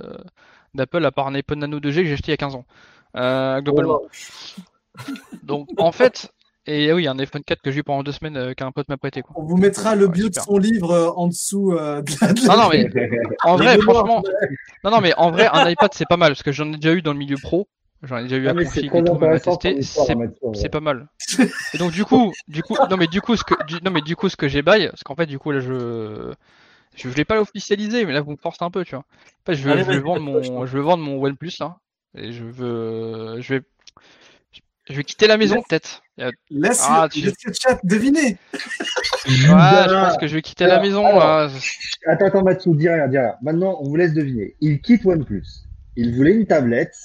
[0.75, 2.65] d'Apple à part un iPod Nano 2G que j'ai acheté il y a 15 ans.
[3.17, 4.01] Euh, globalement.
[5.43, 6.31] Donc, en fait,
[6.71, 8.97] et oui, un iPhone 4 que j'ai eu pendant deux semaines euh, qu'un pote m'a
[8.97, 9.35] prêté, quoi.
[9.35, 12.33] On vous mettra le Ouais, bio de son livre euh, en dessous euh, de la.
[12.47, 12.87] Non, non, mais
[13.43, 14.23] en vrai, franchement,
[14.83, 16.93] non, non, mais en vrai, un iPad c'est pas mal parce que j'en ai déjà
[16.93, 17.67] eu dans le milieu pro.
[18.03, 19.77] J'en ai déjà eu à Ah, config et tout, même à tester.
[19.81, 20.55] C'est ouais.
[20.55, 21.07] c'est pas mal.
[21.73, 24.01] Et donc du coup, du coup, non mais du coup ce que, du- non mais
[24.01, 26.33] du coup ce que j'ai bail, parce qu'en fait du coup là je,
[26.95, 29.05] Je voulais pas l'officialiser, mais là vous me forcez un peu, tu vois.
[29.43, 31.77] Après, je veux, Allez, je veux vendre mon, je veux vendre mon OnePlus là,
[32.17, 33.61] et je veux, je vais,
[34.89, 36.01] je vais quitter la maison Laisse- peut-être.
[36.49, 38.37] Laisse, Ah, le, tu- laisse le chat deviner.
[39.25, 41.19] Ouais, je pense que je vais quitter la maison alors.
[41.19, 41.49] là.
[42.07, 43.33] Attends, attends, Mathieu, dis rien, dis rien.
[43.41, 44.55] Maintenant, on vous laisse deviner.
[44.61, 45.45] Il quitte OnePlus.
[45.95, 46.95] Il voulait une tablette,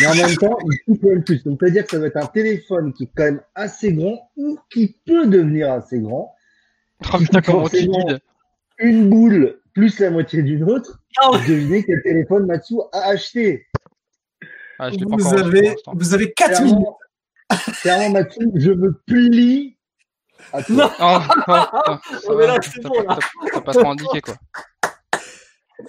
[0.00, 1.42] mais en même temps, il quitte OnePlus.
[1.44, 4.58] Donc, c'est-à-dire que ça va être un téléphone qui est quand même assez grand ou
[4.70, 6.34] qui peut devenir assez grand.
[7.12, 8.04] Oh putain, comment tu Forcément.
[8.06, 8.20] guides
[8.78, 10.98] Une boule plus la moitié d'une autre.
[11.20, 13.66] Ah, Devinez quel téléphone Matsu a acheté.
[14.78, 16.86] Ah, je l'ai pas Vous avez, vous avez 4 minutes.
[17.80, 18.20] Clairement,
[18.54, 19.76] je me plie
[20.52, 20.74] à toi.
[20.76, 20.90] Non.
[21.00, 21.18] Oh,
[21.48, 21.52] oh,
[21.88, 23.18] oh, ça mais va, là, c'est pas- bon, là.
[23.18, 24.34] t'as- T'as pas trop indiqué quoi.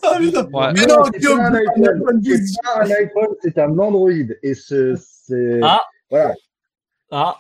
[0.04, 0.20] Ah.
[0.20, 0.74] Ouais.
[0.76, 2.04] Mais non, c'est Guillaume, pas un c'est iPhone.
[2.64, 4.10] pas un iPhone, c'est un Android.
[4.44, 5.82] Et ce, c'est, Ah.
[6.10, 6.34] voilà.
[7.12, 7.38] Ah,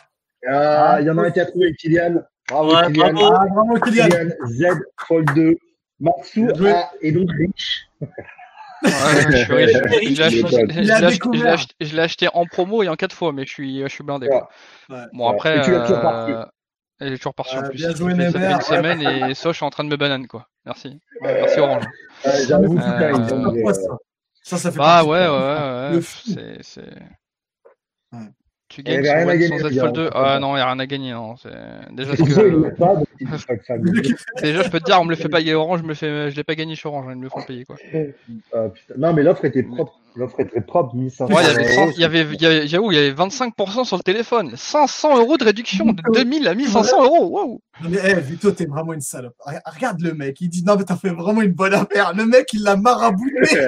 [0.48, 2.24] Ah, il y en a un qui a trouvé Kylian.
[2.48, 3.14] Bravo, Ouais, Kylian.
[3.14, 3.34] bravo.
[3.36, 4.08] Ah, vraiment, Kylian.
[4.08, 5.56] Kylian Z Fold 2.
[6.00, 6.72] Matsu Bien joué.
[6.72, 7.88] a- est donc riche.
[8.84, 9.54] Je
[11.96, 14.28] l'ai acheté- en promo et en 4 fois, mais je suis, je suis blindé.
[14.28, 14.42] Ouais.
[15.14, 15.36] Bon, Ouais.
[15.36, 15.58] après.
[15.58, 16.44] Et tu l'as toujours euh,
[17.02, 17.78] et j'ai toujours pas reçu en Ouais, plus.
[17.78, 19.90] bien Ça joué, fait- ça fait une semaine et ça, je suis en train de
[19.90, 20.48] me banane quoi.
[20.66, 21.00] Merci.
[21.22, 21.84] Ouais, merci Orange.
[22.26, 23.82] Euh, J'avoue, Euh, ça?
[24.44, 26.02] Ça, ça fait partie ouais, ouais, ouais.
[26.62, 26.82] C'est.
[28.70, 30.07] Tu gagnes sans, rien à gagner, sans Z bien, Fold 2.
[30.07, 31.11] on Ah non, il y a rien à gagner.
[31.11, 31.36] Non.
[31.91, 32.70] Déjà, ce que...
[32.76, 32.95] pas.
[34.41, 36.30] Déjà, je peux te dire, on me le fait payer Orange, je me le fais,
[36.32, 37.78] je l'ai pas gagné sur Orange, ils me le font payer quoi.
[38.53, 38.68] Ah.
[38.97, 39.93] Non, mais l'offre était propre.
[40.15, 41.91] L'offre était propre, 1500 Ouais, il y avait, euros.
[41.91, 44.51] 100 il y avait, il y avait, j'avoue, il y avait 25% sur le téléphone.
[44.55, 47.28] 500 euros de réduction, de 2000 à 1500 euros.
[47.30, 47.61] Waouh!
[47.84, 49.36] Non, mais, eh, Vito, t'es vraiment une salope.
[49.45, 52.13] Re- Regarde le mec, il dit non, mais t'as fait vraiment une bonne affaire.
[52.15, 53.32] Le mec, il l'a marabouté.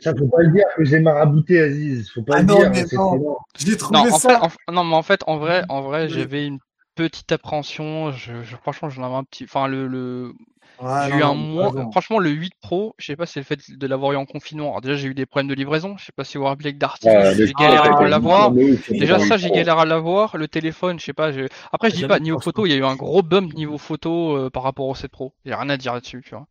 [0.00, 2.10] Ça, faut pas le dire que j'ai marabouté Aziz.
[2.12, 2.70] Faut pas Ah le non, dire.
[2.70, 3.36] mais non.
[3.58, 4.28] J'ai trouvé Non, en ça.
[4.40, 6.10] fait, en, non, mais en fait, en vrai, en vrai, Oui.
[6.10, 6.58] j'avais une
[6.94, 8.12] petite appréhension.
[8.12, 9.44] Je, je- franchement, j'en avais un petit.
[9.44, 10.32] Enfin, le, le,
[10.80, 11.22] Ouais, j'ai non, eu
[11.62, 11.90] un.
[11.92, 14.26] Franchement, le 8 Pro, je sais pas si c'est le fait de l'avoir eu en
[14.26, 14.70] confinement.
[14.70, 15.96] Alors, déjà, j'ai eu des problèmes de livraison.
[15.96, 18.50] Je sais pas si vous vous rappelez que Darty, Ouais, j'ai galéré Ah, pour l'avoir.
[18.90, 20.36] Déjà ça, j'ai galéré à l'avoir.
[20.36, 21.30] Le téléphone, je sais pas.
[21.30, 23.78] je- Après, je dis pas niveau photo, il y a eu un gros bump niveau
[23.78, 25.32] photo euh, par rapport au 7 Pro.
[25.48, 26.46] A rien à dire là-dessus, tu vois.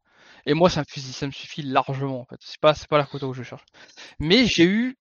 [0.46, 2.38] Et moi, ça me suffit, largement en fait.
[2.42, 3.66] C'est pas, c'est pas la photo que je cherche.
[4.20, 4.98] Mais j'ai eu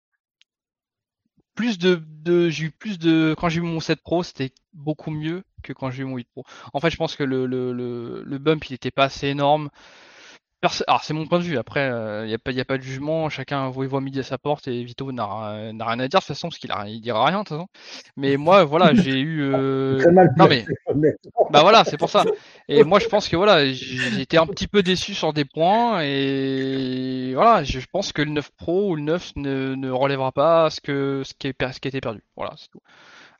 [1.55, 5.11] plus de, de j'ai eu plus de quand j'ai eu mon 7 Pro, c'était beaucoup
[5.11, 6.45] mieux que quand j'ai eu mon 8 Pro.
[6.72, 9.68] En fait, je pense que le le le, le bump, il était pas assez énorme.
[10.86, 11.56] Alors c'est mon point de vue.
[11.56, 11.86] Après,
[12.24, 13.30] il n'y a pas, y a pas de jugement.
[13.30, 16.24] Chacun voit, voit midi à sa porte et Vito n'a n'a rien à dire de
[16.24, 17.68] toute façon parce qu'il a, il dira rien de toute façon.
[18.16, 19.42] Mais moi, voilà, j'ai eu.
[19.42, 20.06] euh,
[20.36, 20.68] Non mais,
[21.48, 22.26] bah voilà, c'est pour ça.
[22.68, 26.00] Et moi, je pense que voilà, j'ai été un petit peu déçu sur des points
[26.02, 30.70] et voilà, je pense que le 9 Pro ou le 9 ne, ne relèvera pas
[30.70, 32.22] ce que ce qui est ce qui a été perdu.
[32.36, 32.80] Voilà, c'est tout.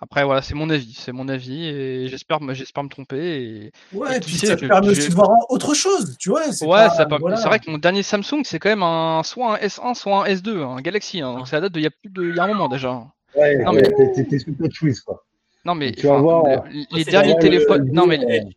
[0.03, 3.19] Après, voilà, c'est mon avis, c'est mon avis et j'espère, j'espère me tromper.
[3.43, 3.73] Et...
[3.93, 6.51] Ouais, Et puis sais, ça te permet aussi de voir autre chose, tu vois.
[6.53, 7.37] C'est Ouais, pas- voilà.
[7.37, 10.33] c'est vrai que mon dernier Samsung, c'est quand même un soit un S1, soit un
[10.33, 11.21] S2, un Galaxy.
[11.21, 11.35] hein.
[11.37, 13.07] donc ça date d'il y a plus de, il y a un moment déjà.
[13.37, 15.23] Ouais, Non, mais- t'es- sous touchwist, quoi.
[15.67, 18.57] Non mais Tu vas voir, c'est les derniers le- téléphones, le- non mais le- les,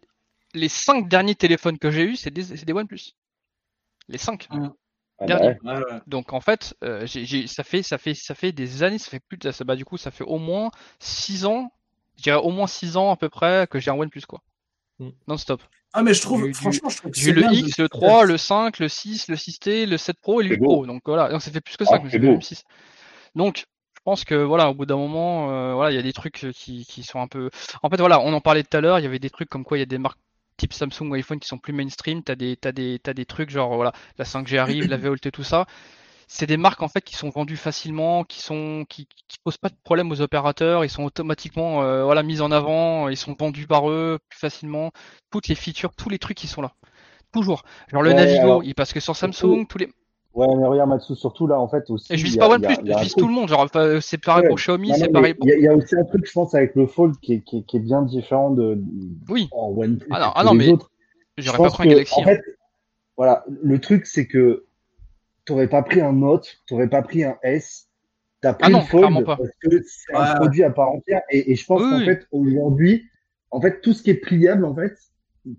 [0.53, 3.11] les cinq derniers téléphones que j'ai eu, c'est des, c'est des OnePlus.
[4.07, 4.47] Les cinq.
[4.49, 4.73] Ah bah
[5.27, 5.47] Dernier.
[5.47, 5.57] ouais.
[5.63, 5.99] Ouais, ouais.
[6.07, 9.09] Donc en fait, euh, j'ai, j'ai- ça fait, ça fait, ça fait des années, ça
[9.09, 10.69] fait plus de, ça, bah du coup, ça fait au moins
[10.99, 11.71] six ans,
[12.17, 14.41] je dirais au moins six ans à peu près que j'ai un OnePlus quoi.
[14.99, 15.09] Mm.
[15.27, 15.61] Non-stop.
[15.93, 17.87] Ah, mais je trouve, Du- franchement, je trouve que J'ai le bien de- X, le
[17.89, 20.65] 3, le 5, le 6, le 6T, le 7 Pro et le C'est 8 beau.
[20.73, 20.85] Pro.
[20.87, 22.31] Donc voilà, donc ça fait plus que Ah, 5, mais c'est ça fait beau.
[22.33, 22.63] même 6.
[23.35, 23.57] Donc
[23.95, 26.47] je pense que voilà, au bout d'un moment, euh, voilà, il y a des trucs
[26.55, 27.49] qui, qui sont un peu.
[27.83, 29.63] En fait, voilà, on en parlait tout à l'heure, il y avait des trucs comme
[29.63, 30.19] quoi il y a des marques
[30.57, 33.49] type Samsung ou iPhone qui sont plus mainstream, t'as des, t'as des, t'as des trucs
[33.49, 35.65] genre voilà, la 5G arrive, la VOLT, tout ça.
[36.27, 39.69] C'est des marques en fait qui sont vendues facilement, qui sont qui, qui posent pas
[39.69, 43.67] de problème aux opérateurs, ils sont automatiquement euh, voilà mis en avant, ils sont vendus
[43.67, 44.91] par eux plus facilement.
[45.31, 46.73] Toutes les features, tous les trucs qui sont là,
[47.31, 47.63] toujours.
[47.91, 49.89] Genre le Ouais, Navigo, alors, il passe que sur Samsung, tous les.
[50.33, 52.11] Ouais, mais regarde, Matsu, surtout là, en fait, aussi.
[52.11, 53.49] Et je vise pas OnePlus, je vise tout le monde.
[53.49, 53.69] Genre
[54.01, 54.47] c'est pareil Ouais.
[54.49, 55.47] pour Xiaomi, c'est pareil pour.
[55.47, 57.33] Il y, a- il y a aussi un truc, je pense, avec le Fold qui
[57.33, 58.81] est, qui est, qui est bien différent de,
[59.29, 59.47] Oui.
[59.51, 60.89] en OnePlus Ah non, ah non, les mais autres.
[61.37, 62.13] J'aurais pas pris un Galaxy.
[62.15, 62.25] en hein.
[62.25, 62.41] fait,
[63.15, 64.65] voilà, le truc, c'est que
[65.45, 67.87] t'aurais pas pris un Note, t'aurais pas pris un S,
[68.41, 69.37] t'as pris Ah non, le Fold clairement pas.
[69.37, 71.21] parce que c'est un produit à part entière.
[71.29, 72.05] Et, et je pense Oui, qu'en oui.
[72.05, 73.05] fait, aujourd'hui,
[73.51, 74.95] en fait, tout ce qui est pliable, en fait,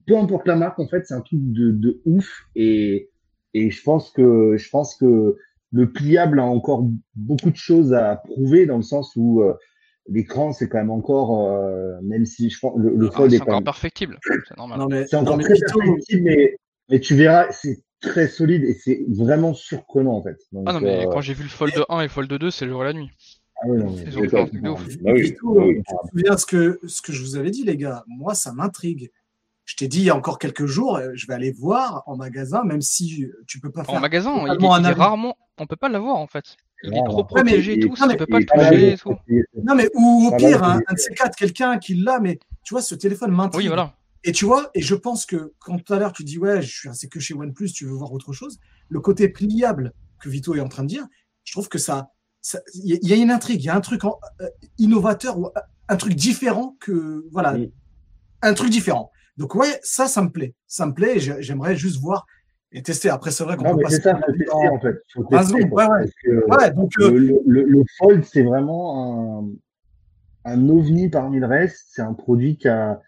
[0.06, 2.46] peu importe la marque, en fait, c'est un truc de, de ouf.
[2.56, 3.10] Et,
[3.54, 5.36] et je pense que, je pense que
[5.72, 9.54] le pliable a encore beaucoup de choses à prouver dans le sens où euh,
[10.08, 13.36] l'écran, c'est quand même encore, euh, même si je pense, le, le Ah, Fold est
[13.36, 14.78] c'est quand encore même perfectible, c'est normal.
[14.78, 16.56] Non, mais, c'est encore non, mais très Vito, perfectible, mais,
[16.90, 20.36] mais tu verras, c'est très solide et c'est vraiment surprenant en fait.
[20.52, 22.50] Donc, Ah non, mais euh, quand j'ai vu le Fold 1 et le Fold 2,
[22.50, 23.10] c'est le jour et la nuit.
[23.62, 24.86] ah ouais, non, mais- non, ouf.
[25.00, 25.82] Bah oui, bah oui.
[25.88, 28.04] je me souviens ce que, ce que je vous avais dit, les gars?
[28.06, 29.10] Moi, ça m'intrigue.
[29.64, 32.16] Je t'ai dit il y a encore quelques jours, euh, je vais aller voir en
[32.16, 33.94] magasin, même si tu peux pas faire.
[33.94, 34.92] En magasin, il, il est avis.
[35.00, 35.36] rarement.
[35.58, 36.56] On peut pas l'avoir en fait.
[36.82, 37.24] Il est trop ouais.
[37.24, 39.16] protégé et tout, ça, tu peux pas le toucher mal, et tout.
[39.62, 42.74] Non, mais ou au pire, mal, un, de ces quatre, quelqu'un qui l'a, mais tu
[42.74, 43.62] vois, ce téléphone m'intrigue.
[43.62, 43.94] Oui, voilà.
[44.22, 46.70] Et tu vois, et je pense que quand tout à l'heure tu dis ouais, je
[46.70, 48.58] suis resté que chez OnePlus, tu veux voir autre chose,
[48.90, 51.06] le côté pliable que Vito est en train de dire,
[51.44, 52.10] je trouve que ça,
[52.74, 54.48] il y, a- il y a une intrigue, il y a un truc en- euh,
[54.78, 55.50] innovateur ou euh,
[55.88, 57.72] un truc différent que voilà, Oui.
[58.42, 59.10] un truc différent.
[59.36, 61.18] Donc ouais, ça, ça me plaît, ça me plaît.
[61.18, 62.26] J'aimerais juste voir
[62.72, 63.08] et tester.
[63.08, 64.96] Après, c'est vrai qu'on peut mais pas c'est ça, tester en fait.
[65.12, 65.86] Faut tester, ouais, ouais.
[65.86, 69.44] Parce que Ouais, donc euh, le, le, le- le Fold, c'est vraiment
[70.44, 71.86] un, un ovni parmi le reste.
[71.90, 73.00] C'est un produit qui a,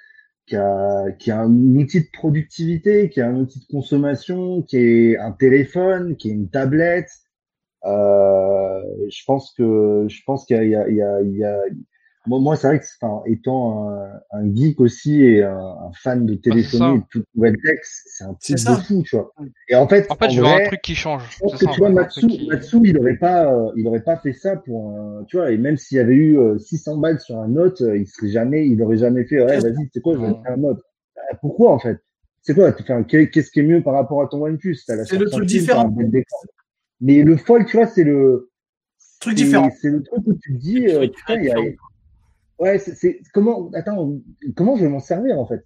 [0.46, 4.76] qui a, qui a un outil de productivité, qui a un outil de consommation, qui
[4.78, 7.10] est un téléphone, qui est une tablette.
[7.84, 11.58] Euh, je pense que, je pense qu'il y a, il y a, il y a,
[12.26, 16.26] a- moi, c'est vrai que, enfin, étant un, un geek aussi et un, un fan
[16.26, 19.32] de téléphonie et de nouvelle tech, c'est un truc de fou, tu vois.
[19.68, 21.22] Et en fait, En fait, je veux vrai, un truc qui change.
[21.30, 23.86] je pense que ça, tu vois, en Matsu, qui- Matsu, il aurait pas, euh, il
[23.86, 26.58] aurait pas fait ça pour, un- tu vois, et même s'il y avait eu euh,
[26.58, 29.88] 600 balles sur un note, euh, il serait jamais, il aurait jamais fait, ouais, vas-y,
[29.92, 30.80] c'est quoi, je vais faire un note.
[31.18, 31.98] Euh, Pourquoi, en fait?
[32.42, 32.72] C'est quoi?
[32.72, 34.76] Qu'est-ce qui est mieux par rapport à ton OnePlus?
[34.76, 35.92] C'est le truc différent.
[37.00, 38.50] Mais le fold, tu vois, c'est le,
[39.20, 39.68] truc différent.
[39.80, 41.56] C'est le truc où tu te dis, euh, putain, il y a.
[42.58, 44.18] ouais, c'est, c'est, comment, attends,
[44.56, 45.64] comment je vais m'en servir, en fait?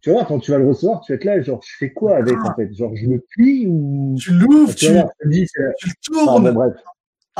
[0.00, 2.16] Tu vois, quand tu vas le recevoir, tu vas être là, genre, je fais quoi
[2.16, 2.72] avec, en fait?
[2.72, 6.44] Genre, je le plie ou, Tu l'ouvres, tu tu, dis, c'est, tu le enfin, tournes.
[6.44, 6.74] bon, bref.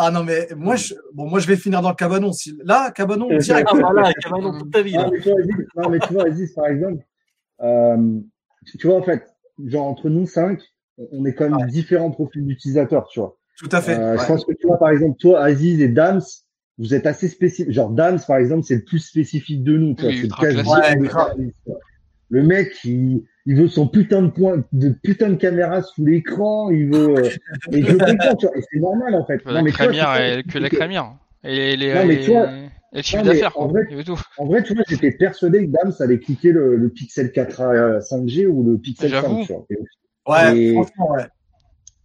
[0.01, 2.33] Ah non, mais moi, je, bon, moi, je vais finir dans le cabanon.
[2.33, 3.69] Si, là, cabanon, direct.
[3.73, 4.95] Ah, voilà, Cameron, toute ta vie.
[4.97, 5.11] Ah, là.
[5.13, 7.05] mais tu vois, Aziz, non, mais tu vois, Aziz, par exemple,
[7.63, 8.21] euh,
[8.67, 9.25] tu, tu vois, en fait,
[9.67, 10.61] genre, entre nous cinq,
[11.13, 13.37] on- est quand même différents profils d'utilisateurs, tu vois.
[13.57, 13.97] Tout à fait.
[13.99, 14.19] Euh, Ouais.
[14.23, 16.23] Je pense que tu vois, par exemple, toi, Aziz et Dams,
[16.79, 17.73] vous êtes assez spécifiques.
[17.73, 19.95] Genre, Dams, par exemple, c'est le plus spécifique de nous.
[20.03, 20.29] Oui, C'est
[20.97, 21.75] le.
[22.31, 26.69] Le mec, il, il veut son putain de point, de putain de caméra sous l'écran,
[26.71, 27.31] il veut, euh,
[27.73, 29.41] et je le comprends, tu vois, et c'est normal, en fait.
[29.47, 29.87] La mais ça,
[30.37, 31.17] et que la crémière.
[31.43, 33.89] Et les, Non, mais vois- et le chiffre non, d'affaires, en vrai-.
[34.37, 37.99] En vrai, tu vois, j'étais persuadé que Dams allait cliquer le, le Pixel 4 à
[38.01, 39.45] 5G ou le Pixel 5, J'avoue.
[39.47, 39.67] tu vois.
[39.71, 39.77] Et,
[40.31, 41.27] Ouais, Et- franchement, ouais.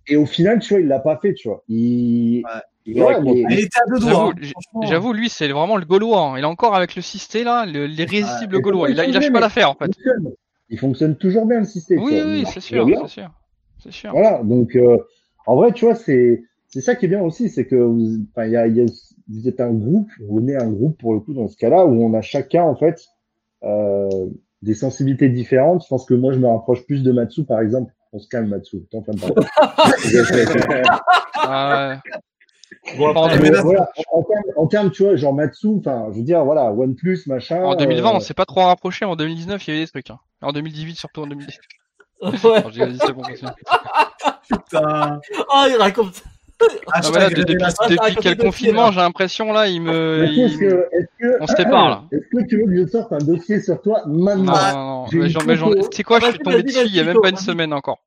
[0.08, 1.66] et au final, tu vois, il l'a pas fait, tu vois.
[1.68, 2.62] Il, Ouais.
[2.86, 4.34] Et ouais, mais- Il était à deux doigts.
[4.84, 6.22] J'avoue, hein, lui, c'est vraiment le Gaulois.
[6.22, 6.38] hein.
[6.38, 8.60] Il est encore avec le systé, là, le- l'irrésistible.
[8.62, 8.90] Gaulois.
[8.90, 9.86] Il, il lâche pas l'affaire, en il fait.
[9.86, 10.34] fonctionne.
[10.70, 12.00] Il fonctionne toujours bien, le système.
[12.00, 13.30] tu Oui, oui, c'est sûr, sûr.
[13.90, 14.12] Sûr.
[14.12, 14.42] Voilà.
[14.44, 14.98] Donc, euh,
[15.46, 18.56] en vrai, tu vois, c'est, c'est ça qui est bien aussi, c'est que vous, y
[18.56, 18.86] a, il y a-
[19.30, 22.02] vous êtes un groupe, vous venez un groupe pour le coup dans ce cas-là où
[22.04, 23.02] on a chacun, en fait,
[23.64, 24.10] euh,
[24.62, 25.84] des sensibilités différentes.
[25.84, 27.94] Je pense que moi, je me rapproche plus de Matsu, par exemple.
[28.14, 28.78] On se calme, Matsu.
[28.92, 29.28] T'enflammes pas.
[31.36, 32.12] Ah, ouais.
[32.98, 35.34] Bon, en après, mais Mais là, voilà, en, en termes, en termes, tu vois, genre
[35.34, 37.64] Matsu, enfin, je veux dire, voilà, OnePlus, machin.
[37.64, 39.06] En 2020, euh, on s'est pas trop rapproché.
[39.06, 40.10] En 2019, il y avait des trucs.
[40.10, 40.20] hein.
[40.42, 41.60] En 2018, surtout en 2018.
[42.22, 42.30] ouais.
[42.32, 42.64] Non,
[43.36, 43.46] c'est.
[44.50, 45.20] Putain.
[45.52, 46.24] Ah, il raconte.
[46.62, 50.24] Ah, Hashtag voilà, de- depuis, Ah, quel confinement, j'ai l'impression, là, il me.
[50.24, 52.04] Est-ce il- que, On se sépare, là.
[52.12, 54.54] Est-ce que tu veux que je sorte un dossier sur toi Non, maintenant?
[54.74, 55.06] non, non.
[55.08, 55.56] j'ai Mais.
[55.90, 58.00] Tu sais quoi, je suis tombé dessus il y a même pas une semaine encore.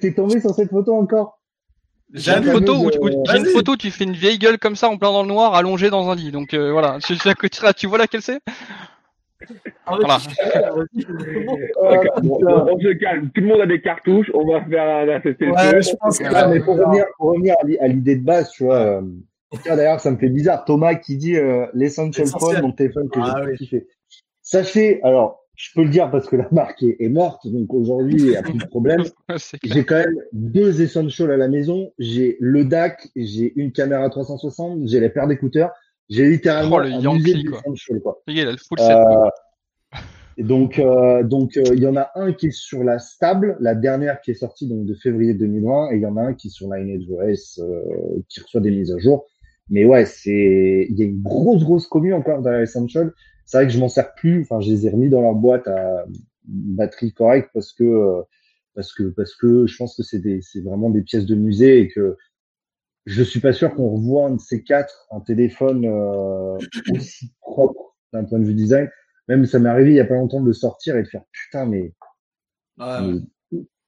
[0.00, 1.38] T'es tombé sur cette photo encore?
[2.14, 4.76] J'ai une photo où, où- euh, j'ai une photo, tu fais une vieille gueule comme
[4.76, 6.30] ça en plein dans le noir, allongée dans un lit.
[6.30, 8.40] Donc euh, voilà, je suis à côté là, tu vois laquelle c'est?
[9.86, 10.18] Ah, Voilà.
[12.22, 12.38] bon.
[12.72, 13.30] On se calme.
[13.34, 14.30] Tout le monde a des cartouches.
[14.32, 16.24] On va faire un assessé Ouais, je pense que.
[16.32, 19.02] Ah, mais pour revenir, pour revenir à l'i- à l'idée de base, tu vois, euh,
[19.66, 20.64] d'ailleurs, ça me fait bizarre.
[20.64, 22.56] Thomas qui dit euh, l'essential L'essentiel.
[22.56, 23.56] phone, mon téléphone que Ah j'ai oui.
[23.58, 23.86] kiffé.
[24.42, 28.16] Sachez, alors, je peux le dire parce que la marque est, est morte, donc aujourd'hui,
[28.18, 29.04] il n'y a plus de problème.
[29.62, 31.92] J'ai quand même deux essentials à la maison.
[31.98, 35.70] J'ai le DAC, j'ai une caméra 360, j'ai la paire d'écouteurs.
[36.10, 38.22] J'ai littéralement Oh, le un Yankee, musée quoi.
[38.26, 38.90] il a le full set.
[38.90, 39.30] Euh,
[40.38, 43.74] donc, euh, donc, euh, il y en a un qui est sur la stable, la
[43.74, 46.48] dernière qui est sortie donc de février 2020, et il y en a un qui
[46.48, 47.80] est sur OS, euh,
[48.28, 49.26] qui reçoit des mises à jour.
[49.70, 53.12] Mais ouais, c'est, il y a une grosse, grosse commu encore dans l'Essential.
[53.44, 54.42] C'est vrai que je m'en sers plus.
[54.42, 56.04] Enfin, je les ai remis dans leur boîte à
[56.46, 58.22] batterie correcte parce que, euh,
[58.74, 61.80] parce que, parce que je pense que c'est des, c'est vraiment des pièces de musée
[61.80, 62.16] et que
[63.06, 66.58] je suis pas sûr qu'on revoit un de ces quatre, un téléphone euh,
[66.94, 68.88] aussi propre d'un point de vue design.
[69.28, 71.22] Même ça m'est arrivé il y a pas longtemps de le sortir et de faire
[71.32, 71.92] putain mais,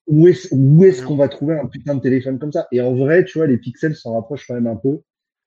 [0.07, 2.69] où est-ce où est-ce qu'on va trouver un putain de téléphone comme ça?
[2.73, 5.01] Et en vrai, tu vois, les pixels s'en rapprochent quand même un peu,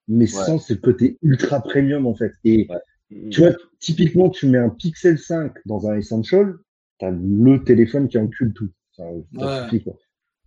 [0.07, 2.33] mais sans ce côté ultra premium en fait.
[2.43, 2.67] Et
[3.31, 6.55] tu vois, typiquement, tu mets un Pixel 5 dans un Essential,
[6.99, 8.69] t'as le téléphone qui encule tout.
[8.95, 9.03] Ça,
[9.37, 9.63] ça Ouais.
[9.63, 9.97] suffit, quoi.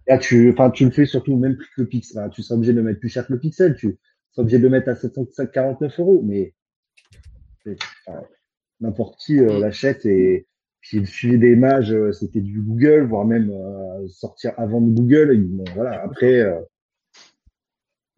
[0.09, 2.19] Là, tu, enfin, tu le fais surtout même plus que le Pixel.
[2.21, 3.77] Enfin, tu seras obligé de le mettre plus cher que le Pixel.
[3.77, 3.99] Tu
[4.33, 6.23] seras obligé de le mettre à 749 euros.
[6.25, 6.55] Mais
[7.67, 8.23] enfin,
[8.81, 9.61] n'importe qui euh, Mm.
[9.61, 10.47] l'achète et
[10.81, 14.91] Puis le suivi des images, euh, c'était du Google, voire même euh, sortir avant de
[14.91, 15.33] Google.
[15.33, 16.45] Et bon, voilà, après.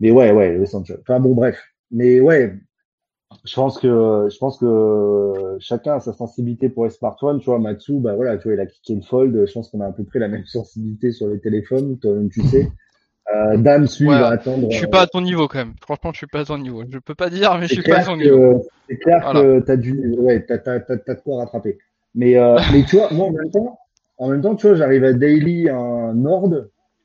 [0.01, 0.97] Mais ouais, ouais, Angeles.
[1.03, 1.63] Enfin bon, bref.
[1.91, 2.55] Mais ouais,
[3.45, 7.41] je pense que je pense que chacun a sa sensibilité pour les smartphones.
[7.41, 9.45] Tu vois, Matsu, bah voilà, tu vois, il a cliqué le fold.
[9.47, 12.43] Je pense qu'on a à peu près la même sensibilité sur les téléphones, toi-même, tu
[12.43, 12.71] sais.
[13.35, 14.69] Euh, Dame, Ouais, va attendre.
[14.71, 15.75] Je suis euh, pas à ton niveau quand même.
[15.81, 16.85] Franchement, je suis pas à ton niveau.
[16.89, 18.63] Je peux pas dire, mais je suis pas à ton niveau.
[18.89, 19.41] c'est clair Voilà.
[19.41, 21.79] que t'as du ouais t'as t'as t'as t'as de quoi rattraper
[22.15, 23.79] mais euh, mais tu vois moi en même temps
[24.19, 26.51] en même temps tu vois j'arrive à daily un Nord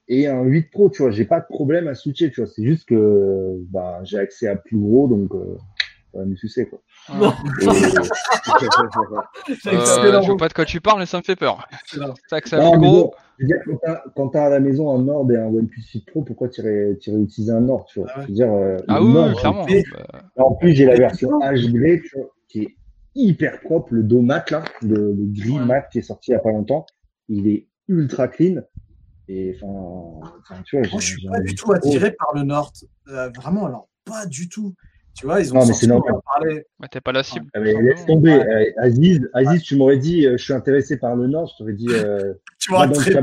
[0.10, 2.64] et un 8 Pro tu vois j'ai pas de problème à switcher tu vois c'est
[2.66, 5.58] juste que bah j'ai accès à plus gros donc euh,
[6.18, 6.80] va me sucer quoi.
[7.10, 7.14] Et-
[9.68, 11.68] Euh, je vois pas de quoi tu parles, mais ça me fait peur.
[12.27, 13.14] Ça que ça Non, gros.
[13.40, 13.48] bon,
[14.15, 16.91] quand t'as- à la maison un Nord et un OnePlus 8 Pro pourquoi tu irais
[16.91, 18.10] utiliser un Nord tu vois?
[18.14, 18.23] Ah ouais.
[18.26, 19.68] je veux dire euh, Ah oui, Nord, oui, clairement.
[19.68, 19.84] Et-
[20.36, 21.53] Bah, En plus, j'ai la version putain.
[21.53, 22.76] H grey, tu vois, qui est
[23.15, 25.65] hyper propre, le dos mat là, le, le gris Ouais.
[25.65, 26.86] mat qui est sorti il y a pas longtemps.
[27.27, 28.61] Il est ultra clean.
[29.27, 32.73] Et enfin, enfin, tu vois, Moi, je suis pas du tout attiré par le Nord.
[33.10, 34.73] Euh, vraiment, alors, pas du tout.
[35.20, 36.14] Tu vois, ils ont Non, mais c'est normal.
[36.26, 36.66] parlait.
[36.80, 37.48] bah, t'es pas la cible.
[37.54, 38.72] Ah, mais laisse tomber, Ouais.
[38.78, 41.74] Euh, Aziz, Aziz, tu m'aurais dit, euh, je suis intéressé par le Nord, je t'aurais
[41.74, 43.20] dit, euh, Tu m'aurais traité.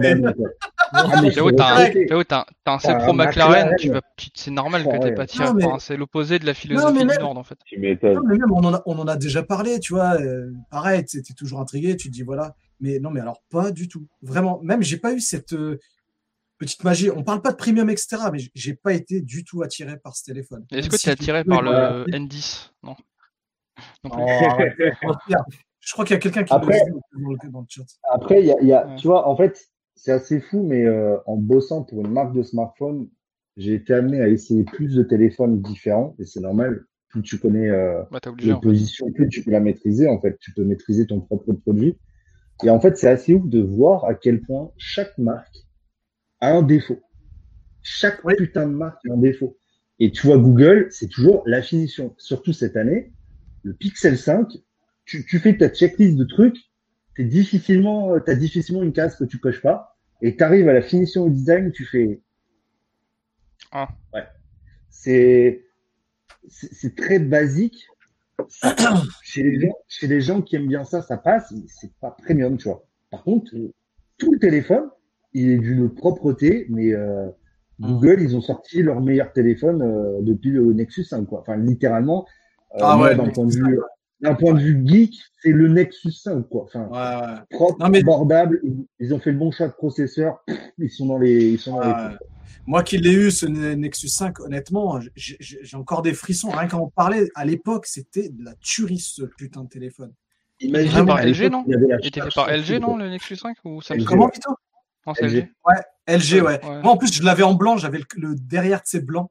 [0.92, 2.06] Ah, mais je Théo, t'aurais t'as un, traité.
[2.06, 3.76] Théo, t'as un- C Pro un McLaren, McLaren.
[3.78, 5.48] tu vas, tu- c'est normal que t'aies pas tiré.
[5.54, 7.58] Mais- c'est l'opposé de la philosophie mais du Nord, en fait.
[7.78, 10.20] Mais on en a, on en a déjà parlé, tu vois.
[10.20, 12.54] euh, pareil, tu es toujours intrigué, tu te dis voilà.
[12.78, 14.06] Mais non, mais alors, pas du tout.
[14.20, 15.78] Vraiment, même, j'ai pas eu cette euh,
[16.58, 17.10] petite magie.
[17.10, 20.24] On parle pas de premium, etc., mais j'ai pas été du tout attiré par ce
[20.24, 20.64] téléphone.
[20.72, 22.96] Est-ce que si t'es je attiré par le N10 Non.
[24.04, 24.08] Oh.
[25.80, 26.80] Je crois qu'il y a quelqu'un qui Après-
[27.12, 27.82] le, dans le chat.
[28.12, 28.96] Après, il y a, y a Ouais.
[28.96, 29.60] tu vois, en fait,
[29.94, 33.08] c'est assez fou, mais euh, en bossant pour une marque de smartphone,
[33.56, 36.84] j'ai été amené à essayer plus de téléphones différents, et c'est normal.
[37.08, 40.36] Plus tu connais euh, Bah, les positions, plus tu peux la maîtriser, en fait.
[40.40, 41.96] Tu peux maîtriser ton propre produit.
[42.64, 45.54] Et en fait, c'est assez ouf de voir à quel point chaque marque
[46.46, 47.00] a un défaut.
[47.82, 48.34] Chaque Oui.
[48.36, 49.56] putain de marque a un défaut.
[49.98, 52.14] Et tu vois, Google, c'est toujours la finition.
[52.18, 53.12] Surtout cette année,
[53.62, 54.48] le Pixel 5,
[55.04, 56.56] tu, tu fais ta checklist de trucs,
[57.16, 60.82] t'es difficilement, euh, t'as difficilement une case que tu coches pas, et t'arrives à la
[60.82, 62.20] finition au design, tu fais.
[63.72, 63.88] Ah.
[64.12, 64.26] Ouais.
[64.90, 65.64] C'est,
[66.48, 67.86] c'est c'est très basique.
[69.22, 72.10] chez les gens, chez les gens qui aiment bien ça, ça passe, mais c'est pas
[72.10, 72.86] premium, tu vois.
[73.10, 73.50] Par contre,
[74.18, 74.90] tout le téléphone,
[75.36, 77.28] il est d'une propreté, mais euh,
[77.78, 81.40] Google, ils ont sorti leur meilleur téléphone euh, depuis le Nexus 5, quoi.
[81.40, 82.26] Enfin, littéralement,
[82.74, 83.80] euh, Ah ouais, d'un point de 5, vue,
[84.22, 86.62] d'un point de vue geek, c'est le Nexus 5, quoi.
[86.64, 87.40] Enfin, Ouais, ouais.
[87.50, 88.62] propre, Non, mais- abordable.
[88.98, 90.42] Ils, ont fait le bon choix de processeur.
[90.46, 92.16] Pff, Ils sont dans les, ils sont dans les Ouais.
[92.16, 92.30] coups.
[92.68, 96.48] Moi qui l'ai eu, ce Nexus 5, honnêtement, j'ai encore des frissons.
[96.50, 100.12] Rien qu'à en parler, à l'époque, c'était de la tuerie ce putain de téléphone.
[100.60, 103.36] Imagine, fait par à LG, non il Il était fait par LG, non, le Nexus
[103.36, 104.06] 5 ou Samsung LG.
[104.08, 104.50] Comment, Vito
[105.06, 105.48] Non, c'est LG.
[106.08, 106.14] LG.
[106.38, 106.64] LG, ouais.
[106.64, 106.82] Ouais.
[106.82, 109.30] Moi, en plus, je l'avais en blanc, j'avais le, le derrière de ces blancs.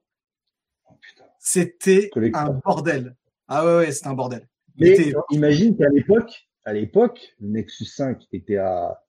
[0.90, 0.94] Oh.
[1.40, 3.16] C'était un bordel.
[3.48, 4.48] Ah ouais, ouais, c'était un bordel.
[4.78, 9.00] Mais était- imagine qu'à l'époque, à l'époque, le Nexus 5 était à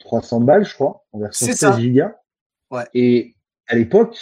[0.00, 1.78] 300 balles, je crois, en version C'est 16 ça.
[1.80, 2.14] Go.
[2.76, 2.84] Ouais.
[2.94, 3.36] Et
[3.68, 4.16] à l'époque,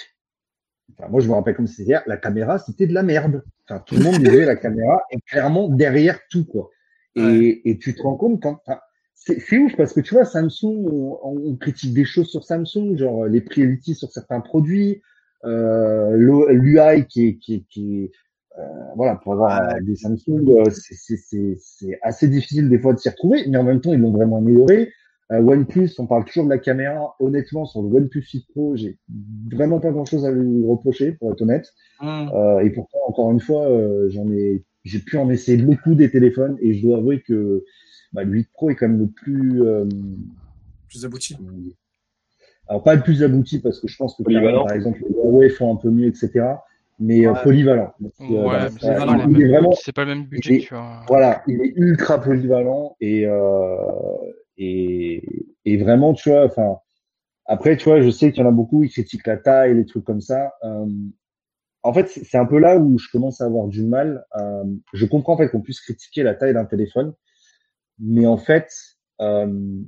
[0.99, 3.43] enfin, moi je me rappelle comme c'était la caméra c'était de la merde.
[3.65, 6.69] Enfin, tout le monde disait la caméra est clairement derrière tout quoi.
[7.15, 7.61] Et, Ouais.
[7.65, 8.81] et tu te rends compte quand enfin,
[9.25, 13.27] c'est ouf parce que tu vois Samsung, on, on critique des choses sur Samsung, genre
[13.27, 15.03] les priorities sur certains produits,
[15.45, 18.11] euh, l'UI qui est qui qui
[18.59, 18.63] euh,
[18.97, 23.45] voilà, pour avoir euh, des Samsung, euh, c'est- assez difficile des fois de s'y retrouver,
[23.49, 24.93] mais en même temps, ils l'ont vraiment amélioré.
[25.31, 27.15] Euh, OnePlus, on parle toujours de la caméra.
[27.19, 28.99] Honnêtement, sur le OnePlus 6 Pro, j'ai
[29.51, 31.73] vraiment pas grand-chose à lui reprocher, pour être honnête.
[32.01, 32.31] Hum.
[32.35, 36.11] Euh, et pourtant, encore une fois, euh, j'en ai, j'ai pu en essayer beaucoup des
[36.11, 37.65] téléphones, et je dois avouer que
[38.13, 39.87] bah, le 8 Pro est quand même le plus, euh,
[40.89, 41.37] plus abouti.
[42.69, 44.65] alors pas le plus abouti parce que je pense que Polyvalent.
[44.67, 46.31] par exemple les Huawei font un peu mieux, etc.
[46.99, 47.43] Mais euh, Ouais.
[47.43, 47.93] polyvalent.
[48.01, 50.25] Ouais, voilà, mais ça- c'est pas, voilà, les il est vraiment, c'est pas le même
[50.27, 51.01] budget, et- tu vois.
[51.09, 53.77] voilà, il est ultra polyvalent et euh,
[54.59, 55.23] et,
[55.65, 56.77] et vraiment, tu vois, enfin,
[57.47, 59.87] après, tu vois, je sais qu'il y en a beaucoup, ils critiquent la taille, les
[59.87, 60.53] trucs comme ça.
[60.63, 60.87] Euh,
[61.83, 64.25] en fait, c'est c'est un peu là où je commence à avoir du mal.
[64.39, 64.63] Euh,
[64.93, 67.15] je comprends en fait qu'on puisse critiquer la taille d'un téléphone,
[68.03, 68.71] mais en fait,
[69.23, 69.81] euh,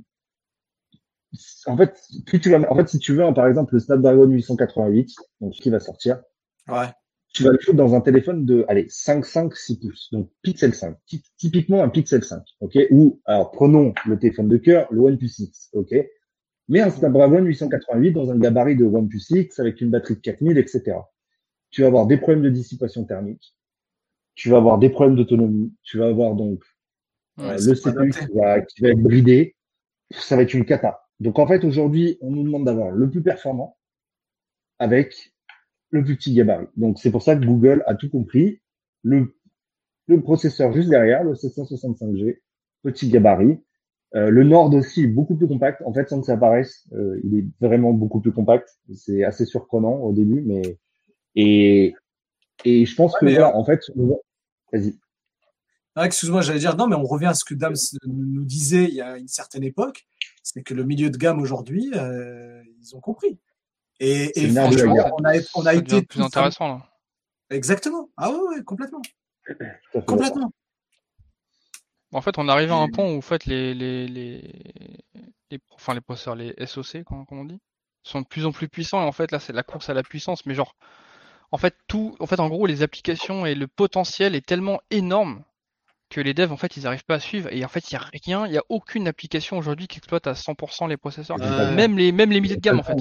[1.65, 1.93] en fait,
[2.25, 5.53] plus tu vas, en fait, si tu veux, hein, par exemple, le Snapdragon 888, donc
[5.53, 6.21] qui va sortir,
[6.69, 6.87] Ouais.
[7.33, 10.09] tu vas le foutre dans un téléphone de, allez, 5,5, 6 pouces.
[10.11, 10.97] Donc, Pixel 5.
[11.05, 12.41] Ty- Typiquement un Pixel 5.
[12.61, 12.77] OK?
[12.91, 15.69] Ou, alors, prenons le téléphone de cœur, le OnePlus X.
[15.73, 15.93] OK?
[16.69, 20.57] Mais un Snapdragon 888 dans un gabarit de OnePlus X avec une batterie de 4000,
[20.57, 20.97] etc.
[21.69, 23.55] Tu vas avoir des problèmes de dissipation thermique.
[24.35, 25.73] Tu vas avoir des problèmes d'autonomie.
[25.83, 26.63] Tu vas avoir donc
[27.37, 29.55] Ouais, le CPU qui va, qui va être bridé,
[30.11, 31.01] ça va être une cata.
[31.19, 33.77] Donc en fait, aujourd'hui, on nous demande d'avoir le plus performant
[34.79, 35.33] avec
[35.89, 36.67] le plus petit gabarit.
[36.75, 38.61] Donc c'est pour ça que Google a tout compris.
[39.03, 39.35] Le,
[40.07, 42.39] le processeur juste derrière, le 765G,
[42.83, 43.59] petit gabarit.
[44.15, 45.81] Euh, le Nord aussi est beaucoup plus compact.
[45.85, 48.69] En fait, sans que ça paraisse, euh, il est vraiment beaucoup plus compact.
[48.93, 50.61] C'est assez surprenant au début, mais
[51.35, 51.93] et
[52.63, 54.15] et je pense Ouais, que voilà, en fait, on va-
[54.71, 54.95] vas-y.
[55.95, 58.95] Ah, Excuse-moi, j'allais dire non, mais on revient à ce que Dams nous disait il
[58.95, 60.05] y a une certaine époque,
[60.43, 63.39] c'est que le milieu de gamme aujourd'hui, euh, ils ont compris.
[64.01, 66.89] Et, franchement, on a, on été plus intéressant là.
[67.49, 68.09] Exactement.
[68.17, 69.01] Ah ouais, ouais, complètement,
[70.05, 70.51] complètement.
[72.11, 74.53] En fait, on arrive à un point où en fait les les les,
[75.51, 77.61] les enfin les processeurs, les SoC, comme, comme on dit,
[78.03, 80.03] sont de plus en plus puissants et en fait là c'est la course à la
[80.03, 80.75] puissance, mais genre
[81.51, 85.43] en fait tout, en fait en gros les applications et le potentiel est tellement énorme
[86.15, 87.97] que les devs en fait ils arrivent pas à suivre et en fait il y
[87.97, 91.37] a rien, il y a aucune application aujourd'hui qui exploite à 100% les processeurs,
[91.75, 92.95] même les même les milieux de gamme en fait.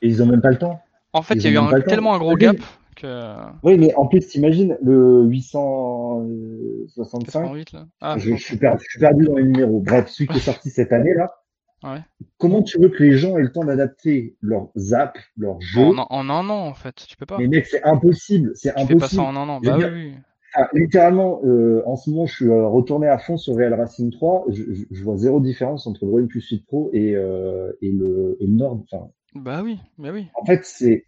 [0.00, 0.80] Et ils ont même pas le temps.
[1.12, 2.56] En fait il y a eu un, tellement un gros gap
[2.96, 7.24] que Oui, mais en plus, t'imagines le 865.
[7.26, 7.84] 88 là.
[8.00, 9.80] Ah, je, je suis perdu, je suis perdu dans les numéros.
[9.80, 11.28] Bref, celui qui est sorti cette année là.
[11.84, 11.98] Ouais.
[12.38, 16.06] Comment tu veux que les gens aient le temps d'adapter leurs apps, leurs jeux en,
[16.10, 17.38] en un an en fait, tu peux pas.
[17.38, 18.52] Mais mec, c'est impossible.
[18.54, 19.22] C'est Tu fais pas ça impossible.
[19.22, 19.60] en un an.
[19.60, 20.14] Bah oui.
[20.54, 24.10] Ah, littéralement, euh, en ce moment, je suis euh, retourné à fond sur Real Racing
[24.10, 24.44] 3.
[24.48, 28.36] Je, je- je vois zéro différence entre le OnePlus 8 Pro et, euh, et, le,
[28.40, 28.82] et le Nord.
[28.90, 30.26] Enfin, Bah oui, bah oui.
[30.34, 31.04] en fait, c'est,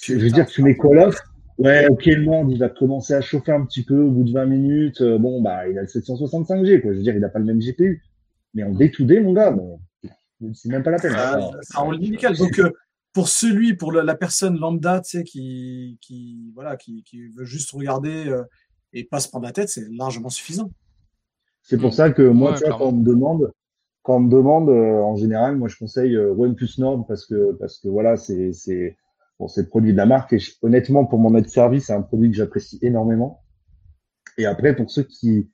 [0.00, 1.16] je veux dire, tu mets Call of.
[1.58, 4.32] Ouais, ok, le Nord, il va commencer à chauffer un petit peu au bout de
[4.32, 5.00] 20 minutes.
[5.00, 6.92] Euh, bon, bah, il a le 765G, quoi.
[6.92, 8.02] Je veux dire, il a pas le même GPU.
[8.54, 9.78] Mais en day-to-day, mon gars, bon,
[10.54, 11.12] c'est même pas la peine.
[11.12, 11.38] Ça,
[11.74, 12.36] rend nickel.
[12.36, 12.70] Donc, euh,
[13.14, 17.44] pour celui, pour la, la personne lambda, tu sais, qui, qui, voilà, qui, qui veut
[17.44, 18.42] juste regarder euh,
[18.92, 20.70] et pas se prendre la tête, c'est largement suffisant.
[21.62, 23.52] C'est pour ça que moi, Ouais, tu vois, quand on me demande,
[24.02, 27.52] quand on me demande, euh, en général, moi, je conseille euh, OnePlus Nord parce que,
[27.52, 28.96] parce que voilà, c'est, c'est,
[29.38, 31.92] bon, c'est le produit de la marque et je- honnêtement, pour mon être service, c'est
[31.92, 33.42] un produit que j'apprécie énormément.
[34.38, 35.50] Et après, pour ceux qui,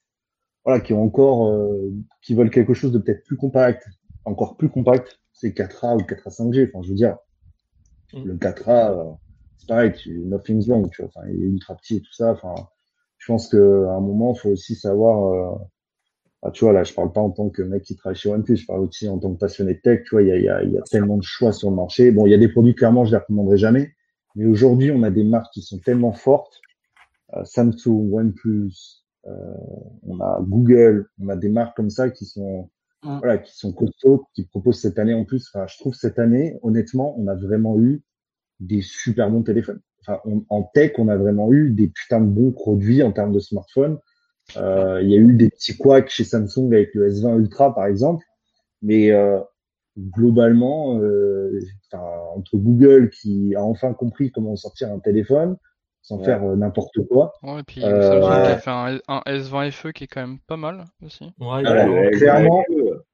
[0.65, 1.90] voilà, qui ont encore, euh,
[2.23, 3.86] qui veulent quelque chose de peut-être plus compact,
[4.24, 6.70] encore plus compact, c'est 4A ou 4A 5G.
[6.73, 7.16] Enfin, je veux dire,
[8.15, 8.24] Mm.
[8.24, 9.05] le 4A, euh,
[9.59, 11.10] c'est pareil, tu, nothing's wrong, tu vois.
[11.15, 12.32] Enfin, il est ultra petit et tout ça.
[12.32, 12.55] Enfin,
[13.29, 15.59] pense qu'à un moment, il faut aussi savoir, euh,
[16.43, 18.57] ah, tu vois, là, je parle pas en tant que mec qui travaille chez OnePlus,
[18.57, 20.05] je parle aussi en tant que passionné de tech.
[20.05, 22.11] Tu vois, il y a, y, a, y a tellement de choix sur le marché.
[22.11, 23.93] Bon, il y a des produits, clairement, je les recommanderai jamais.
[24.35, 26.61] Mais aujourd'hui, on a des marques qui sont tellement fortes.
[27.37, 29.33] Euh, Samsung, OnePlus, euh,
[30.07, 32.71] on a Google, on a des marques comme ça qui sont,
[33.05, 33.19] Mm.
[33.19, 35.49] voilà, qui sont costauds, qui proposent cette année en plus.
[35.53, 38.03] Enfin, je trouve cette année, honnêtement, on a vraiment eu
[38.61, 39.81] des super bons téléphones.
[40.09, 43.33] Enfin, on- en tech, on a vraiment eu des putains de bons produits en termes
[43.33, 43.99] de smartphones.
[44.57, 47.85] Euh, Il y a eu des petits couacs chez Samsung avec le S20 Ultra, par
[47.87, 48.25] exemple.
[48.81, 49.39] Mais euh,
[49.99, 51.61] globalement, euh,
[51.93, 55.57] entre Google qui a enfin compris comment sortir un téléphone
[56.03, 56.25] sans Ouais.
[56.25, 59.71] faire euh, n'importe quoi, Ouais, et puis Euh, Samsung qui a fait un, un S20
[59.73, 61.31] FE qui est quand même pas mal aussi.
[61.43, 61.61] Ah
[62.13, 62.65] clairement,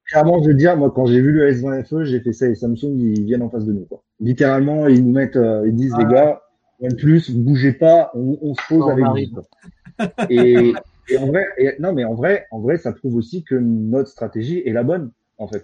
[0.05, 2.55] clairement, je veux dire, moi, quand j'ai vu le S20 FE, j'ai fait ça et
[2.55, 3.85] Samsung, ils viennent en face de nous.
[3.85, 4.01] Quoi.
[4.21, 6.05] Littéralement, ils nous mettent, euh, ils disent, Ouais.
[6.05, 6.41] les gars,
[6.79, 9.29] OnePlus, vous bougez pas, on, on se pose On avec arrive.
[9.33, 10.05] vous.
[10.29, 10.73] Et,
[11.09, 14.09] et en vrai, et- non, mais en vrai, en vrai, ça prouve aussi que notre
[14.09, 15.63] stratégie est la bonne, en fait.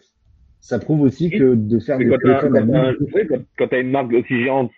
[0.59, 1.39] Ça prouve aussi Oui.
[1.39, 3.79] que de faire des quand t'as, téléphones à quand t'as, 1000 oui, quand, quand t'as
[3.81, 4.71] une marque aussi géante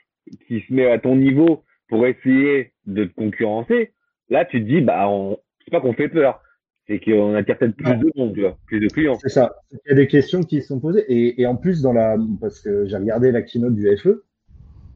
[0.47, 3.91] qui se met à ton niveau pour essayer de te concurrencer,
[4.29, 6.41] là, tu te dis, bah, on, c'est pas qu'on fait peur.
[6.87, 9.17] C'est qu'on attire peut-être plus de monde, tu vois, plus de clients.
[9.21, 9.55] C'est ça.
[9.71, 11.05] Il y a des questions qui sont posées.
[11.07, 14.23] Et, et en plus, dans la, parce que j'ai regardé la keynote du FE,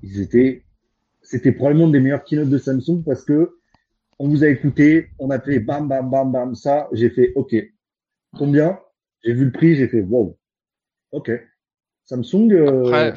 [0.03, 0.63] ils étaient,
[1.29, 3.57] c'était probablement des meilleures keynotes de Samsung parce que
[4.19, 6.87] on vous a écouté, on a fait bam, bam, bam, bam, ça.
[6.93, 7.55] J'ai fait, OK.
[8.35, 8.79] Combien?
[9.23, 10.37] J'ai vu le prix, j'ai fait, wow.
[11.11, 11.31] OK.
[12.05, 13.13] Samsung, euh,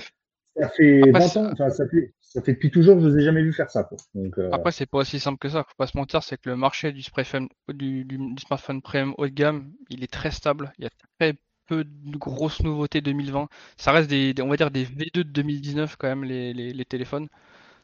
[0.56, 3.16] ça fait après, 20 c'est- ans, enfin, ça fait, ça fait depuis toujours, je vous
[3.16, 3.96] ai jamais vu faire ça, quoi.
[4.14, 6.50] Donc, euh, après c'est pas aussi simple que ça, faut pas se mentir, c'est que
[6.50, 10.30] le marché du, smartphone- du, du, du smartphone premium haut de gamme, il est très
[10.32, 10.72] stable.
[10.78, 11.34] Il y a très
[11.66, 13.48] peu de grosses nouveautés 2020.
[13.76, 16.72] Ça reste des, des- on va dire des V2 de 2019 quand même les, les,
[16.72, 17.28] les téléphones.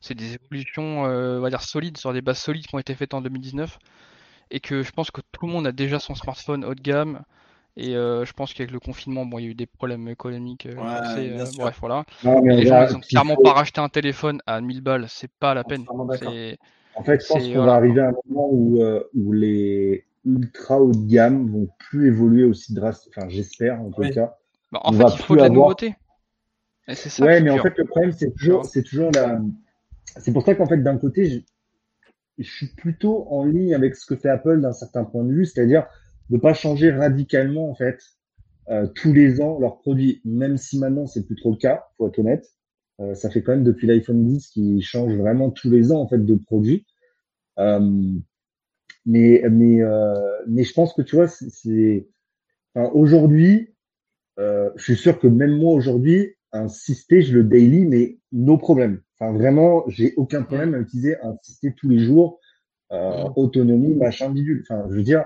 [0.01, 2.95] C'est des évolutions, euh, on va dire solides sur des bases solides qui ont été
[2.95, 3.79] faites en 2019
[4.51, 7.23] et que je pense que tout le monde a déjà son smartphone haut de gamme.
[7.79, 10.65] Et euh, je pense qu'avec le confinement, bon, il y a eu des problèmes économiques,
[10.67, 11.63] euh, Ouais, forcés, bien euh, sûr.
[11.63, 12.05] bref, voilà.
[12.25, 14.81] non, mais les gens, ils ont il clairement faut- pas racheté un téléphone à 1000
[14.81, 15.85] balles, c'est pas la peine.
[15.89, 17.73] En fait, je pense qu'on voilà.
[17.73, 22.09] va arriver à un moment où, euh, où les ultra haut de gamme vont plus
[22.09, 23.25] évoluer aussi drastiquement.
[23.25, 24.13] Enfin, j'espère en tout Oui.
[24.15, 24.37] cas.
[24.73, 25.95] Bah, en On fait, va il faut plus de la avoir- nouveauté.
[26.89, 29.39] Et c'est ça Ouais, mais en fait, le problème, c'est toujours, c'est toujours la.
[30.19, 31.45] C'est pour ça qu'en fait, d'un côté,
[32.39, 35.47] je, suis plutôt en ligne avec ce que fait Apple d'un certain point de vue,
[35.47, 35.87] c'est-à-dire
[36.31, 37.99] de pas changer radicalement en fait
[38.69, 42.09] euh, tous les ans leurs produits, même si maintenant c'est plus trop le cas, faut
[42.09, 42.47] être honnête.
[43.01, 46.09] Euh, ça fait quand même depuis l'iPhone 10 qui change vraiment tous les ans en
[46.09, 46.87] fait de produits.
[47.59, 48.13] Euh,
[49.05, 49.81] mais mais
[50.49, 51.27] mais je pense que tu vois
[52.93, 53.73] aujourd'hui,
[54.37, 59.01] je suis sûr que même moi aujourd'hui un systé je le daily mais no problème.
[59.19, 62.41] Enfin vraiment j'ai aucun problème à utiliser un systé tous les jours.
[62.91, 64.65] autonomie machin bidule.
[64.69, 65.25] Enfin je veux dire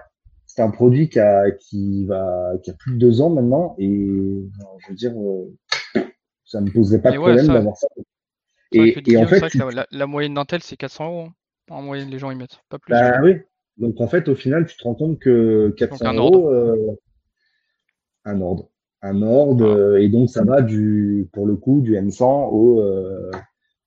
[0.52, 3.88] c'est un produit qui a, qui va, qui a plus de deux ans maintenant et
[3.88, 6.02] je veux dire, euh,
[6.44, 7.86] ça ne me poserait pas de problème d'avoir ça.
[8.72, 9.54] Et, et en fait,
[9.90, 11.20] la, moyenne dentelle c'est 400 euros.
[11.26, 11.34] Hein.
[11.70, 12.90] En moyenne, les gens y mettent pas plus.
[12.90, 13.36] Bah oui.
[13.76, 16.98] Donc en fait, au final, tu te rends compte que 400 euros, euh,
[18.24, 18.69] un ordre,
[19.02, 23.30] un ordre, euh, et donc ça va du, pour le coup, du M100 au, euh,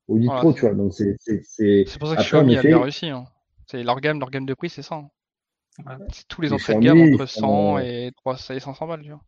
[0.07, 0.73] au Litro, tu vois.
[0.73, 1.85] Donc c'est, c'est, c'est.
[1.99, 3.09] pour ça que Xiaomi a bien réussi.
[3.09, 3.25] Hein.
[3.67, 4.95] C'est leur gamme, leur gamme de prix, c'est ça.
[4.95, 5.97] Hein.
[6.11, 9.21] C'est tous les entrées de gamme entre 100 et 300 et 500 balles, tu vois.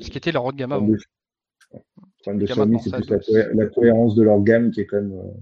[0.00, 0.86] Ce qui était leur haut de gamme avant.
[0.86, 0.98] Le
[2.22, 5.12] problème de Xiaomi, c'est plus la, cohérence de leur gamme qui est quand même.
[5.12, 5.32] Euh,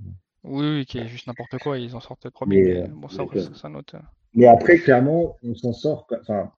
[0.44, 2.62] oui, oui, qui est juste n'importe quoi, ils en sortent premier.
[2.62, 3.24] Mais, bon, ça,
[3.54, 3.94] ça, note.
[4.34, 6.06] Mais après, clairement, on s'en sort.
[6.20, 6.50] Enfin,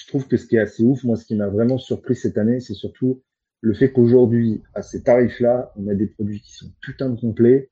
[0.00, 2.38] je trouve que ce qui est assez ouf, moi, ce qui m'a vraiment surpris cette
[2.38, 3.22] année, c'est surtout
[3.60, 7.70] le fait qu'aujourd'hui, à ces tarifs-là, on a des produits qui sont putain de complets,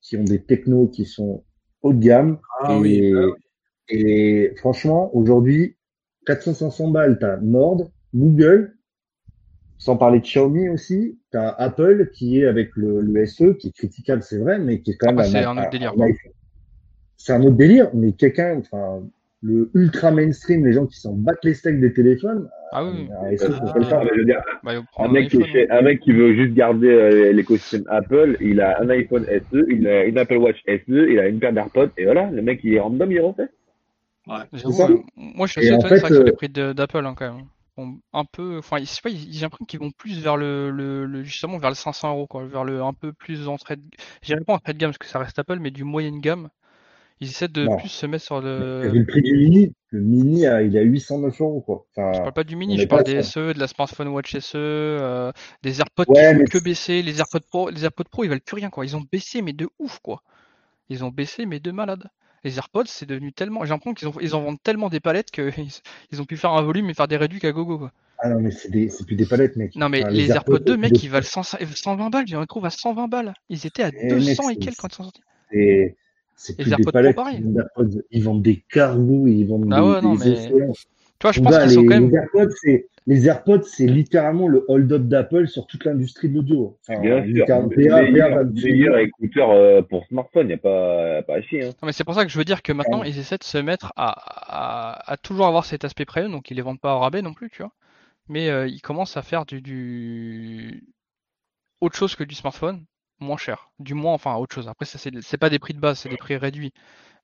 [0.00, 1.44] qui ont des technos qui sont
[1.82, 2.40] haut de gamme.
[2.60, 3.20] Ah, et, oui, bah
[3.90, 5.76] et franchement, aujourd'hui,
[6.26, 8.76] 400-500 balles, t'as Nord, Google,
[9.78, 13.72] sans parler de Xiaomi aussi, t'as Apple qui est avec le, le, SE, qui est
[13.72, 15.94] critiquable, c'est vrai, mais qui est quand même ah, un, un, autre délire.
[17.16, 19.08] C'est un autre délire, mais quelqu'un, enfin,
[19.42, 22.48] le ultra mainstream, les gens qui s'en battent les steaks des téléphones.
[22.72, 23.08] Ah oui.
[23.12, 27.32] Ah, je veux dire, bah, un, mec qui un mec qui veut juste garder euh,
[27.32, 31.28] l'écosystème Apple, il a un iPhone SE, il a une Apple Watch SE, il a
[31.28, 33.48] une paire d'AirPods, et voilà, le mec il est random, il est refait.
[34.26, 34.40] Ouais,
[35.16, 37.98] moi, je suis assez étonné sur les prix d'Apple hein, quand même.
[38.12, 42.10] un peu, enfin, j'ai l'impression qu'ils vont plus vers le, le, justement vers le 500
[42.10, 43.82] euros, quoi, vers le un peu plus entrée de,
[44.20, 46.50] j'irai pas entrée de gamme parce que ça reste Apple, mais du moyenne gamme.
[47.20, 48.88] Ils essaient de plus se mettre sur le.
[48.88, 51.86] le prix du mini, le mini, il a 809 euros, quoi.
[51.96, 54.56] Enfin, je parle pas du mini, je parle des SE, de la smartphone Watch SE,
[54.56, 55.32] euh,
[55.62, 58.56] des AirPods qui font que baisser, les AirPods Pro, les AirPods Pro, ils valent plus
[58.56, 58.84] rien, quoi.
[58.84, 60.22] Ils ont baissé, mais de ouf, quoi.
[60.88, 62.08] Ils ont baissé, mais de malade
[62.44, 63.64] les AirPods, c'est devenu tellement.
[63.64, 65.52] J'ai l'impression qu'ils ils en vendent tellement des palettes qu'ils
[66.12, 67.78] ils ont pu faire un volume et faire des réduits à gogo.
[67.78, 67.92] Quoi.
[68.18, 68.90] Ah non, mais c'est, des...
[69.06, 69.74] plus des palettes, mec.
[69.76, 72.26] Non, mais les, AirPods 2, mec, ils valent 120 balles.
[72.26, 73.34] J'en trouve à 120 balles.
[73.48, 75.22] Ils étaient à 200 eh, et quelques quand ils sont sortis.
[76.38, 77.16] C'est, plus des palettes.
[77.16, 77.44] pareil.
[78.12, 80.48] Ils vendent des cargos, ils vendent ah ouais, des, non, mais...
[81.18, 82.10] Tu vois, je pense qu'ils sont quand même.
[82.10, 86.78] Les AirPods, c'est, les AirPods, c'est littéralement le hold-up d'Apple sur toute l'industrie de l'audio.
[86.88, 87.44] Enfin, Bien sûr.
[87.48, 91.64] Le meilleur écouteur euh, pour smartphone, il n'y a pas, pas à chier.
[91.64, 91.70] Hein.
[91.82, 93.58] Non, mais c'est pour ça que je veux dire que maintenant, ils essaient de se
[93.58, 97.00] mettre à, à, à toujours avoir cet aspect premium, donc ils les vendent pas au
[97.00, 97.72] rabais non plus, tu vois.
[98.28, 100.84] Mais euh, ils commencent à faire du, du
[101.80, 102.84] autre chose que du smartphone,
[103.20, 103.70] moins cher.
[103.78, 104.68] Du moins, enfin, autre chose.
[104.68, 106.72] Après, ça, c'est pas des prix de base, c'est des prix réduits.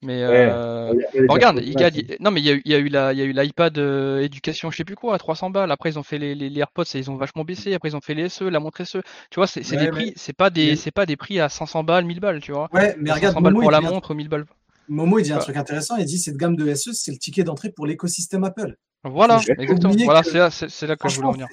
[0.02, 0.92] Mais euh...
[1.28, 1.90] regarde, il y a,
[2.20, 3.78] non mais il y a, il y a eu la, il y a eu l'iPad
[3.78, 5.70] euh, éducation, je sais plus quoi, à 300 balles.
[5.70, 7.72] Après ils ont fait les, les, les AirPods, et ils ont vachement baissé.
[7.72, 8.98] Après ils ont fait les SE, la montre SE.
[9.30, 12.04] Tu vois, c'est des prix, c'est pas des, c'est pas des prix à 500 balles,
[12.04, 12.68] 1000 balles, tu vois.
[12.72, 14.44] Ouais, mais regarde, 500 balles pour la montre, 1000 balles.
[14.88, 15.96] Momo il dit un truc intéressant.
[15.96, 18.76] Il dit cette gamme de SE, c'est le ticket d'entrée pour l'écosystème Apple.
[19.04, 19.94] Voilà, exactement.
[20.04, 21.48] Voilà, c'est là, c'est là que je voulais en venir.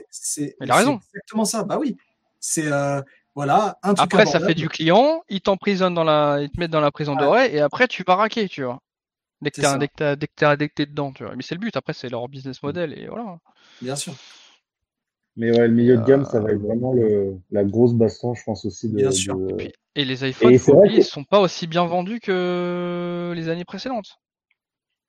[0.61, 0.99] Il a raison.
[1.13, 1.63] Exactement ça.
[1.63, 1.95] Bah oui.
[2.39, 3.01] C'est euh,
[3.35, 3.79] voilà.
[3.83, 5.23] Un truc après, ça fait du client.
[5.29, 8.15] Ils t'emprisonnent dans la, ils te mettent dans la prison dorée et après tu vas
[8.15, 8.79] raquer, tu vois.
[9.41, 11.35] Dès que t'es dedans, tu vois.
[11.35, 13.37] Mais c'est le but, après c'est leur business model et voilà.
[13.81, 14.13] Bien sûr.
[15.37, 18.43] Mais ouais, le milieu de gamme, ça va être vraiment le, la grosse baston, je
[18.43, 18.89] pense aussi.
[18.89, 19.37] De, bien sûr.
[19.95, 20.53] Et, les iPhones,
[20.85, 24.19] ils sont pas aussi bien vendus que les années précédentes.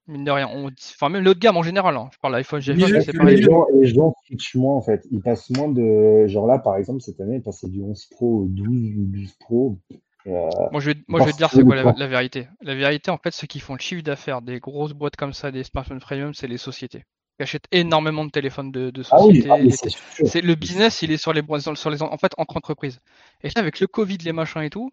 [0.08, 0.48] Mine de rien.
[0.52, 0.66] On...
[0.66, 1.96] Enfin, même l'autre gamme en général.
[1.96, 2.10] Hein.
[2.12, 5.06] Je parle d'iPhone, j'ai c'est pas les gens, les gens switchent moins en fait.
[5.10, 6.26] Ils passent moins de.
[6.26, 8.68] Genre là, par exemple, cette année, ils passaient du 11 Pro au 12
[8.98, 9.78] ou 12 Pro.
[10.26, 12.48] Euh, moi, je vais, moi, je vais te dire c'est quoi la, vérité.
[12.62, 15.50] La vérité, en fait, ceux qui font le chiffre d'affaires des grosses boîtes comme ça,
[15.50, 17.04] des smartphones premium, c'est les sociétés
[17.36, 19.48] qui achètent énormément de téléphones de, de ah sociétés.
[19.50, 21.42] Ah c'est le business, il est sur les
[21.74, 23.00] sur les en fait entre entreprises.
[23.42, 24.92] Et avec le Covid, les machins et tout,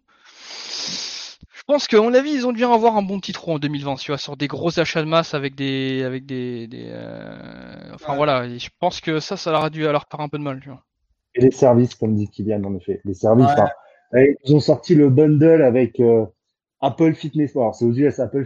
[1.52, 3.96] je pense qu'à mon avis, ils ont dû avoir un bon petit trou en 2020,
[3.96, 7.94] tu vois, sur des gros achats de masse avec des avec des, des euh...
[7.94, 8.48] enfin voilà.
[8.48, 10.68] je pense que ça, ça leur a dû leur faire un peu de mal, tu
[10.68, 10.84] vois.
[11.34, 13.50] Et les services, comme dit Kylian, en effet, les services.
[14.12, 16.26] Ils ont sorti le bundle avec euh,
[16.80, 17.54] Apple Fitness.
[17.54, 18.44] Alors, c'est aux US, Apple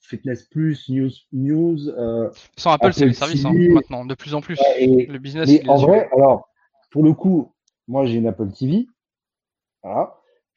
[0.00, 1.10] Fitness Plus, News.
[1.32, 4.58] news euh, Sans Apple, c'est les services hein, maintenant, de plus en plus.
[4.78, 5.48] le business.
[5.48, 6.48] Mais en vrai, alors,
[6.90, 7.52] pour le coup,
[7.88, 8.86] moi, j'ai une Apple TV.
[9.82, 10.14] Voilà.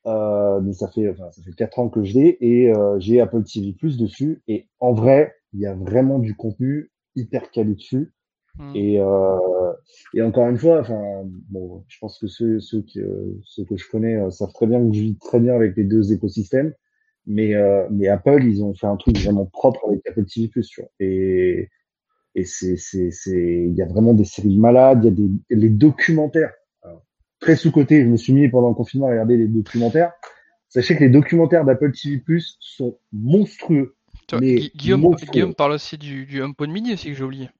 [0.08, 3.20] Euh, mais ça fait, enfin, ça fait 4 ans que je l'ai et euh, j'ai
[3.22, 4.42] Apple TV Plus dessus.
[4.48, 8.14] Et en vrai, il y a vraiment du contenu hyper calés dessus.
[8.58, 8.76] Hmm.
[8.76, 9.74] Et, euh,
[10.14, 11.02] et encore une fois, enfin,
[11.50, 13.00] bon, je pense que ceux, ceux, qui,
[13.44, 15.84] ceux que je connais euh, savent très bien que je vis très bien avec les
[15.84, 16.74] deux écosystèmes.
[17.28, 20.50] Mais, euh, mais Apple, ils ont fait un truc vraiment propre avec Apple TV+.
[20.50, 20.90] Tu vois.
[21.00, 21.70] Et,
[22.36, 25.32] et c'est, c'est, c'est, il y a vraiment des séries malades, il y a des,
[25.50, 26.54] les documentaires.
[27.46, 30.12] Très sous-côté, je me suis mis pendant le confinement à regarder les documentaires.
[30.68, 32.20] Sachez que les documentaires d'Apple TV+,
[32.60, 33.96] sont monstrueux.
[34.34, 35.32] Mais Gui- Guillaume, monstrueux.
[35.32, 37.52] Guillaume parle aussi du, du HomePod mini aussi que j'ai oublié.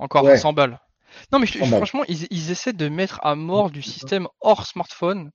[0.00, 0.36] Encore Ouais.
[0.36, 0.80] 100 balles.
[1.32, 1.76] Non mais je- 100 balles.
[1.76, 5.30] franchement, ils, ils essaient de mettre à mort du système hors smartphone.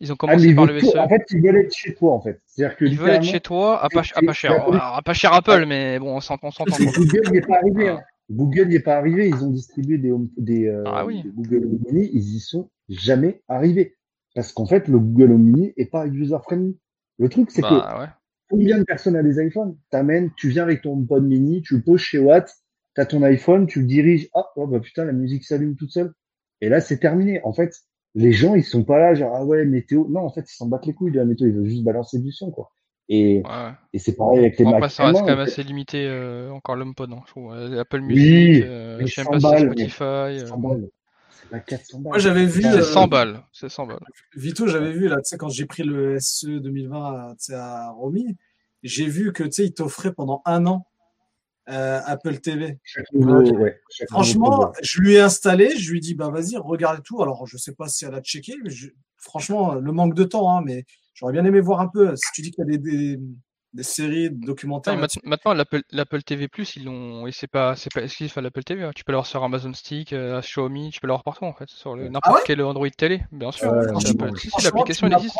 [0.00, 0.98] Ils ont Ah, commencé par le tout-.
[0.98, 2.40] En fait, ils veulent être chez toi, en fait.
[2.46, 4.52] C'est-à-dire que Ils veulent être chez toi à pas, à cher.
[4.74, 6.48] À pas cher Apple, mais bon, on s'entend.
[6.50, 7.90] Google n'y est pas arrivé.
[7.90, 8.00] Hein.
[8.30, 9.28] Google n'y est pas arrivé.
[9.28, 11.22] Ils ont distribué des, home- des, euh, Ah oui.
[11.22, 12.10] des Google Home Mini.
[12.12, 13.96] Ils y sont jamais arrivés.
[14.34, 16.78] Parce qu'en fait, le Google Home Mini est pas user-friendly.
[17.18, 18.06] Le truc, c'est que Bah ouais.
[18.48, 19.76] combien de personnes a des iPhones?
[19.90, 22.54] T'amènes, tu viens avec ton HomePod Mini, tu le poses chez Watt,
[22.94, 24.28] t'as ton iPhone, tu le diriges.
[24.34, 26.12] Ah, oh, bah putain, la musique s'allume toute seule.
[26.60, 27.40] Et là, c'est terminé.
[27.44, 27.74] En fait,
[28.14, 30.06] les gens, ils sont pas là, genre, ah ouais, météo.
[30.08, 31.48] Non, en fait, ils s'en battent les couilles de la météo.
[31.48, 32.70] Ils veulent juste balancer du son, quoi.
[33.12, 33.72] Et, ouais, ouais.
[33.92, 34.88] et c'est pareil avec les Mac.
[34.90, 36.08] ça reste M1, quand même assez limité
[36.46, 37.52] encore encore l'HomePod, hein, je trouve.
[37.52, 40.02] Euh, Apple Oui, Music, euh, mais je sais 100 même pas balles, mais- Spotify.
[40.04, 40.88] euh, 100 balles.
[41.42, 42.10] C'est pas 400 balles.
[42.10, 42.62] Moi, j'avais vu.
[42.62, 43.42] C'est euh, 100 balles.
[43.52, 43.98] C'est 100 balles.
[44.36, 48.36] Vito, j'avais vu là, tu sais, quand j'ai pris le SE 2020 à, Romy,
[48.84, 50.86] j'ai vu que tu sais, ils t'offraient pendant un an
[51.68, 52.78] euh, Apple TV.
[53.12, 56.56] Nouveau, ouais, chaque nouveau Franchement, je lui ai installé, je lui ai dit, bah vas-y,
[56.58, 57.20] regarde tout.
[57.22, 60.56] Alors, je sais pas si elle a checké, mais je- franchement, le manque de temps,
[60.56, 60.84] hein, mais
[61.14, 62.14] j'aurais bien aimé voir un peu.
[62.16, 63.18] Si tu dis qu'il y a des, des,
[63.74, 64.94] des séries, des documentaires.
[64.94, 65.54] Ouais, mat- maintenant,
[65.92, 68.82] l'Apple TV Plus, ils l'ont, et c'est pas, c'est pas exclusif à l'Apple TV.
[68.84, 68.92] hein.
[68.94, 71.68] Tu peux l'avoir sur Amazon Stick, euh, à Xiaomi, tu peux l'avoir partout en fait,
[71.68, 73.72] sur le- n'importe Ah ouais quel Android télé, bien sûr.
[73.90, 74.26] Franchement,
[74.62, 75.36] l'application elle existe.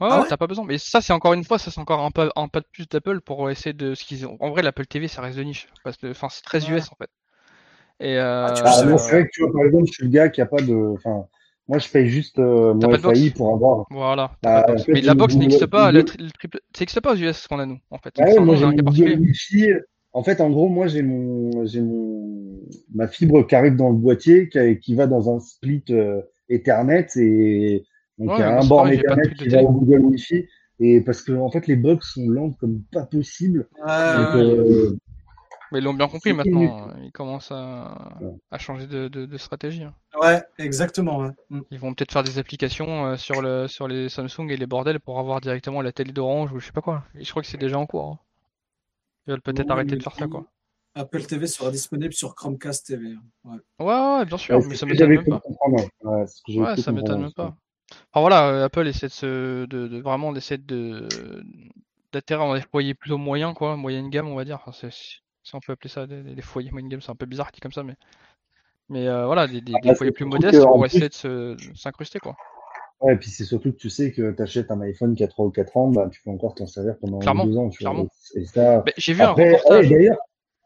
[0.00, 0.64] Ouais, Ah ouais, t'as pas besoin.
[0.66, 2.88] Mais ça, c'est encore une fois, ça c'est encore un pas, un pas de plus
[2.88, 4.36] d'Apple pour essayer de ce qu'ils ont.
[4.40, 6.70] En vrai, l'Apple TV, ça reste de niche, parce que, enfin, c'est très Ouais.
[6.70, 7.10] US en fait.
[8.00, 10.04] Et euh, tu Ah, sais, moi, c'est vrai que tu vois, par exemple, je suis
[10.04, 11.26] le gars qui a pas de, enfin,
[11.68, 13.86] moi, je paye juste euh, T'as mon pas de box FAI pour avoir.
[13.90, 14.32] voilà.
[14.42, 17.12] Bah, en fait, Mais la box n'existe pas, le, tri- le triple, ça n'existe pas
[17.12, 18.14] aux US ce qu'on a nous, en fait.
[18.18, 18.72] Ah ouais, moi, j'ai un
[19.16, 19.32] mon.
[20.12, 22.60] En fait, en gros, moi, j'ai mon, j'ai mon,
[22.94, 27.06] ma fibre qui arrive dans le boîtier, qui, qui va dans un split euh, Ethernet
[27.16, 27.84] et
[28.18, 30.46] donc il y Ouais, a un borne Ethernet qui va au Google Wi-Fi
[30.80, 33.68] et parce que en fait, les box sont lentes comme pas possible.
[33.74, 34.40] Ouais, Donc, ouais.
[34.42, 34.96] euh,
[35.76, 36.88] Mais ils l'ont bien compris maintenant.
[37.02, 38.08] Ils commencent à,
[38.58, 39.82] changer de, de, de stratégie.
[39.82, 39.94] hein.
[40.18, 41.18] Ouais, exactement.
[41.18, 41.30] Ouais.
[41.50, 41.60] Mm.
[41.70, 45.00] Ils vont peut-être faire des applications euh, sur, le, sur les Samsung et les bordels
[45.00, 47.04] pour avoir directement la télé d'Orange ou je sais pas quoi.
[47.14, 48.06] Et je crois que c'est déjà en cours.
[48.12, 48.18] hein.
[49.26, 50.46] Ils veulent peut-être arrêter de faire ça, quoi.
[50.94, 53.12] Apple TV sera disponible sur Chromecast TV.
[53.12, 53.22] hein.
[53.44, 53.58] Ouais.
[53.86, 55.42] Ouais, ouais, bien sûr, ouais, mais ça m'étonne même pas.
[56.48, 57.54] Ouais, ça m'étonne même pas.
[58.12, 61.08] Enfin voilà, euh, Apple essaie de se, de, de vraiment d'essayer de
[62.12, 64.56] d'atterrir dans des foyers plutôt moyens, quoi, moyenne gamme, on va dire.
[64.64, 67.24] Enfin, c'est- si on peut appeler ça des, des foyers moyenne gamme, c'est un peu
[67.26, 67.94] bizarre dit comme ça, mais
[68.88, 71.08] mais euh, voilà, des, des, Ah, des bah, foyers c'est plus modestes pour plus- essayer
[71.08, 72.36] de s'incruster, quoi.
[73.00, 75.28] Ouais, et puis c'est surtout que tu sais que tu achètes un iPhone qui a
[75.28, 77.68] 3 ou 4 ans, bah, tu peux encore t'en servir pendant Clairement, 2 ans.
[77.68, 78.08] Tu clairement.
[78.34, 79.86] Et ça, Mais j'ai vu Après, un reportage.
[79.90, 80.18] ouais, d'ailleurs,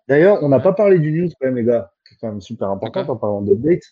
[0.09, 0.63] d'ailleurs, on n'a Ouais.
[0.63, 3.17] pas parlé du news quand même, les gars, qui est quand même super important en
[3.17, 3.83] parlant d'update.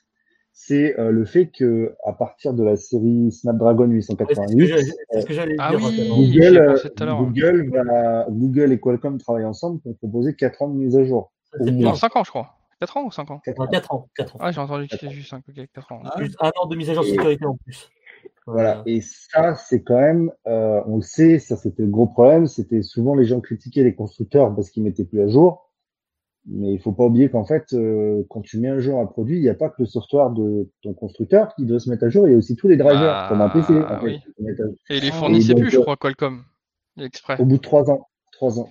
[0.60, 4.24] C'est euh, le fait que à partir de la série Snapdragon Ouais, c'est ce que
[4.24, 4.82] 888, j'allais-
[5.12, 7.22] c'est ce que j'allais Ah Google, euh, pensé tout à l'heure.
[7.22, 11.30] Google, va, Google et Qualcomm travaillent ensemble pour proposer 4 ans de mise à jour.
[11.60, 11.94] Non, bien.
[11.94, 12.56] 5 ans, je crois.
[12.80, 13.40] 4 ans ou 5 ans?
[13.44, 13.68] 4 Non, ans.
[13.68, 14.08] 4 ans.
[14.16, 14.38] 4 ans.
[14.42, 15.14] Ah, j'ai entendu que Quatre c'était ans.
[15.16, 16.00] juste 5 ok, 4 ans.
[16.04, 17.88] Ah un an de mise à jour Et- sécurité en plus.
[18.46, 18.82] Voilà.
[18.86, 22.48] Et ça, c'est quand même, euh, on le sait, ça c'était le gros problème.
[22.48, 25.67] C'était souvent les gens critiquaient les constructeurs parce qu'ils mettaient plus à jour.
[26.50, 29.36] Mais il faut pas oublier qu'en fait, euh, quand tu mets à jour un produit,
[29.36, 32.08] il n'y a pas que le software de ton constructeur qui doit se mettre à
[32.08, 32.26] jour.
[32.26, 33.74] Il y a aussi tous les drivers, Bah, comme un PC.
[33.74, 34.18] En fait, oui.
[34.20, 34.74] qui se mettent à jour.
[34.88, 36.42] Et il les Ah, fournissait plus, je euh, crois, Qualcomm.
[36.98, 37.36] Exprès.
[37.38, 38.06] Au bout de trois ans.
[38.32, 38.68] Trois ans.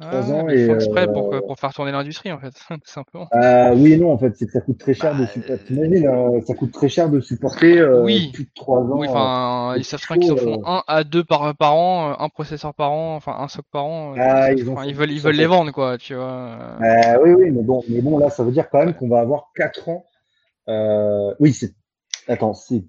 [0.00, 2.38] Ah, trois ans ils font et, exprès pour, euh, que- pour faire tourner l'industrie, en
[2.38, 3.28] fait, tout simplement.
[3.34, 5.64] Euh, oui et non, en fait, c'est que ça coûte très cher de Bah, supporter.
[5.64, 8.30] T'imagines, euh, ça coûte très cher de supporter euh, Oui.
[8.32, 8.98] plus de trois ans.
[8.98, 12.10] Oui, enfin, euh, ils savent bien qu'ils en font un à deux par, par an,
[12.10, 14.12] euh, un processeur par an, enfin un soc par an.
[14.12, 14.62] euh, Ah, ils
[14.94, 16.58] veulent, ils veulent en les vendre, quoi, tu vois.
[16.80, 19.18] Euh, oui, oui, mais bon, mais bon, là, ça veut dire quand même qu'on va
[19.20, 20.04] avoir quatre ans.
[20.68, 21.74] Euh, oui, c'est.
[22.28, 22.84] Attends, c'est.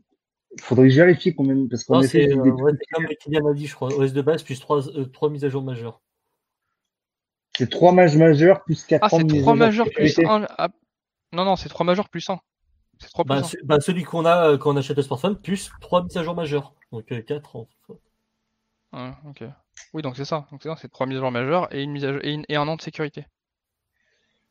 [0.62, 3.48] Faudrait que je vérifie combien, parce qu'en Non, c'est euh, des ouais, c'est comme Kylian
[3.48, 3.90] a dit, je crois.
[3.98, 4.82] OS de base plus 3,
[5.30, 6.02] mises à jour majeures.
[7.60, 9.60] C'est trois mages majeurs plus quatre Ah, ans c'est de mise à trois jour de
[9.60, 10.24] majeurs plus sécurité.
[10.26, 10.48] un.
[10.58, 10.70] ah,
[11.34, 12.40] Non, non, c'est trois majeurs plus un.
[13.00, 13.44] C'est trois plus Bah, un.
[13.44, 16.24] ce- bah, celui qu'on a euh, quand on achète le smartphone, plus 3 mises à
[16.24, 16.74] jour majeures.
[16.92, 17.68] Donc 4 ans.
[18.94, 19.44] Ouais, ok.
[19.94, 20.48] Oui, donc c'est ça.
[20.52, 22.34] Donc c'est ça, c'est trois mises à jour majeures et une mise à jour et,
[22.34, 23.26] une- et un an de sécurité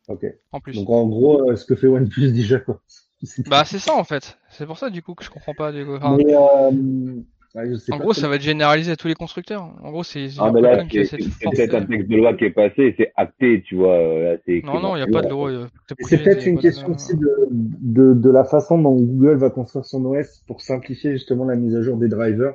[0.08, 0.24] Ok.
[0.52, 0.74] en plus.
[0.76, 2.80] Donc en gros, euh, ce que fait OnePlus déjà, quoi.
[3.22, 4.38] C'est- Bah c'est ça en fait.
[4.50, 5.96] C'est pour ça du coup que je comprends pas du coup.
[5.96, 7.20] Enfin, Mais, euh,
[7.54, 9.62] Ouais, je sais En pas gros, ça va être généralisé à tous les constructeurs.
[9.82, 11.08] En gros, c'est c'est Ah, là, c'est
[11.50, 13.94] peut-être un texte de loi qui est passé, c'est acté, tu vois.
[13.94, 15.50] euh, Là, Non, non, il n'y a pas de loi.
[15.50, 15.66] euh,
[16.00, 20.04] c'est peut-être une question aussi de, de, de la façon dont Google va construire son
[20.04, 22.54] OS pour simplifier justement la mise à jour des drivers.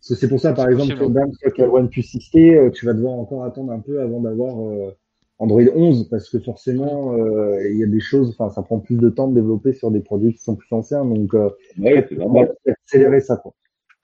[0.00, 1.10] Parce que c'est pour ça, par exemple, hein.
[1.10, 4.00] Dan, toi qui as le OnePlus 6T, euh, tu vas devoir encore attendre un peu
[4.00, 4.96] avant d'avoir euh,
[5.38, 8.96] Android 11, parce que forcément, euh, il y a des choses, enfin, ça prend plus
[8.96, 12.14] de temps de développer sur des produits qui sont plus anciens, donc euh, Ouais, c'est
[12.14, 12.52] ça normal.
[12.66, 13.54] va accélérer ça, quoi.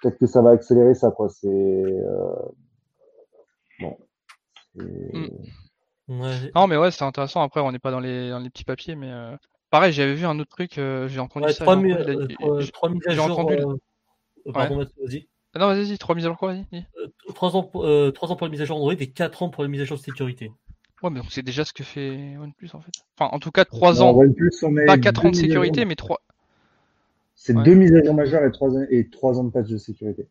[0.05, 1.31] Peut-être que ça va accélérer ça, quoi.
[1.31, 2.35] C'est euh...
[3.81, 3.97] bon.
[4.75, 5.29] Mm.
[6.09, 6.53] Ouais.
[6.55, 7.41] Non, mais ouais, c'est intéressant.
[7.41, 9.35] Après, on n'est pas dans les, dans les petits papiers, mais euh,
[9.71, 10.77] pareil, j'avais vu un autre truc.
[10.77, 11.65] euh, j'ai entendu Ouais, ça.
[11.65, 13.39] trois, j'ai mi- entendu la- euh, trois- j'ai- trois mises à j'ai jour.
[13.39, 13.77] entendu le- euh,
[14.49, 15.29] euh, Pardon, Mathieu, vas-y.
[15.55, 16.67] Ah Non, vas-y, mises à jour quoi, vas-y.
[16.71, 16.85] dis.
[16.99, 19.43] Euh, Trois ans, pour- euh, trois ans pour la mise à jour Android et quatre
[19.43, 20.53] ans pour la mise à jour de sécurité.
[21.03, 22.93] Ouais, mais donc c'est déjà ce que fait OnePlus en fait.
[23.19, 24.19] Enfin, en tout cas, trois Non, ans.
[24.19, 26.21] OnePlus, on est Pas quatre deux ans de sécurité, mais trois.
[27.47, 27.63] C'est Ouais.
[27.63, 30.27] deux mises à jour majeures et trois, ans- et trois ans de patch de sécurité.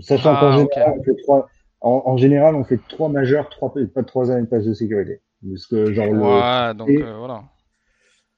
[0.00, 1.48] Sachant Ah, qu'en général, on fait trois,
[1.80, 5.22] en, en général, on fait trois majeures, trois, pas trois années de patch de sécurité.
[5.48, 7.44] Parce que, genre, le, Ouais, donc et- euh, voilà.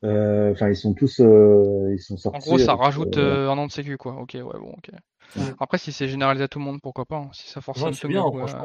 [0.04, 2.48] euh, enfin, ils sont tous, euh, ils sont En sortis.
[2.50, 4.14] gros, ça avec, rajoute euh, euh, un an de sécu, quoi.
[4.20, 4.90] Ok, ouais, bon, ok.
[5.36, 5.52] Ouais.
[5.58, 7.16] Après, si c'est généralisé à tout le monde, pourquoi pas.
[7.16, 7.30] hein.
[7.32, 8.08] Si ça force Ouais, un c'est peu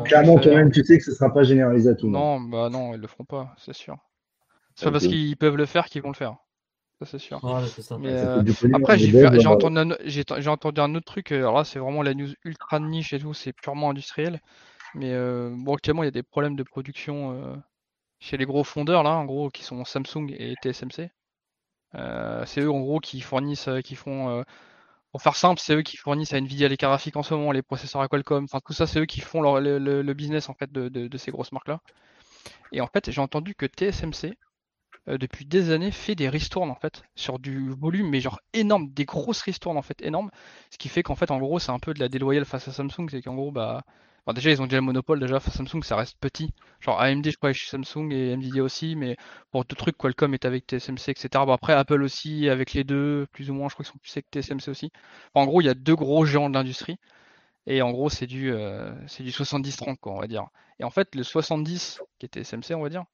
[0.06, 0.44] Clairement, faire.
[0.44, 2.22] toi-même, tu sais que ce sera pas généralisé à tout le monde.
[2.22, 3.98] Non, bah non, ils le feront pas, c'est sûr.
[4.76, 6.36] C'est pas parce qu'ils peuvent le faire qu'ils vont le faire.
[7.00, 7.42] Ça, c'est sûr.
[7.42, 7.98] Voilà, c'est ça.
[7.98, 8.44] Mais, Ça euh,
[8.74, 11.32] Après, mais j'ai bon, vu- j'ai bah, entendu, un, entendu un autre truc.
[11.32, 13.34] Alors là, c'est vraiment la news ultra de niche et tout.
[13.34, 14.42] C'est purement industriel.
[14.96, 17.56] Mais euh, bon, actuellement, il y a des problèmes de production euh,
[18.20, 21.12] chez les gros fondeurs là, en gros, qui sont Samsung et TSMC.
[22.46, 24.44] C'est eux, en gros, qui fournissent, qui font.
[25.12, 27.52] pour faire simple, c'est eux qui fournissent à Nvidia les cartes graphiques en ce moment,
[27.54, 28.46] les processeurs à Qualcomm.
[28.46, 31.08] Enfin, tout ça, c'est eux qui font leur- le, le- business en fait de, de-
[31.08, 31.82] de ces grosses marques là.
[32.72, 34.38] Et en fait, j'ai entendu que TSMC
[35.08, 38.90] euh, depuis des années fait des ristournes en fait sur du volume mais genre énorme,
[38.92, 40.32] des grosses ristournes en fait énormes,
[40.72, 42.72] ce qui fait qu'en fait en gros c'est un peu de la déloyale face à
[42.72, 43.84] Samsung, c'est qu'en gros bah
[44.34, 47.30] déjà ils ont déjà le monopole déjà face à Samsung ça reste petit, genre AMD
[47.30, 49.18] je crois chez Samsung et Nvidia aussi, mais
[49.52, 51.30] pour d'autres trucs Qualcomm est avec TSMC etc.
[51.46, 54.18] Bon après Apple aussi avec les deux plus ou moins je crois qu'ils sont plus
[54.18, 54.92] avec TSMC aussi.
[55.36, 56.98] En gros il y a deux gros géants de l'industrie
[57.68, 60.48] et en gros c'est du euh, du 70-30 quoi on va dire.
[60.80, 63.06] Et en fait le 70 qui était TSMC on va dire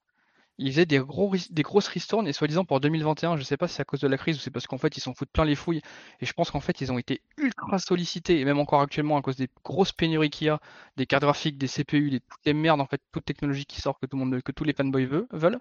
[0.57, 1.01] ils faisaient des,
[1.49, 4.07] des grosses ristournes et soi-disant pour 2021, je sais pas si c'est à cause de
[4.07, 5.81] la crise ou c'est parce qu'en fait ils s'en foutent plein les fouilles
[6.19, 9.21] et je pense qu'en fait ils ont été ultra sollicités et même encore actuellement à
[9.21, 10.59] cause des grosses pénuries qu'il y a,
[10.97, 13.99] des cartes graphiques, des CPU, des toutes les merdes en fait, toute technologie qui sort
[13.99, 15.59] que tout le monde que tous les fanboys veulent.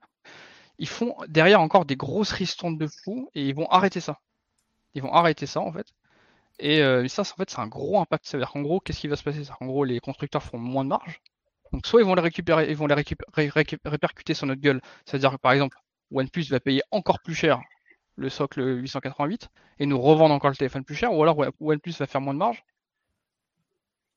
[0.79, 4.21] Ils font derrière encore des grosses ristournes de fou et ils vont arrêter ça.
[4.95, 5.87] Ils vont arrêter ça en fait.
[6.61, 8.27] Et euh, ça, c'est- en fait, c'est un gros impact.
[8.27, 9.43] Ça veut dire qu'en gros, qu'est-ce qui va se passer?
[9.61, 11.21] En gros, les constructeurs feront moins de marge.
[11.73, 14.61] Donc, soit ils vont les récupérer, ils vont les récup- ré- récup- répercuter sur notre
[14.61, 14.81] gueule.
[15.07, 15.77] C'est-à-dire que par exemple,
[16.13, 17.61] OnePlus va payer encore plus cher
[18.17, 19.49] le socle 888
[19.79, 22.35] et nous revendre encore le téléphone plus cher, ou alors One- OnePlus va faire moins
[22.35, 22.65] de marge.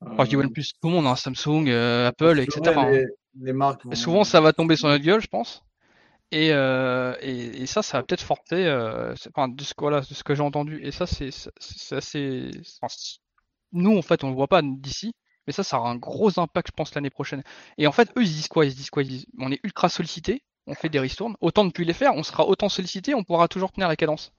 [0.01, 2.77] Enfin, je dis OnePlus, tout le monde, hein, Samsung, euh, Apple, etc.
[2.77, 2.91] Hein.
[2.91, 3.05] les,
[3.41, 3.85] les marques.
[3.85, 5.63] Et souvent, ça va tomber sur notre gueule, je pense.
[6.31, 10.01] Et, euh, et, et ça, ça va peut-être forcer, euh, enfin, de ce que, voilà,
[10.01, 10.81] de ce que j'ai entendu.
[10.83, 11.29] Et ça, c'est
[11.91, 12.49] assez.
[12.81, 12.93] enfin,
[13.71, 15.13] nous, en fait, on le voit pas d'ici,
[15.47, 17.43] mais ça, ça aura un gros impact, je pense, l'année prochaine.
[17.77, 18.65] Et en fait, eux, ils disent quoi?
[18.65, 19.03] Ils se disent quoi?
[19.03, 22.13] Ils disent, on est ultra sollicité, on fait des ristournes, autant ne plus les faire,
[22.15, 24.33] on sera autant sollicité, on pourra toujours tenir la cadence.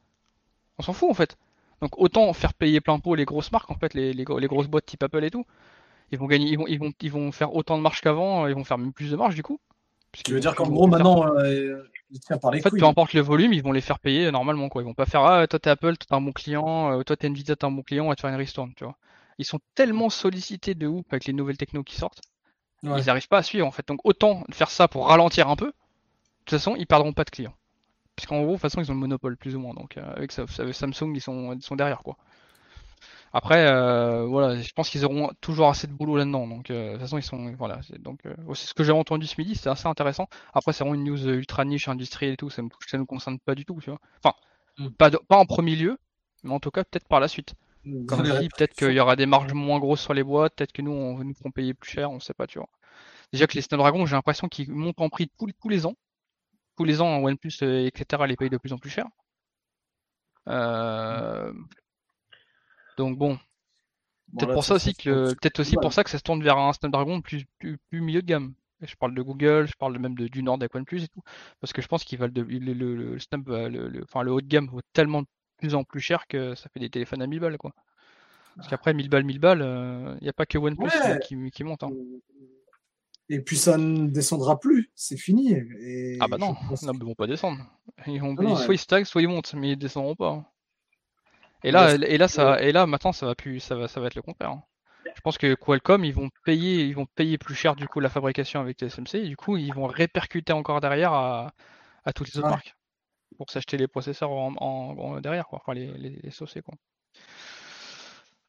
[0.79, 1.37] On s'en fout, en fait.
[1.83, 4.47] Donc, autant faire payer plein pot les grosses marques, en fait, les, les, gros- les
[4.47, 5.45] grosses boîtes type Apple et tout.
[6.13, 8.55] Ils vont gagner, ils vont, ils vont, ils vont faire autant de marge qu'avant, ils
[8.55, 9.61] vont faire même plus de marge du coup.
[10.25, 11.83] Tu veux dire qu'en gros, maintenant, euh,
[12.41, 12.81] par les En fait, couilles.
[12.81, 14.83] peu importe le volume, ils vont les faire payer normalement quoi.
[14.83, 17.17] Ils vont pas faire ah toi t'es Apple, toi t'es un bon client, euh, toi
[17.17, 18.97] t'es Nvidia, t'es un bon client, on va te faire une ristourne, tu vois.
[19.39, 22.21] Ils sont tellement sollicités de ouf avec les nouvelles technos qui sortent,
[22.83, 23.01] Ouais.
[23.01, 23.87] ils n'arrivent pas à suivre en fait.
[23.89, 25.67] Donc autant faire ça pour ralentir un peu.
[25.67, 25.73] De
[26.45, 27.55] toute façon, ils perdront pas de clients.
[28.17, 29.75] Puisqu'en gros, de toute façon, ils ont le monopole plus ou moins.
[29.75, 32.17] Donc euh, avec, ça- avec Samsung, ils sont, ils sont derrière quoi.
[33.33, 36.47] Après, euh, voilà, je pense qu'ils auront toujours assez de boulot là-dedans.
[36.47, 37.81] Donc, euh, de toute façon, ils sont, voilà.
[37.83, 40.29] c'est- Donc, euh, c'est ce que j'ai entendu ce midi, c'est assez intéressant.
[40.53, 42.49] Après, c'est vraiment une news ultra niche, industrielle et tout.
[42.49, 43.99] Ça ne nous concerne pas du tout, tu vois.
[44.23, 44.37] Enfin,
[44.79, 44.89] Mm.
[44.91, 45.99] pas, de- pas en premier lieu,
[46.45, 47.55] mais en tout cas, peut-être par la suite.
[48.49, 51.23] Peut-être qu'il y aura des marges moins grosses sur les boîtes, peut-être que nous, on
[51.25, 52.69] nous feront payer plus cher, on sait pas, tu vois.
[53.33, 55.95] Déjà que les Snapdragon, j'ai l'impression qu'ils montent en prix tous, les- tous les ans.
[56.77, 59.07] Tous les ans, OnePlus, euh, etc., les payent de plus en plus cher.
[60.49, 61.53] Euh,
[62.99, 63.39] Donc bon,
[64.39, 65.83] Peut-être pour ça aussi que peut-être aussi Ouais.
[65.83, 68.55] pour ça que ça se tourne vers un Snapdragon plus, plus, plus milieu de gamme.
[68.81, 71.23] Je parle de Google, je parle même de, du Nord avec OnePlus et tout,
[71.61, 74.23] parce que je pense qu'il va le, le, le, le Snap, va- le, le- enfin
[74.23, 75.29] le haut de gamme vaut tellement de
[75.65, 77.73] plus en plus cher que ça fait des téléphones à 1000 balles quoi.
[78.57, 81.19] Parce qu'après 1000 balles, 1000 balles, il n'y a pas que OnePlus Ouais.
[81.21, 81.83] qui, monte.
[81.83, 81.91] hein.
[83.31, 85.53] Et puis ça ne descendra plus, c'est fini.
[85.53, 87.59] Et Ah bah non, ils vont pas descendre.
[88.07, 88.75] Ils vont, Ah non, soit ouais.
[88.75, 90.29] ils stagnent, soit ils montent, mais ils descendront pas.
[90.31, 90.47] hein.
[91.65, 94.09] Et là, et là, ça, et là, maintenant, ça va plus, ça va, ça va
[94.09, 94.51] être le contraire.
[94.51, 94.63] hein.
[95.17, 98.09] Je pense que Qualcomm, ils vont payer, ils vont payer plus cher du coup la
[98.11, 101.53] fabrication avec TSMC et du coup ils vont répercuter encore derrière à,
[102.05, 102.55] à toutes les autres Ouais.
[102.55, 102.75] marques
[103.37, 105.61] pour s'acheter les processeurs en, en- en- derrière, quoi.
[105.63, 106.21] Enfin les, les,
[106.63, 106.75] quoi.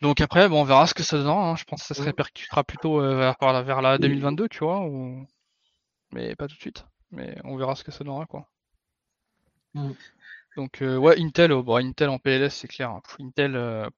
[0.01, 1.49] Donc après, bon, on verra ce que ça donnera.
[1.51, 1.55] hein.
[1.55, 4.81] Je pense que ça se répercutera plutôt euh, vers, la- vers la 2022, tu vois,
[4.85, 5.25] ou...
[6.13, 6.85] mais pas tout de suite.
[7.11, 8.49] Mais on verra ce que ça donnera, quoi.
[10.55, 12.89] Donc euh, ouais, Intel, oh, bon, Intel en PLS, c'est clair.
[12.91, 13.01] hein.
[13.19, 13.89] Intel, euh,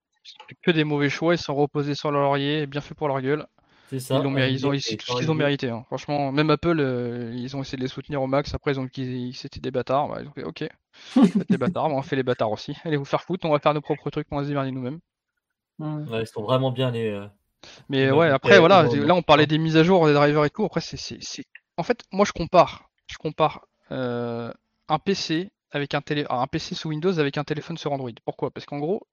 [0.61, 3.45] que des mauvais choix, ils sont reposés sur leur laurier, bien fait pour leur gueule.
[3.89, 4.15] C'est ça.
[4.17, 5.69] Ils l'ont méri- ils ont tout ce qu'ils ont mérité.
[5.69, 5.83] hein.
[5.87, 8.53] Franchement, même Apple, euh, ils ont essayé de les soutenir au max.
[8.53, 10.07] Après, ils ont vu qu'ils c'était des bâtards.
[10.09, 10.63] Bah, ils ont fait OK,
[11.49, 12.75] des bâtards, bah, on fait les bâtards aussi.
[12.83, 14.99] Allez vous faire foutre, on va faire nos propres trucs, on va se démerder nous-mêmes.
[15.79, 17.09] Ouais, ils sont vraiment bien les.
[17.09, 17.27] euh,
[17.89, 20.13] Mais ont ouais, dit après voilà, ont- là on parlait des mises à jour des
[20.13, 20.65] drivers et tout.
[20.65, 21.45] Après, c'est, c'est, c'est-
[21.77, 24.51] en fait, moi je compare, je compare euh,
[24.87, 28.11] un PC avec un télé, un PC sous Windows avec un téléphone sur Android.
[28.25, 28.51] Pourquoi?
[28.51, 29.07] Parce qu'en gros,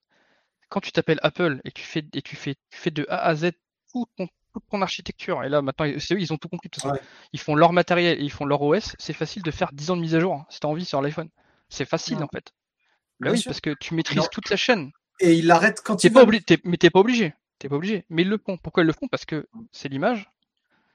[0.71, 3.35] quand tu t'appelles Apple et tu fais et tu fais, tu fais de A à
[3.37, 3.53] Z
[3.93, 6.70] tout ton- toute ton architecture, et là maintenant c'est eux, ils ont tout compris de
[6.72, 6.94] toute façon.
[6.94, 7.01] Ouais.
[7.35, 8.94] Ils font leur matériel et ils font leur OS.
[8.98, 11.02] C'est facile de faire 10 ans de mise à jour hein, si t'as envie sur
[11.02, 11.28] l'iPhone.
[11.68, 12.22] C'est facile Ouais.
[12.24, 12.52] en fait.
[13.20, 13.51] Bien Bah oui, sûr.
[13.51, 14.26] parce que tu maîtrises Non.
[14.32, 14.90] toute la chaîne.
[15.20, 16.24] Et il l'arrête quand T'es il pas veut.
[16.26, 17.35] obligé, t'es- mais t'es pas obligé.
[17.59, 18.05] T'es pas obligé.
[18.10, 18.56] Mais ils le font.
[18.56, 19.06] Pourquoi ils le font?
[19.09, 20.28] Parce que c'est l'image.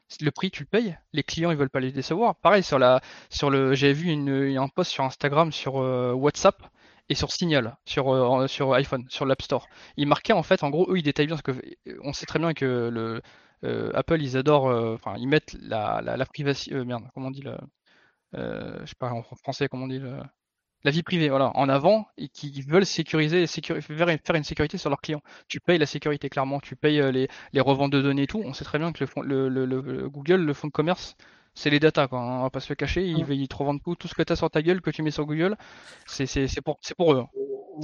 [0.10, 0.98] C'est Le prix, tu le payes.
[1.14, 2.36] Les clients, ils veulent pas les décevoir.
[2.36, 3.00] Pareil sur la,
[3.30, 6.58] sur le, j'avais vu une, un post sur Instagram, sur euh, WhatsApp
[7.10, 9.68] et sur Signal, sur euh, sur iPhone, sur l'App Store.
[9.98, 11.64] Ils marquaient en fait, en gros, eux, ils détaillent bien parce que
[12.04, 13.22] on sait très bien que le
[13.94, 17.32] Apple, ils adorent, euh, enfin, ils mettent la la, la privacité, euh, merde, comment on
[17.32, 17.58] dit le,
[18.36, 20.20] euh, je sais pas en français, comment on dit le
[20.84, 24.90] la vie privée, voilà, en avant et qui veulent sécuriser, sécuri- faire une sécurité sur
[24.90, 25.22] leurs clients.
[25.50, 28.42] Tu payes la sécurité clairement, tu payes euh, les, les reventes de données et tout.
[28.46, 30.72] On sait très bien que le, fond- le, le- le- le Google, le fonds de
[30.74, 31.16] commerce,
[31.56, 32.20] c'est les datas, quoi.
[32.22, 33.06] hein, on va pas se le cacher.
[33.08, 35.04] Ils, ils te revendent tout, tout ce que tu as sur ta gueule, que tu
[35.04, 35.58] mets sur Google,
[36.08, 37.26] c'est c'est- c'est pour, c'est pour eux.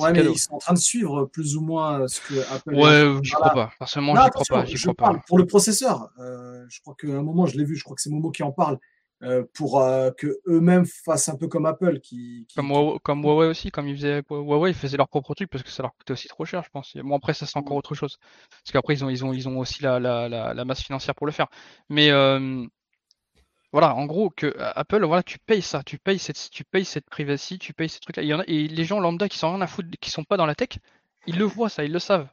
[0.02, 0.32] Ouais, mais cadeau.
[0.34, 2.76] ils sont en train de suivre plus ou moins euh, ce que Apple.
[2.76, 3.72] Ouais, j'y crois pas.
[3.80, 4.66] Personnellement, j'y crois pas.
[4.66, 5.24] J'y je crois parle pas.
[5.28, 6.10] pour le processeur.
[6.20, 8.44] Euh, je crois qu'à un moment, je l'ai vu, je crois que c'est Momo qui
[8.44, 8.78] en parle,
[9.24, 12.00] euh, pour euh, que eux-mêmes fassent un peu comme Apple.
[12.02, 15.34] Qui, qui- Comme Huawei, comme Huawei aussi, comme ils faisaient Huawei, ils faisaient leur propre
[15.34, 16.96] truc parce que ça leur coûtait aussi trop cher, je pense.
[16.98, 18.18] Bon après ça c'est encore autre chose.
[18.50, 21.16] Parce qu'après ils ont ils ont ils ont aussi la, la, la, la masse financière
[21.16, 21.48] pour le faire.
[21.90, 22.66] Mais euh,
[23.72, 26.86] voilà, en gros que euh, Apple, voilà, tu payes ça, tu payes cette tu payes
[26.86, 28.24] cette privacy, tu payes ces trucs-là.
[28.24, 30.24] Il y en a et les gens lambda qui sont rien à foutre, qui sont
[30.24, 30.80] pas dans la tech,
[31.28, 32.30] ils le voient ça, ils le savent.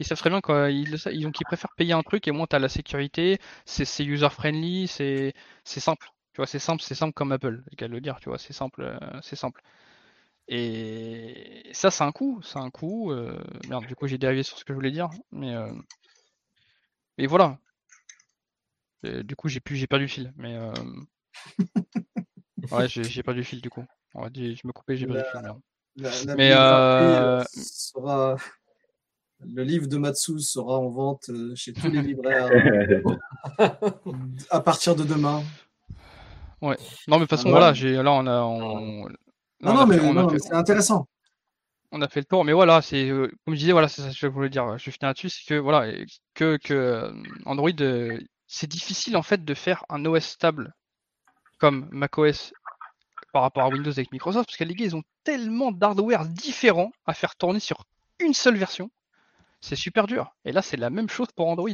[0.00, 2.32] Ils savent très bien quoi, ils le savent, donc ils préfèrent payer un truc et
[2.32, 5.34] moins t'as la sécurité, c'est c'est user friendly, c'est
[5.64, 6.08] c'est simple.
[6.32, 8.52] Tu vois, c'est simple, c'est simple comme Apple, j'ai qu'à le dire, tu vois, c'est
[8.52, 9.62] simple, euh, c'est simple.
[10.48, 13.12] Et ça, c'est un coût, c'est un coût.
[13.12, 15.72] euh, Merde, du coup, j'ai dérivé sur ce que je voulais dire, mais euh,
[17.18, 17.58] mais voilà.
[19.24, 20.72] Du coup, j'ai perdu le fil, mais euh,
[22.70, 23.84] ouais, j'ai perdu le fil du coup.
[24.14, 25.40] On va dire, je me coupais, j'ai perdu le fil.
[25.42, 25.60] merde.
[25.96, 28.36] La, la Mais, euh, euh, sera
[29.46, 32.50] le livre de Matsu sera en vente chez tous les libraires
[34.50, 35.42] à partir de demain.
[36.62, 36.76] Non, mais
[37.16, 37.74] de toute façon, Ah, voilà, ouais.
[37.74, 39.14] j'ai là, on a, on, là,
[39.60, 41.06] Non, on non, a mais, fait- non, fait- c'est intéressant.
[41.92, 43.08] on a fait le tour, mais voilà, c'est
[43.44, 44.78] comme je disais, voilà, c'est ça que je voulais dire.
[44.78, 45.92] Je finir là-dessus, c'est que voilà,
[46.32, 47.12] que, que
[47.44, 47.70] Android,
[48.54, 50.74] c'est difficile en fait de faire un OS stable
[51.58, 52.52] comme macOS
[53.32, 56.92] par rapport à Windows avec Microsoft, parce que les gars, ils ont tellement d'hardware différents
[57.04, 57.84] à faire tourner sur
[58.20, 58.90] une seule version,
[59.60, 60.36] c'est super dur.
[60.44, 61.68] Et là, c'est la même chose pour Android.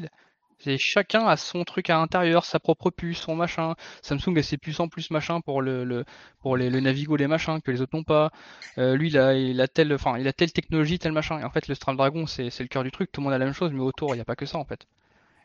[0.79, 3.75] Chacun a son truc à l'intérieur, sa propre puce, son machin.
[4.03, 6.05] Samsung a ses puces en plus machin pour le,
[6.41, 8.31] pour les, le Navigo, les machins que les autres n'ont pas.
[8.79, 11.39] Euh, lui, il a, il telle, enfin, il a telle technologie, tel machin.
[11.41, 13.11] Et en fait, le Snapdragon, c'est le cœur du truc.
[13.13, 14.59] Tout le monde a la même chose, mais autour, il n'y a pas que ça,
[14.59, 14.87] en fait.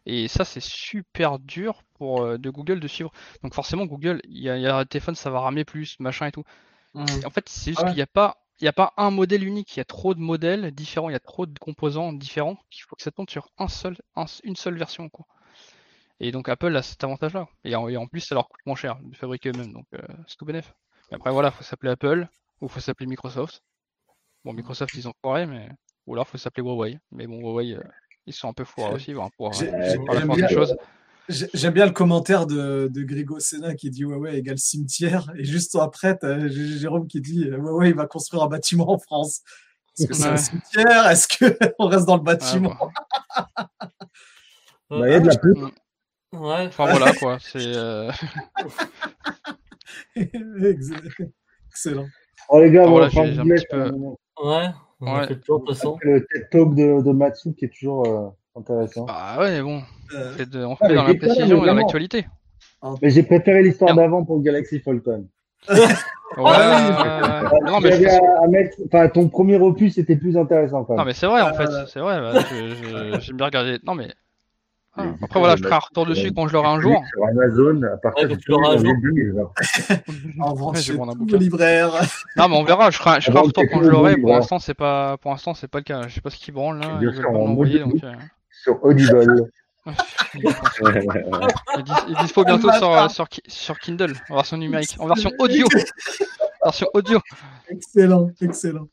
[0.06, 3.11] Et ça, c'est super dur pour euh, de Google de suivre.
[3.44, 6.32] Donc forcément, Google, il y y a un téléphone, ça va ramer plus, machin et
[6.32, 6.44] tout.
[6.94, 7.26] Mhm.
[7.26, 7.90] En fait, c'est juste ouais.
[7.90, 9.76] qu'il n'y a pas, il y a pas un modèle unique.
[9.76, 12.57] Il y a trop de modèles différents, il y a trop de composants différents.
[12.72, 15.26] Il faut que ça tourne sur un seul, un- une seule version, quoi.
[16.19, 17.48] Et donc Apple a cet avantage-là.
[17.64, 20.02] Et en, et en plus, ça leur coûte moins cher de fabriquer eux-mêmes, donc euh,
[20.27, 20.73] c'est tout bénef.
[21.11, 22.27] Mais après, voilà, faut s'appeler Apple
[22.61, 23.61] ou faut s'appeler Microsoft.
[24.45, 25.69] Bon, Microsoft, ils ont foiré, mais
[26.07, 26.99] ou alors faut s'appeler Huawei.
[27.11, 27.84] Mais bon, Huawei, euh,
[28.27, 30.76] ils sont un peu foirés aussi, hein, pour, j'aime force bien- des choses.
[31.27, 35.31] J'ai- J'aime bien le commentaire de, de Grigo Sena qui dit Huawei égale cimetière.
[35.38, 39.41] Et juste après, J- Jérôme qui dit euh, Huawei va construire un bâtiment en France.
[39.97, 41.07] Est-ce que c'est un cimetière?
[41.10, 41.27] Est-ce
[41.77, 42.76] qu'on reste dans le Ah, bâtiment?
[44.89, 44.99] bon.
[44.99, 45.57] Bah, il y a de la pub.
[46.34, 46.68] Ouais.
[46.68, 48.11] Enfin voilà quoi, c'est euh,
[51.69, 52.07] Excellent.
[52.49, 53.91] Oh les gars, Ah, on voilà, va j'ai un petit peu-.
[54.43, 54.68] Ouais.
[55.01, 55.27] On Ouais.
[55.27, 55.97] fait façon.
[56.01, 59.05] le TED Talk de, de Matsu qui est toujours euh, intéressant.
[59.05, 59.81] bah ouais, bon,
[60.13, 62.26] Euh, de- on Ah, fait mais dans la précision et dans l'actualité.
[63.01, 65.27] Mais j'ai préféré l'histoire d'avant pour Galaxy Falcon.
[66.38, 67.59] Ouais, ouais, ouais.
[67.72, 71.07] non mais je- à, mettre, enfin, ton premier opus était plus intéressant quand non même.
[71.07, 72.19] mais c'est vrai en fait, Euh, c'est vrai.
[72.19, 73.77] bah, je- J'aime bien regarder.
[73.85, 74.09] Non mais
[74.97, 77.03] Ah, Après, voilà, je un retour dessus quand je l'aurai un jour.
[77.13, 78.85] Sur Amazon, à partir Ouais, tu l'auras un 1er jour.
[78.95, 79.51] janvier 2020.
[80.39, 81.38] En vente Ouais, je chez vais prendre un tous bouquin.
[81.38, 81.91] les libraires.
[82.38, 82.91] Non, mais on verra.
[82.91, 84.11] Je ferai, un- je ferai un Avant, retour quand je l'aurai.
[84.13, 84.38] Pour libraire.
[84.39, 86.07] l'instant, c'est pas, pour l'instant, c'est pas le cas.
[86.07, 86.38] Je sais pas ce
[86.80, 86.97] là.
[86.97, 87.38] Bien Ils sûr, veulent
[87.80, 88.03] donc.
[88.03, 88.13] euh,
[88.63, 89.49] Sur Audible.
[92.07, 95.65] Il dispo bientôt sur, euh, sur, sur Kindle, en version numérique, en version audio.
[96.63, 97.19] version audio.
[97.69, 98.88] Excellent, excellent.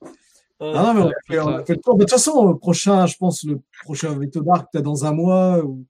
[0.61, 1.65] Euh, Ah non, mais on fait, on a putain.
[1.65, 1.95] fait le tour.
[1.95, 5.13] Mais de toute façon, le prochain, je pense, le prochain Veto Dark, peut-être dans un
[5.13, 5.85] mois ou,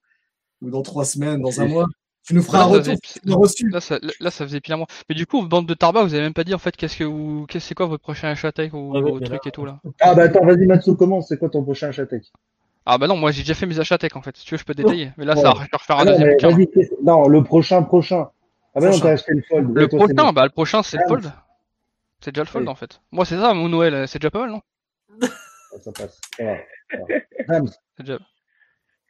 [0.62, 1.86] ou dans trois semaines, dans un mois.
[2.24, 3.68] Tu nous feras Là, un retour faisait- reçu.
[3.68, 4.86] Là, ça, là, ça faisait pile un mois.
[5.08, 7.02] Mais du coup, bande de Tarba, vous avez même pas dit en fait qu'est-ce que
[7.04, 9.80] vous, qu'est-ce c'est quoi votre prochain achat tech ou Ah vos et tout là?
[10.00, 11.28] Ah bah attends, vas-y Matsu, commence.
[11.28, 12.22] C'est quoi ton prochain achat tech?
[12.86, 14.36] Ah bah non, moi j'ai déjà fait mes achats tech en fait.
[14.36, 15.10] Si tu veux, je peux détailler.
[15.16, 15.42] Mais là, Ouais.
[15.42, 16.80] ça, va, je vais refaire un Ah non, deuxième mais bouquin.
[17.02, 18.28] non, le prochain, prochain.
[18.74, 19.70] Ah bah non, t'as acheté le fold.
[19.74, 21.32] Le toi, prochain, bah le prochain c'est le Ah, fold.
[22.20, 22.70] C'est déjà le fold Oui.
[22.70, 23.00] en fait.
[23.10, 24.60] Moi c'est ça, mon Noël, c'est déjà pas mal non?
[25.22, 25.26] Ah,
[25.80, 26.20] Ça passe.
[26.38, 26.54] Ça va.
[26.90, 27.04] ça va.
[27.58, 28.18] Rams, C'est déjà.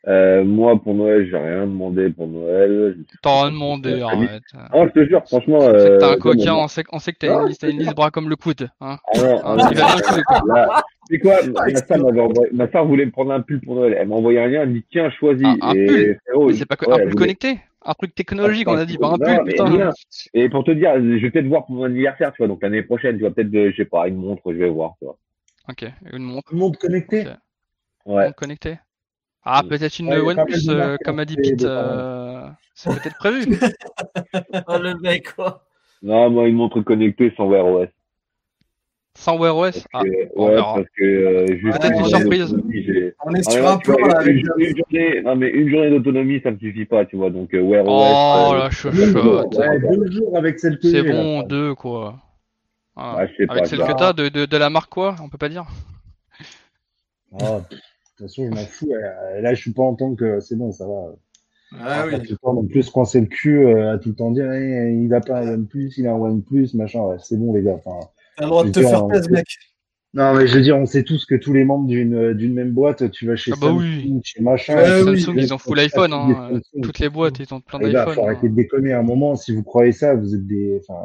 [0.09, 2.97] Euh, moi, pour Noël, j'ai rien demandé pour Noël.
[3.23, 4.27] T'as rien demandé, Ah, oui.
[4.27, 4.43] arrête.
[4.55, 5.59] Ah, je te jure, franchement.
[5.59, 7.43] On sait que t'as euh, un coquin, non, on sait, on sait que t'as Ah,
[7.43, 8.69] une liste, t'as une liste bras comme le coude.
[8.81, 8.99] Hein.
[9.15, 9.65] Ah non, Ah, non,
[11.09, 13.77] c'est quoi Ah, Ma soeur m'avait envoyé, ma soeur voulait me prendre un pull pour
[13.77, 13.95] Noël.
[13.97, 15.47] Elle m'a envoyé un lien, elle me dit tiens, choisis.
[15.47, 15.87] Un- un et
[16.33, 18.85] pull Mais c'est pas que ouais, un pull voulait- connecté Un truc technologique, on a
[18.85, 19.65] dit, pas un Non, pull, putain.
[19.67, 19.91] rien.
[20.35, 22.83] Et pour te dire, je vais peut-être voir pour mon anniversaire, tu vois, donc l'année
[22.83, 25.17] prochaine, tu vois, peut-être, de- je sais pas, une montre, je vais voir, tu vois.
[25.69, 27.27] Ok, une montre, tout le monde connecté Ok.
[28.07, 28.25] Ouais.
[28.25, 28.79] montre connectée?
[29.45, 33.17] Ah, peut-être une Ouais, OnePlus, euh, comme a dit qui ont Pete, euh, c'est peut-être
[33.19, 33.59] prévu.
[34.67, 35.65] Ah, le mec, quoi.
[36.03, 37.89] Non, moi, une montre connectée sans Wear OS.
[39.15, 39.85] Sans Wear OS.
[39.93, 42.57] Ah, ouais, parce que, euh, juste Peut-être une journée surprise.
[43.25, 46.41] On est Ah, sur un plan une, avec- une journée, non, mais une journée d'autonomie,
[46.43, 48.55] ça me suffit pas, tu vois, donc, euh, Wear Oh OS.
[48.55, 49.55] euh, la Deux jours, chochotte.
[49.57, 51.13] ouais, deux jours avec celle que C'est là.
[51.13, 52.17] bon, deux quoi.
[52.97, 55.39] Ah, Ouais, Avec pas, celle que t'as de, de, de la marque quoi On peut
[55.39, 55.65] pas dire
[57.33, 57.45] de
[58.23, 58.93] toute façon, je m'en fous.
[58.93, 61.15] euh, Là, je suis pas en tant que c'est bon, ça va.
[61.81, 62.19] Ah oui.
[62.29, 65.13] le temps non plus coincer le cul euh, à tout le temps dire eh, il
[65.15, 67.01] a pas un OnePlus, il a un OnePlus, machin.
[67.03, 67.81] Ouais, c'est bon, les gars.
[67.85, 69.47] Enfin, T'as le droit de te faire dire, plaisir, mec.
[70.15, 72.73] Non, mais je veux dire, on sait tous que tous les membres d'une d'une même
[72.73, 74.21] boîte, tu vas chez Ah bah Samsung, oui.
[74.23, 74.75] chez machin.
[74.77, 75.21] Ouais, tu- oui.
[75.23, 76.11] Samsung, ils ont full tu- iPhone.
[76.11, 76.61] tu- Hein.
[76.83, 78.15] Toutes les boîtes, ils ont plein Les gars, d'iPhone.
[78.15, 79.37] faut arrêter de déconner à un moment.
[79.37, 80.81] Si vous croyez ça, vous êtes des.
[80.87, 81.01] Enfin,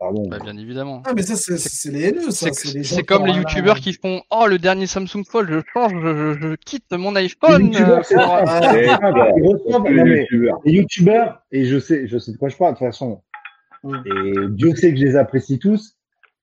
[0.00, 0.28] pardon.
[0.28, 1.02] Bah, bien évidemment.
[1.06, 2.48] Ah, mais ça, c'est- c'est les haineux, ça.
[2.52, 6.34] C'est comme les un- youtubeurs qui font Oh le dernier Samsung Fold, je change, je,
[6.34, 7.72] je, je quitte mon iPhone.
[7.76, 8.00] euh,
[10.64, 11.42] les youtubeurs.
[11.52, 13.22] et je sais, je sais de quoi je parle de toute façon,
[13.84, 15.96] et Dieu sait que je les apprécie tous,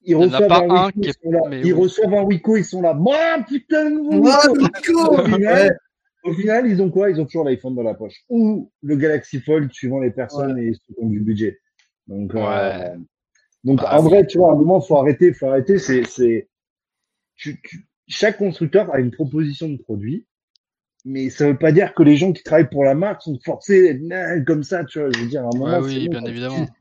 [0.06, 1.40] ils reçoivent un un Wiko, qui ils est- sont là.
[1.50, 1.82] mais Ils oui.
[1.82, 2.94] reçoivent un Wiko, ils sont là.
[2.94, 3.12] Bon,
[3.48, 5.14] putain, Wiko.
[5.14, 5.72] Au final, Ouais.
[6.24, 7.10] au final, ils ont quoi?
[7.12, 8.24] Ils ont toujours l'iPhone dans la poche.
[8.30, 11.60] Ou le Galaxy Fold, suivant les personnes et ceux qui ont du budget.
[12.08, 12.96] Donc, euh,
[13.64, 15.78] donc Bah, en vrai, tu vois, à un moment, faut arrêter, faut arrêter.
[15.80, 16.48] C'est, c'est,
[17.36, 20.26] tu, tu- chaque constructeur a une proposition de produit,
[21.04, 24.00] mais ça veut pas dire que les gens qui travaillent pour la marque sont forcés
[24.46, 25.10] comme ça, tu vois.
[25.12, 26.66] Je veux dire, à un moment, Ouais, oui, bon, bien évidemment.
[26.66, 26.72] Tu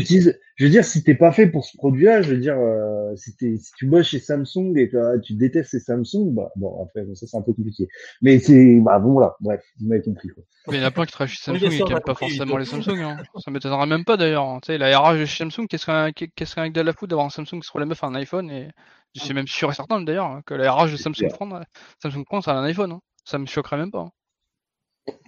[0.00, 3.14] utilises, je veux dire, si t'es pas fait pour ce produit-là, je veux dire, euh,
[3.16, 3.34] si,
[3.76, 7.14] tu bosses chez Samsung et que euh, tu détestes ces Samsung, bah bon, après, bon,
[7.14, 7.88] ça c'est un peu compliqué.
[8.22, 10.28] Mais c'est, bah bon, voilà, bref, vous m'avez compris.
[10.28, 10.44] Quoi.
[10.68, 12.56] Mais il y en a plein qui travaillent chez Samsung et qui n'aiment pas forcément
[12.56, 12.98] les Samsung.
[13.00, 13.16] Hein.
[13.44, 14.44] Ça m'étonnera même pas d'ailleurs.
[14.44, 14.58] hein.
[14.62, 17.26] Tu sais, la RH de chez Samsung, qu'est-ce qu'un qu'est-ce qu'un de la foot d'avoir
[17.26, 18.68] un Samsung qui se la meuf à un iPhone et
[19.14, 21.60] je suis même sûr et certain d'ailleurs hein, que la RH de Samsung prend,
[22.02, 22.92] Samsung prend, ça a un iPhone.
[22.92, 23.00] Hein.
[23.24, 24.00] Ça me choquerait même pas.
[24.00, 24.10] Hein.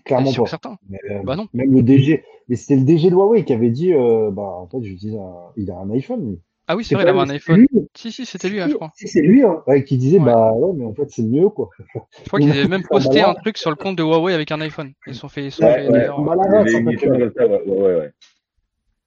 [0.05, 0.51] Clairement sûr et pas.
[0.51, 0.77] certain.
[0.89, 1.49] Mais, euh, Bah non.
[1.53, 4.68] Même le DG, mais c'était le DG de Huawei qui avait dit, euh, bah en
[4.68, 6.31] fait, j'utilise un, il a un iPhone.
[6.31, 6.39] lui.
[6.68, 7.60] Ah oui, c'est vrai, il avait un iPhone.
[7.60, 7.68] lui.
[7.94, 8.90] Si, si, c'était lui, hein, je crois.
[8.97, 10.24] Si, c'est lui, hein, ouais, qui disait, Ouais.
[10.24, 11.70] bah ouais, mais en fait, c'est mieux, quoi.
[11.78, 11.85] Je
[12.27, 14.93] crois qu'ils avaient même posté un truc sur le compte de Huawei avec un iPhone.
[15.06, 16.09] Ils sont fait, ils sont Ouais, fait.
[16.09, 16.16] Bah.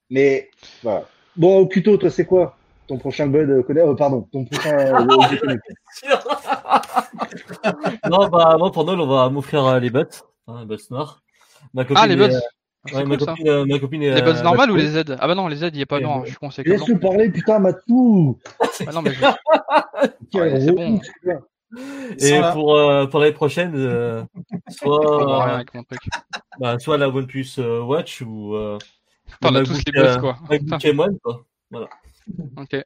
[0.09, 0.49] Mais,
[0.83, 1.05] voilà.
[1.35, 2.55] Bon, Kuto, toi, c'est quoi?
[2.87, 5.05] Ton prochain God euh, connect- euh, pardon, ton prochain euh,
[8.09, 9.99] non, bah, moi, pour Noël, on va m'offrir euh, les buts,
[10.47, 11.21] hein, les buts noirs.
[11.95, 12.29] Ah, les buds.
[12.89, 13.31] Euh, C'est ouais, ma cool ça.
[13.31, 15.15] copine, euh, ma copine est, Les buds euh, normales ou les Z?
[15.19, 16.65] Ah bah non, les Z, il n'y a pas non, je suis c'est.
[16.65, 18.37] Laisse-le parler, putain, Matou
[18.85, 19.21] Ah non, mais je-
[20.37, 21.01] Ouais, c'est relou, bon.
[22.19, 24.23] Et pour, euh, pour l'année prochaine, euh,
[24.69, 26.01] soit, avec mon truc.
[26.59, 28.77] bah, soit la OnePlus euh, Watch ou euh,
[29.29, 30.37] Putain, on a tous les euh, quoi.
[30.49, 31.45] MacBook M1, quoi.
[32.57, 32.83] Ok.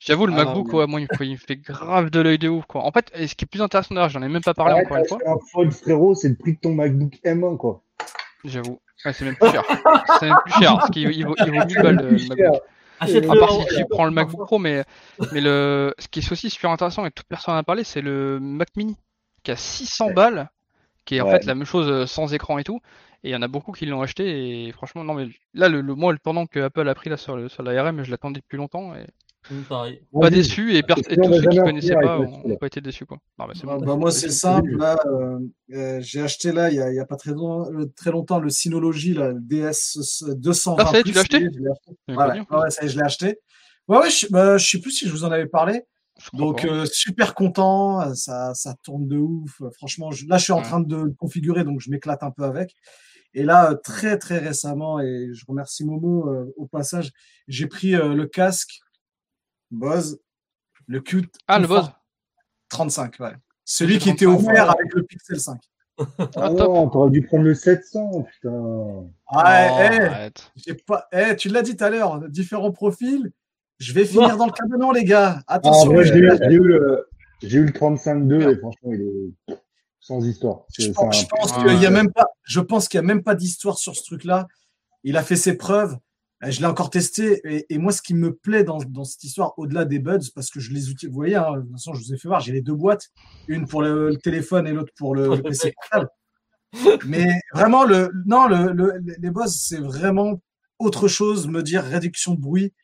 [0.00, 2.38] J'avoue, le Ah, MacBook, ouais, moi, il me, fait, il me fait grave de l'œil
[2.38, 2.84] de ouf, quoi.
[2.84, 4.96] En fait, et ce qui est plus intéressant d'ailleurs, j'en ai même pas parlé encore
[4.98, 5.18] une fois.
[5.26, 7.82] un frérot, c'est le prix de ton MacBook M1, quoi.
[8.44, 8.78] J'avoue.
[9.04, 9.62] Ouais, c'est même plus cher.
[10.18, 12.10] c'est même plus cher, parce qu'il il vaut, il vaut 1000 balles, le.
[12.28, 12.60] MacBook.
[12.98, 13.30] Achète-le.
[13.30, 14.84] À part si tu prends le MacBook Pro, mais,
[15.32, 18.00] mais le, ce qui est aussi super intéressant et toute personne en a parlé, c'est
[18.00, 18.96] le Mac Mini,
[19.42, 20.48] qui a 600 balles,
[21.04, 21.32] qui est en Ouais.
[21.32, 22.80] fait la même chose euh, sans écran et tout.
[23.22, 25.80] Et il y en a beaucoup qui l'ont acheté, et franchement, non, mais là, le,
[25.82, 28.40] le, moi, le pendant que Apple a pris là sur, le, sur l'ARM, je l'attendais
[28.40, 29.04] depuis longtemps, et
[29.68, 30.02] Pareil.
[30.20, 32.54] Pas déçu et, per- et tous ceux qui connaissaient en pas finir avec ont celui-là.
[32.54, 33.18] ont pas été déçus quoi.
[33.38, 33.86] Non, mais c'est Bah, bon.
[33.86, 34.76] bah, moi, c'est simple.
[34.76, 35.38] Là, euh,
[35.72, 38.10] euh, j'ai acheté là, il n'y a, il y a pas très, long- euh, très
[38.10, 40.76] longtemps, le Synology, là, le DS 220.
[40.78, 41.90] Ah, ça y est, tu l'as acheté Je l'ai acheté.
[42.08, 43.38] Ouais, ouais, ouais, ça y est, je l'ai acheté.
[43.88, 45.82] Ouais, ouais, je, bah, sais plus si je vous en avais parlé.
[46.32, 48.14] Donc, euh, super content.
[48.14, 49.60] Ça, ça tourne de ouf.
[49.74, 50.62] Franchement, je- là, je suis en Ouais.
[50.62, 52.74] train de le configurer, donc je m'éclate un peu avec.
[53.34, 57.10] Et là, très, très récemment, et je remercie Momo euh, au passage,
[57.48, 58.80] j'ai pris euh, le casque
[59.70, 60.20] Bose,
[60.86, 61.90] le Qt Ah, le Bose.
[62.68, 63.32] 35, ouais.
[63.64, 64.74] Celui qui était 35, offert ouais.
[64.78, 65.60] avec le Pixel 5.
[66.36, 66.50] Ah.
[66.52, 68.50] Oh, t'aurais dû prendre le 700, putain.
[68.50, 69.42] Ouais, Oh,
[69.92, 73.32] eh, j'ai pas, eh, tu l'as dit tout à l'heure, différents profils.
[73.78, 75.40] Je vais finir dans le cabanon, les gars.
[75.46, 75.96] Ah, en Attention.
[75.98, 77.06] je- j'ai eu, j'ai eu le,
[77.42, 78.50] j'ai eu le 35.2 Merde.
[78.52, 79.02] et franchement, il
[79.48, 79.56] est
[80.00, 80.64] sans histoire.
[80.78, 83.22] Je C'est- pense, je qu'il y a même pas, je pense qu'il y a même
[83.22, 84.46] pas d'histoire sur ce truc-là.
[85.02, 85.96] Il a fait ses preuves.
[86.44, 87.40] Euh, Je l'ai encore testé.
[87.44, 90.50] Et, et moi, ce qui me plaît dans, dans cette histoire, au-delà des buds, parce
[90.50, 92.74] que je les utilise, vous voyez, hein, je vous ai fait voir, j'ai les deux
[92.74, 93.08] boîtes,
[93.48, 96.08] une pour le, le téléphone et l'autre pour le, le PC portable.
[97.06, 100.42] Mais vraiment, le, non, le, le- les boss, c'est vraiment
[100.78, 102.74] autre chose, me dire réduction de bruit.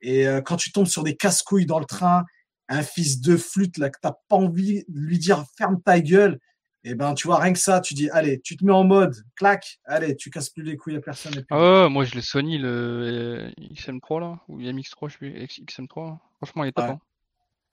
[0.00, 2.24] Et euh, quand tu tombes sur des casse-couilles dans le train,
[2.68, 6.38] un fils de flûte là que t'as pas envie de lui dire ferme ta gueule,
[6.84, 9.14] et ben tu vois rien que ça, tu dis allez, tu te mets en mode
[9.36, 11.32] clac, allez, tu casses plus les couilles à personne.
[11.32, 15.24] Et puis- Ah ouais, moi je l'ai Sony, le euh, XM3 là, ou MX3, je
[15.26, 16.06] X- XM3.
[16.06, 16.18] là.
[16.36, 16.84] Franchement, il est top.
[16.84, 16.90] Ouais.
[16.92, 17.00] hein.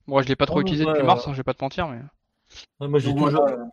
[0.08, 1.88] Moi, je l'ai pas trop utilisé ouais, depuis mars, hein, je vais pas te mentir,
[1.88, 2.00] mais.
[2.80, 3.30] Ouais, moi, j'ai toujours.
[3.30, 3.66] voilà, euh,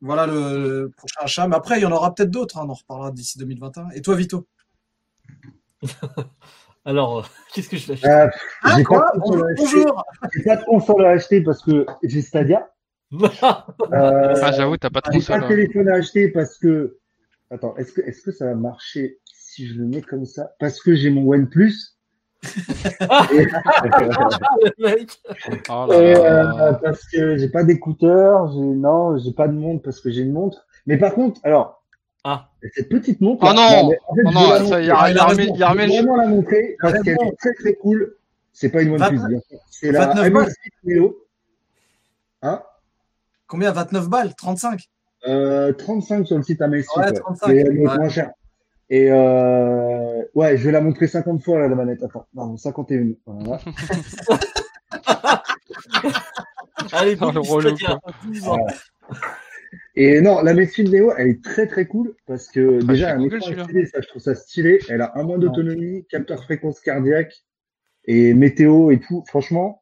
[0.00, 1.46] voilà le, le prochain achat.
[1.48, 3.90] Mais après, il y en aura peut-être d'autres, hein, on en reparlera d'ici 2021.
[3.90, 4.46] Et toi, Vito?
[6.84, 7.22] Alors, euh,
[7.54, 8.28] qu'est-ce que je l'achète Ah,
[8.62, 12.71] Ah, J'ai pas de console à acheter parce que j'ai Stadia.
[13.12, 15.48] Euh, Ah, j'avoue, t'as pas de j'ai pas hein.
[15.48, 16.98] téléphone à acheter parce que.
[17.50, 20.52] Attends, est-ce que, est-ce que ça va marcher si je le mets comme ça?
[20.58, 21.74] Parce que j'ai mon OnePlus.
[22.42, 22.48] Et-
[24.78, 25.06] Le.
[25.68, 30.00] Oh Et, euh, parce que j'ai pas d'écouteurs, j'ai non, j'ai pas de montre parce
[30.00, 30.66] que j'ai une montre.
[30.86, 31.82] Mais par contre, alors
[32.24, 33.44] Ah, cette petite montre.
[33.48, 35.12] Oh non mais en fait, Oh non, ça, il y a- montrer.
[35.12, 37.36] il y a Ah, remis- Je remis vais le- vraiment la montrer parce qu'elle est
[37.38, 38.16] très très cool.
[38.52, 39.58] C'est pas une OnePlus, 29 bien sûr.
[39.70, 40.42] C'est la 29 balles.
[40.42, 41.26] Amazfit Neo.
[42.42, 42.62] Hein
[43.52, 43.70] Combien?
[43.70, 44.34] 29 balles?
[44.34, 44.80] 35
[45.28, 46.88] euh, 35 sur le site Amazfit.
[46.98, 47.12] Ouais, ouais.
[47.12, 47.98] 35, C'est le ouais.
[47.98, 48.30] moins cher.
[48.88, 52.02] Et euh, ouais, je vais la montrer 50 fois là, la manette.
[52.02, 53.10] Attends, non, 51.
[53.26, 53.60] Voilà.
[56.92, 57.76] allez, Oh, le bon, relou.
[59.96, 63.12] Et non, la Amazfit Neo, elle est très très cool parce que Ah, déjà, c'est
[63.12, 63.64] un Google, écran celui-là.
[63.64, 64.78] stylé, ça, je trouve ça stylé.
[64.88, 67.34] Elle a un mois d'autonomie, capteur fréquence cardiaque
[68.06, 69.24] et météo et tout.
[69.28, 69.81] Franchement,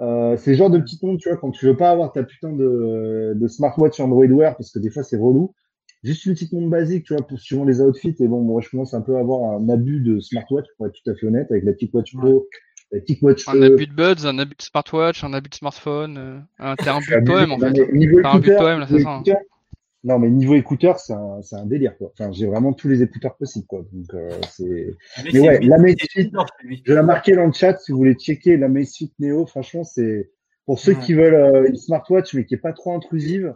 [0.00, 2.22] euh, c'est le genre de petit montre, tu vois, quand tu veux pas avoir ta
[2.22, 5.54] putain de, de smartwatch Android Wear parce que des fois c'est relou.
[6.02, 8.16] Juste une petite montre basique, tu vois, pour suivant les outfits.
[8.18, 10.94] Et bon, moi, je commence un peu à avoir un abus de smartwatch, pour être
[10.94, 12.48] tout à fait honnête, avec la petite watch pro,
[12.90, 15.54] la petite watch Un euh, abus de buds, un abus de smartwatch, un abus de
[15.54, 17.72] smartphone, euh, un, t'es un but de poème en fait.
[17.72, 19.22] T'as un but de poème, là, c'est ça, hein.
[20.04, 22.10] Non, mais niveau écouteur, c'est un, c'est un délire, quoi.
[22.12, 23.82] Enfin, j'ai vraiment tous les écouteurs possibles, quoi.
[23.92, 24.90] Donc, euh, c'est.
[25.32, 28.56] Mais ouais, la Amazfit, je vais la marquer dans le chat si vous voulez checker
[28.56, 29.46] la Amazfit Neo.
[29.46, 30.32] Franchement, c'est
[30.66, 31.00] pour ceux Ouais.
[31.00, 33.52] qui veulent euh, une smartwatch mais qui est pas trop intrusive.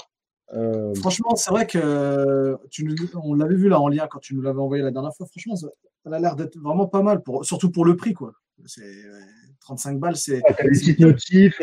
[0.54, 2.94] Euh, Franchement, c'est vrai que tu nous,
[3.24, 5.26] on l'avait vu là en lien quand tu nous l'avais envoyé la dernière fois.
[5.26, 5.66] Franchement, ça,
[6.04, 8.14] ça a l'air d'être vraiment pas mal, pour, surtout pour le prix.
[8.14, 8.32] quoi.
[8.66, 9.20] C'est euh,
[9.62, 10.40] 35 balles, c'est.
[10.46, 11.60] t'as des c'est- petites notifs.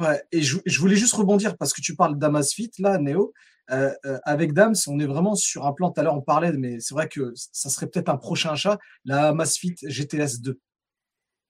[0.00, 3.32] Ouais, et je, je voulais juste rebondir parce que tu parles d'Amazfit, là, Néo.
[3.70, 5.90] Euh, euh, avec Dams, on est vraiment sur un plan.
[5.90, 8.78] Tout à l'heure, on parlait, mais c'est vrai que ça serait peut-être un prochain achat,
[9.04, 10.58] la Amazfit GTS 2.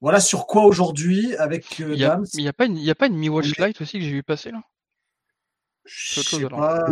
[0.00, 2.26] Voilà sur quoi aujourd'hui, avec euh, Il y a, Dams.
[2.34, 4.04] il y a pas une, il y a pas une Mi Watch Lite aussi que
[4.04, 4.62] j'ai vu passer là?
[5.85, 6.86] Je sais pas.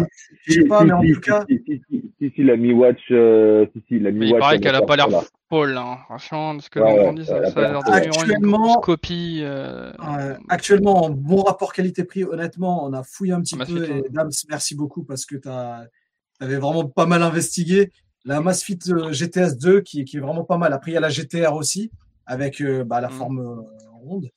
[0.44, 3.98] Je sais pas, mais en tout cas- si, si, la Mi Watch, euh, si, si,
[3.98, 4.40] la Mi Mais il Watch.
[4.40, 5.08] paraît elle qu'elle a pas l'air
[5.48, 5.98] folle, hein.
[6.04, 9.40] franchement, ce que j'ai entendu, ça, a l'air Actuellement- copie.
[9.42, 13.80] euh, Ouais, actuellement, en bon rapport qualité-prix, honnêtement, on a fouillé un petit Amazfit, peu.
[13.92, 14.02] ouais.
[14.06, 17.90] Et Dams, merci beaucoup parce que tu avais vraiment pas mal investigué.
[18.24, 20.72] La Amazfit euh, GTS 2 qui, est vraiment pas mal.
[20.72, 21.90] Après, il y a la GTR aussi
[22.24, 23.12] avec euh, bah, la Mm.
[23.12, 23.60] forme euh,
[24.04, 24.28] ronde.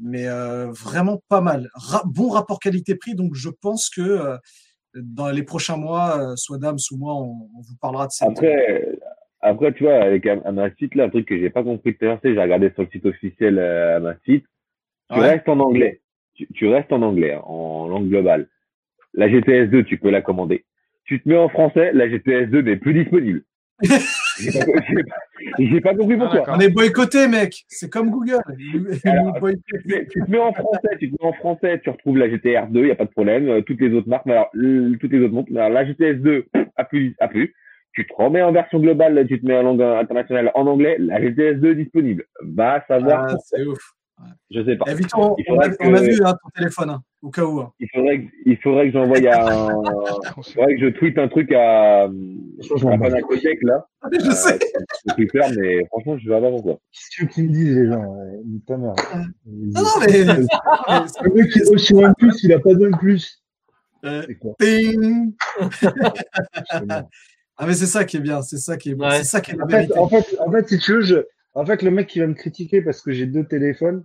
[0.00, 1.70] Mais euh, vraiment pas mal.
[1.74, 3.14] Ra- bon rapport qualité-prix.
[3.14, 4.36] Donc, je pense que euh,
[4.94, 8.28] dans les prochains mois, euh, soit Dams ou moi, on, on vous parlera de cette.
[8.28, 8.98] Après,
[9.40, 12.08] après, tu vois, avec Am- Amazfit, là, un truc que j'ai pas compris tout à
[12.08, 14.42] l'heure, c'est, j'ai regardé sur le site officiel Amazfit,
[15.12, 15.30] tu Ouais.
[15.30, 16.00] restes en anglais.
[16.34, 18.48] Tu, tu restes en anglais, hein, en langue globale.
[19.12, 20.64] La GTS 2, tu peux la commander.
[21.04, 23.44] Tu te mets en français, la GTS 2 n'est plus disponible.
[25.58, 26.44] j'ai pas, compris pourquoi.
[26.48, 27.64] On est boycotté, mec.
[27.68, 28.40] C'est comme Google.
[29.04, 31.90] Alors, tu te, mets, tu te mets en français, tu te mets en français, tu
[31.90, 33.48] retrouves la GTR 2, il n'y a pas de problème.
[33.48, 34.50] Euh, toutes les autres marques, mais alors,
[35.00, 36.46] toutes les autres montres, alors la GTS 2
[36.76, 37.54] a plus, a plus.
[37.92, 41.20] tu te remets en version globale, tu te mets en langue internationale en anglais, la
[41.20, 42.24] GTS 2 est disponible.
[42.42, 43.26] Va savoir.
[43.28, 43.94] Ah, c'est ouf.
[44.50, 44.86] Je sais pas.
[44.88, 47.60] Eh, Vito, on, a, on a vu hein, ton téléphone, hein, au cas où.
[47.60, 47.72] hein.
[47.80, 49.20] Il faudrait que, il faudrait que j'envoie un,
[50.36, 52.08] il faudrait que je tweete un truc à,
[52.66, 53.86] Franchement, à moi, Panacotech, là.
[54.12, 54.54] Je sais.
[54.54, 56.78] Euh, sur Twitter, mais franchement, je vais pas pourquoi.
[56.92, 58.04] Qu'est-ce que tu me dis, les gens
[58.44, 58.94] nique ta mère.
[59.46, 60.24] Non, non, mais.
[61.22, 63.20] Le mec qui est chez OnePlus, il a pas de OnePlus.
[64.04, 65.32] Euh, C'est ting.
[67.56, 69.18] Ah, mais c'est ça qui est bien, c'est ça qui est, Ouais.
[69.18, 69.98] c'est ça qui est la en, fait, vérité.
[69.98, 71.16] en, fait, en fait, si tu veux, je...
[71.54, 74.04] en fait, le mec qui va me critiquer parce que j'ai deux téléphones,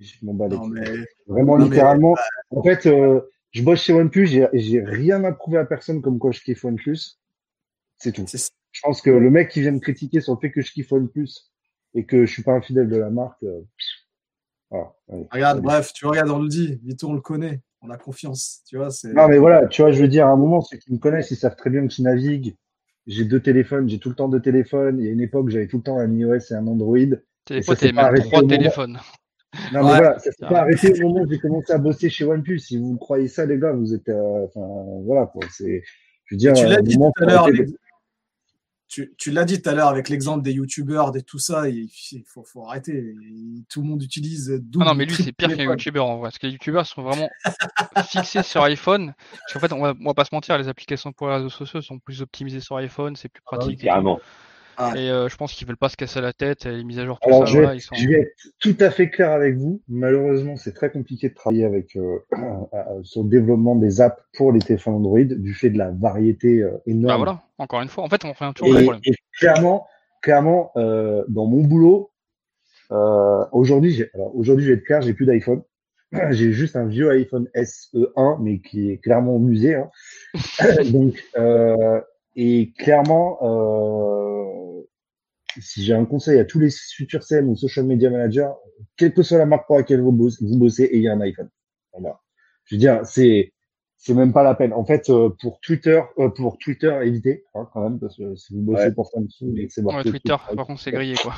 [0.00, 0.80] je m'en bats les Non, couilles.
[0.80, 1.04] mais.
[1.26, 2.14] Vraiment, Non, mais- littéralement.
[2.50, 3.20] En fait, euh,
[3.52, 6.64] je bosse chez OnePlus, j'ai j'ai rien à prouver à personne comme quoi je kiffe
[6.64, 7.18] OnePlus.
[7.98, 8.24] C'est tout.
[8.26, 10.90] Je pense que le mec qui vient me critiquer sur le fait que je kiffe
[10.92, 11.28] OnePlus
[11.94, 13.60] et que je suis pas un fidèle de la marque, euh,
[14.70, 14.92] voilà.
[15.08, 15.28] allez.
[15.30, 15.64] Regarde, Allez.
[15.64, 16.80] bref, tu regardes, on le dit.
[16.82, 17.60] Vito, on le connaît.
[17.82, 18.62] On a confiance.
[18.66, 19.12] Tu vois, c'est.
[19.12, 21.30] Non, mais voilà, tu vois, je veux dire, à un moment, ceux qui me connaissent,
[21.30, 22.56] ils savent très bien que je navigue.
[23.06, 24.98] J'ai deux téléphones, j'ai tout le temps deux téléphones.
[24.98, 26.96] Il y a une époque, j'avais tout le temps un iOS et un Android.
[27.46, 28.98] S'est t'avais même trois téléphones.
[29.72, 29.98] Non, mais Ouais.
[29.98, 30.48] voilà, ça s'est Ah.
[30.48, 32.58] pas arrêté au moment où j'ai commencé à bosser chez OnePlus.
[32.60, 34.60] Si vous croyez ça, les gars, vous êtes, euh, enfin,
[35.04, 35.42] voilà, quoi.
[35.50, 35.82] C'est,
[36.26, 37.44] je veux dire, tu l'as un dit tout à l'heure.
[37.46, 37.68] avec-
[38.86, 41.68] Tu, tu l'as dit tout à l'heure avec l'exemple des youtubeurs, des tout ça.
[41.68, 41.88] Il
[42.26, 43.14] faut, faut arrêter.
[43.68, 44.62] Tout le monde utilise.
[44.80, 46.26] Ah non, mais lui, c'est pire qu'un youtubeur en vrai.
[46.26, 47.28] Parce que les youtubeurs sont vraiment
[48.08, 49.14] fixés sur iPhone.
[49.32, 51.48] Parce qu'en fait, on va, on va pas se mentir, les applications pour les réseaux
[51.50, 53.84] sociaux sont plus optimisées sur iPhone, c'est plus Ah oui, pratique.
[53.84, 53.90] et
[54.76, 54.96] Carrément.
[54.96, 57.04] Et euh, je pense qu'ils veulent pas se casser la tête, et les mises à
[57.04, 57.94] jour, tout Alors, ça, je vais, voilà, ils sont.
[57.94, 59.82] je vais être tout à fait clair avec vous.
[59.88, 64.52] Malheureusement, c'est très compliqué de travailler avec euh, euh, sur le développement des apps pour
[64.52, 67.06] les téléphones Android du fait de la variété euh, énorme.
[67.06, 68.04] Bah voilà, encore une fois.
[68.04, 69.02] En fait, on fait un toujours Et, problème.
[69.04, 69.86] et clairement,
[70.22, 72.10] clairement, euh, dans mon boulot,
[72.90, 75.62] euh, aujourd'hui, j'ai, alors aujourd'hui, je vais être clair, j'ai plus d'iPhone.
[76.30, 79.74] J'ai juste un vieux iPhone SE1, mais qui est clairement au musée.
[79.74, 79.90] Hein.
[80.92, 82.00] Donc, euh,
[82.36, 84.82] et clairement, euh,
[85.60, 88.50] si j'ai un conseil à tous les futurs CM ou social media managers,
[88.96, 91.48] quelle que soit la marque pour laquelle vous bossez, vous bossez ayez un iPhone.
[91.92, 92.20] Voilà.
[92.64, 93.52] Je veux dire, c'est
[93.96, 94.72] c'est même pas la peine.
[94.74, 98.54] En fait, euh, pour Twitter, euh, pour Twitter, évitez hein, quand même parce que si
[98.54, 98.92] vous bossez Ouais.
[98.92, 101.34] pour Samsung et que c'est Ouais, Twitter, par contre, c'est grillé, quoi.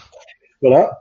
[0.63, 0.99] Voilà.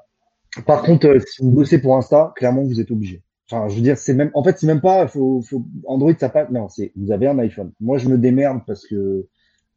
[0.67, 3.23] Par contre, euh, si vous bossez pour Insta, clairement, vous êtes obligé.
[3.49, 6.29] Enfin, je veux dire, c'est même, en fait, c'est même pas, faut, faut, Android, ça
[6.29, 7.71] pas, non, c'est, vous avez un iPhone.
[7.79, 9.27] Moi, je me démerde parce que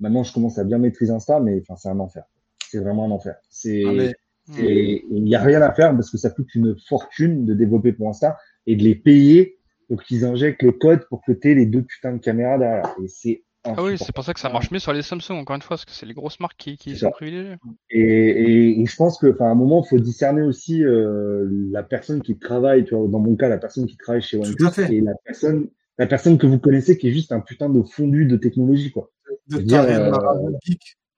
[0.01, 2.25] maintenant, je commence à bien maîtriser Insta, mais enfin, c'est un enfer.
[2.71, 3.37] C'est vraiment un enfer.
[3.49, 4.15] C'est, Ah, mais-
[4.57, 8.09] il n'y a rien à faire parce que ça coûte une fortune de développer pour
[8.09, 9.59] Insta et de les payer
[9.89, 12.95] pour qu'ils injectent le code pour que tu aies les deux putains de caméras derrière.
[13.03, 15.57] Et c'est Ah oui, c'est pour ça que ça marche mieux sur les Samsung, encore
[15.57, 17.57] une fois, parce que c'est les grosses marques qui, sont privilégiées.
[17.91, 21.49] Et, et, et je pense que, enfin, à un moment, il faut discerner aussi euh,
[21.71, 24.93] la personne qui travaille, tu vois, dans mon cas, la personne qui travaille chez OnePlus
[24.93, 25.69] et la personne,
[25.99, 29.11] la personne que vous connaissez qui est juste un putain de fondu de technologie, quoi.
[29.51, 30.13] De dire, euh.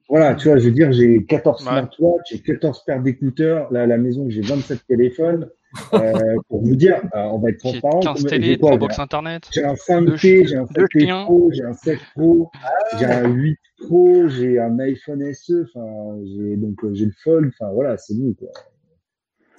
[0.09, 1.69] Voilà, tu vois, je veux dire, j'ai 14 Ouais.
[1.71, 3.73] smartwatches, j'ai 14 paires d'écouteurs.
[3.73, 5.49] Là, à la maison, j'ai 27 téléphones.
[5.95, 8.01] Euh, pour vous dire, euh, on va être J'ai transparent.
[8.01, 9.49] 15 J'ai télé, quoi, 3 j'ai box internet.
[9.53, 11.25] j'ai un Deux 5T, chi- j'ai un deux 7T chiens.
[11.25, 12.51] Pro, j'ai un 7 Pro,
[12.99, 17.53] j'ai un 8 Pro, j'ai un iPhone SE, enfin, j'ai donc euh, j'ai le Fold,
[17.55, 18.49] enfin voilà, c'est nous quoi.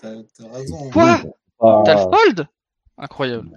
[0.02, 0.90] T'as t'as raison.
[0.92, 1.22] Quoi?
[1.86, 2.48] T'as le Ah, Fold?
[2.98, 3.50] Incroyable.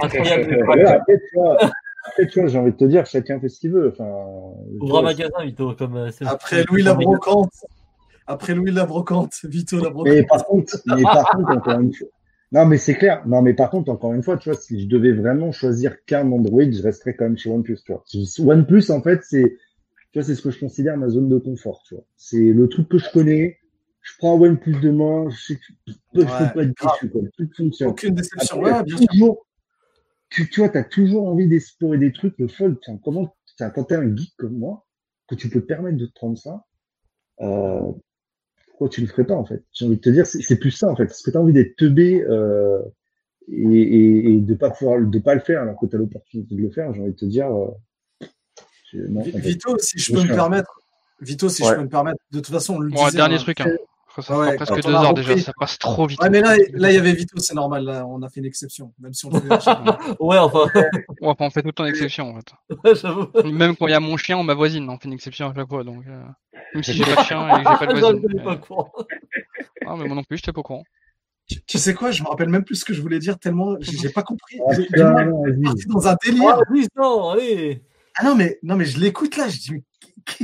[0.00, 0.58] Incroyable.
[0.64, 1.58] voilà, après, tu vois,
[2.04, 3.90] après, tu vois, j'ai envie de te dire, chacun fait ce qu'il veut.
[3.92, 7.52] Enfin, Ouvre un magasin, Vito, comme euh, c'est- Après Louis la brocante.
[8.26, 9.34] Après Louis la brocante.
[9.44, 10.12] Vito la brocante.
[10.14, 12.08] Mais par contre, mais par contre, encore une fois.
[12.50, 13.26] Non, mais c'est clair.
[13.26, 16.30] Non, mais par contre, encore une fois, tu vois, si je devais vraiment choisir qu'un
[16.32, 18.04] Android, je resterais quand même chez OnePlus, tu vois.
[18.54, 19.58] OnePlus, en fait, c'est,
[20.12, 22.04] tu vois, c'est ce que je considère ma zone de confort, tu vois.
[22.16, 23.58] C'est le truc que je connais.
[24.00, 27.20] Je prends OnePlus demain, je sais que je peux Ouais, pas être déçu, quoi.
[27.34, 27.88] Truc fonctionne.
[27.90, 28.56] Aucune déception.
[28.56, 29.36] Après, Ouais, bien sûr.
[30.30, 34.14] Tu, tu vois, t'as toujours envie d'explorer des trucs, le fold, comment, quand t'es un
[34.16, 34.86] geek comme moi,
[35.28, 36.64] que tu peux te permettre de te prendre ça,
[37.40, 37.80] euh,
[38.68, 39.64] pourquoi tu le ferais pas, en fait?
[39.72, 41.06] J'ai envie de te dire, c'est plus ça, en fait.
[41.06, 42.80] Parce que t'as envie d'être teubé, euh,
[43.48, 46.60] et, et, et de pas pouvoir, de pas le faire, alors que t'as l'opportunité de
[46.60, 47.70] le faire, j'ai envie de te dire, euh,
[48.92, 49.38] je- non, en fait.
[49.38, 50.80] Vito, si je peux me permettre.
[51.20, 51.70] Vito, si Ouais.
[51.70, 52.18] je peux me permettre.
[52.30, 53.16] De toute façon, on le Bon, disait.
[53.16, 53.70] dernier hein, truc, hein.
[54.18, 56.20] Après, ça Ah ouais, presque deux heures déjà, repris- ça passe trop vite.
[56.22, 57.84] Ouais, mais là, là, il y avait Vito, c'est normal.
[57.84, 58.92] Là, on a fait une exception.
[58.98, 59.48] Même si on le fait.
[60.20, 63.44] Ouais, enfin, Ouais, on fait tout le temps exception, en fait.
[63.52, 65.54] Même quand il y a mon chien ou ma voisine, on fait une exception à
[65.54, 65.84] chaque fois.
[65.84, 66.22] Donc, euh,
[66.74, 68.22] même si j'ai pas de chien et que j'ai pas de Non, voisine.
[68.30, 68.92] je n'ai pas courant.
[69.86, 70.84] Ah, mais moi non plus, j'étais pas au courant.
[71.48, 73.76] Tu- Tu sais quoi Je me rappelle même plus ce que je voulais dire tellement
[73.80, 74.58] j'ai pas compris.
[74.68, 75.62] Ah, J'ai- non, vas-y.
[75.62, 76.56] parti dans un délire.
[76.58, 77.82] Ah, oui, non, allez.
[78.16, 79.48] Ah non, mais, non, mais je l'écoute là.
[79.48, 79.82] Je dis, mais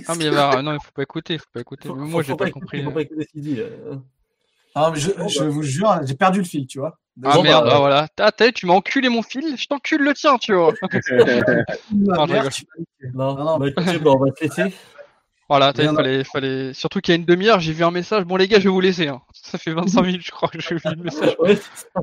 [0.08, 1.88] Ah, mais il non, il faut pas écouter, faut pas écouter.
[1.88, 2.82] Faut- moi, j'ai pas compris.
[2.82, 3.60] Faut pas écouter ce qu'il dit.
[3.60, 3.96] euh.
[4.76, 6.98] Non, mais je, je vous jure, j'ai perdu le fil, tu vois.
[7.24, 8.08] Ah Bon, merde, bah, bah, voilà.
[8.16, 10.72] T'as, t'as- tu m'as enculé mon fil, je t'encule le tien, tu vois.
[10.82, 12.66] Ah, Non, merde, tu.
[13.14, 14.74] Non, Non, bah, écoutez, bah, on va te laisser.
[15.48, 15.96] Voilà, t'as, Merde.
[15.96, 16.72] fallait, fallait.
[16.72, 18.24] Surtout qu'il y a une demi-heure, j'ai vu un message.
[18.24, 19.08] Bon les gars, je vais vous laisser.
[19.08, 19.20] Hein.
[19.34, 21.36] Ça fait 25 minutes, je crois que j'ai vu le message.
[21.38, 22.00] Ouais, ça.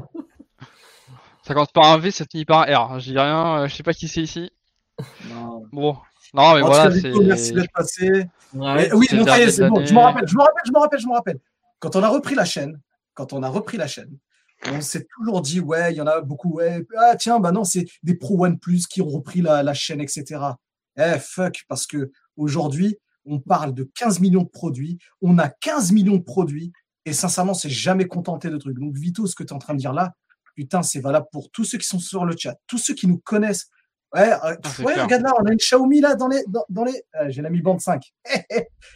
[1.43, 2.99] Ça commence par un V, ça finit par un R.
[2.99, 4.51] Je dis rien, euh, je sais pas qui c'est ici.
[5.25, 5.63] Non.
[5.71, 5.97] Bon,
[6.33, 7.07] non mais En tout voilà, cas.
[7.07, 8.25] Nico, merci d'être passé.
[8.53, 9.85] Ouais, oui, c'est non, le ça y est, dernier c'est bon.
[9.85, 11.39] Je me rappelle, je me rappelle, je me rappelle, je me rappelle.
[11.79, 12.79] Quand on a repris la chaîne,
[13.13, 14.17] quand on a repris la chaîne,
[14.67, 17.63] on s'est toujours dit, ouais, il y en a beaucoup, ouais, ah tiens, bah non,
[17.63, 20.39] c'est des pro OnePlus qui ont repris la, la chaîne, etc.
[20.97, 25.91] Eh, fuck, parce que aujourd'hui, on parle de 15 millions de produits, on a 15
[25.91, 26.71] millions de produits,
[27.05, 28.77] et sincèrement, c'est jamais contenté de trucs.
[28.77, 30.13] Donc, Vito, ce que tu es en train de dire là,
[30.55, 33.17] putain, c'est valable pour tous ceux qui sont sur le chat, tous ceux qui nous
[33.17, 33.69] connaissent.
[34.13, 36.43] Ouais, euh, Ah, ouais regarde là, on a une Xiaomi là dans les.
[36.47, 37.01] Dans, dans les...
[37.19, 38.03] euh, J'ai la Mi Band 5.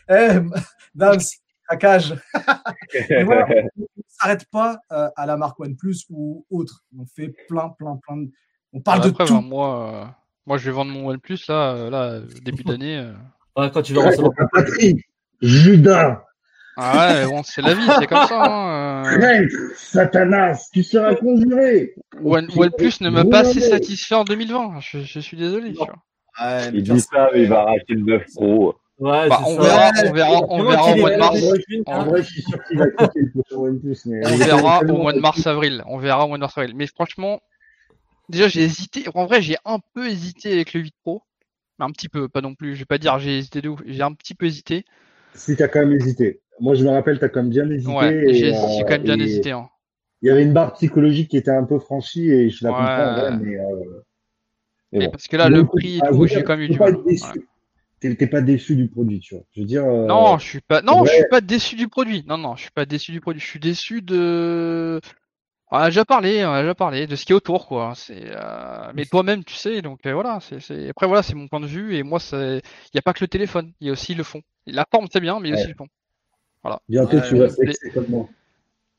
[0.10, 0.40] Eh,
[0.94, 1.20] Dams,
[1.68, 2.16] craquage.
[3.26, 6.84] Voilà, on ne s'arrête pas euh, à la marque OnePlus ou autre.
[7.00, 8.32] On fait plein, plein, plein de.
[8.74, 9.36] On parle de Après, tout.
[9.36, 10.06] bah, moi, euh,
[10.46, 12.98] moi, je vais vendre mon OnePlus là, euh, là, début d'année.
[12.98, 13.14] euh.
[13.58, 14.32] Ouais, quand tu vas recevoir.
[14.52, 14.98] Patrick,
[15.42, 16.24] Judas,
[16.78, 18.44] Ah ouais, mais bon, c'est la vie, c'est comme ça.
[18.44, 19.06] Hein.
[19.22, 19.48] euh.
[19.78, 21.96] Satanas, tu seras conjuré.
[22.24, 24.80] One, OnePlus ne m'a pas assez satisfait en 2020.
[24.82, 25.72] Je, je suis désolé.
[25.72, 25.88] tu vois.
[26.42, 28.76] Ouais, Il dit ça, mais il va racheter le 9 Pro.
[28.98, 29.62] Ouais, Bah, on ça.
[29.62, 31.42] verra, on verra, on verra au est mois de mars.
[31.42, 33.98] le- En vrai, je suis sûr qu'il va quitter le prochain OnePlus.
[34.06, 35.84] Mais On verra au mois de mars-avril.
[35.88, 36.76] On verra au mois de mars-avril.
[36.76, 37.42] Mais franchement,
[38.30, 39.06] déjà j'ai hésité.
[39.14, 41.24] En vrai, j'ai un peu hésité avec le 8 Pro.
[41.80, 42.74] Mais un petit peu, pas non plus.
[42.76, 43.82] Je vais pas dire j'ai hésité de ouf.
[43.86, 44.86] J'ai un petit peu hésité.
[45.34, 46.40] Si t'as quand même hésité.
[46.60, 47.92] Moi, je me rappelle, t'as quand même bien hésité.
[47.92, 49.52] Ouais, j'ai euh, quand même bien et hésité.
[49.52, 49.68] Hein.
[50.22, 52.78] Il y avait une barre psychologique qui était un peu franchie et je la Ouais.
[52.78, 53.66] comprends, mais, euh,
[54.92, 55.12] mais Mais bon.
[55.12, 56.96] parce que là, le prix j'ai quand même eu tu du mal.
[58.00, 59.44] T'es- pas déçu du produit, tu vois.
[59.52, 59.84] Je veux dire.
[59.84, 60.82] euh, Non, je suis pas.
[60.82, 61.08] Non, ouais.
[61.10, 62.24] je suis pas déçu du produit.
[62.28, 63.42] Non, non, je suis pas déçu du produit.
[63.42, 65.02] Je suis déçu de.
[65.72, 67.94] On a déjà parlé, on a déjà parlé de ce qui est autour, quoi.
[67.96, 68.22] C'est.
[68.28, 69.82] euh, Mais toi-même, tu sais.
[69.82, 70.40] Donc euh, voilà.
[70.42, 70.90] C'est.
[70.90, 71.96] Après voilà, c'est mon point de vue.
[71.96, 72.58] Et moi, c'est.
[72.94, 73.74] Il y a pas que le téléphone.
[73.80, 74.42] Il y a aussi le fond.
[74.68, 75.88] La forme, c'est bien, mais il y a aussi le fond.
[76.90, 78.28] Bientôt, tu vas mais- flexer comme moi.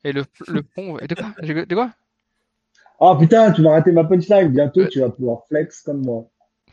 [0.04, 0.98] Et le, le fond.
[0.98, 1.32] Et de quoi?
[1.42, 1.90] De quoi?
[3.00, 4.48] Oh putain, tu vas rater ma punchline.
[4.52, 4.88] Bientôt, Ouais.
[4.88, 6.26] tu vas pouvoir flex comme moi.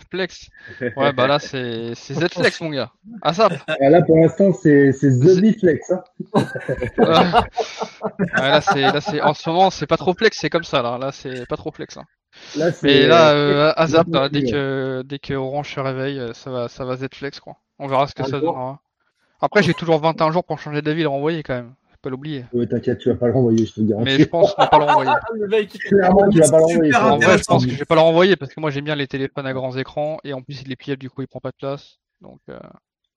[0.09, 0.49] Flex.
[0.97, 1.93] Ouais, bah là, c'est.
[1.95, 2.91] Z-Flex, mon gars.
[3.21, 3.49] Ah ça.
[3.67, 5.91] Ah, là, pour l'instant, c'est The Biflex.
[5.91, 6.03] Hein.
[8.03, 8.81] Ouais, là, c'est.
[8.81, 9.21] Là, c'est.
[9.21, 10.37] En ce moment, c'est pas trop flex.
[10.39, 10.97] C'est comme ça, là.
[10.97, 11.97] Là, c'est pas trop flex.
[12.57, 15.79] Là, c'est- Mais là, euh, à Zap, là, complètement dès que dès que Orange se
[15.79, 17.55] réveille, euh, ça va ça va Z-Flex quoi.
[17.79, 18.53] On verra ce que Un ça jour.
[18.53, 18.79] donnera.
[19.43, 21.73] Après, j'ai toujours 21 jours pour changer d'avis et le renvoyer quand même.
[21.89, 22.45] Faut pas l'oublier.
[22.53, 24.05] Ouais, t'inquiète, tu vas pas le renvoyer, je te garantis.
[24.05, 25.11] Mais je pense ne pas le renvoyer.
[25.33, 25.69] Le mec.
[25.69, 26.95] Clairement, tu vas pas le renvoyer.
[26.95, 28.95] En vrai, je pense que je vais pas le renvoyer parce que moi j'aime bien
[28.95, 31.41] les téléphones à grands écrans et en plus il est pliable du coup il prend
[31.41, 31.99] pas de place.
[32.21, 32.57] Donc euh,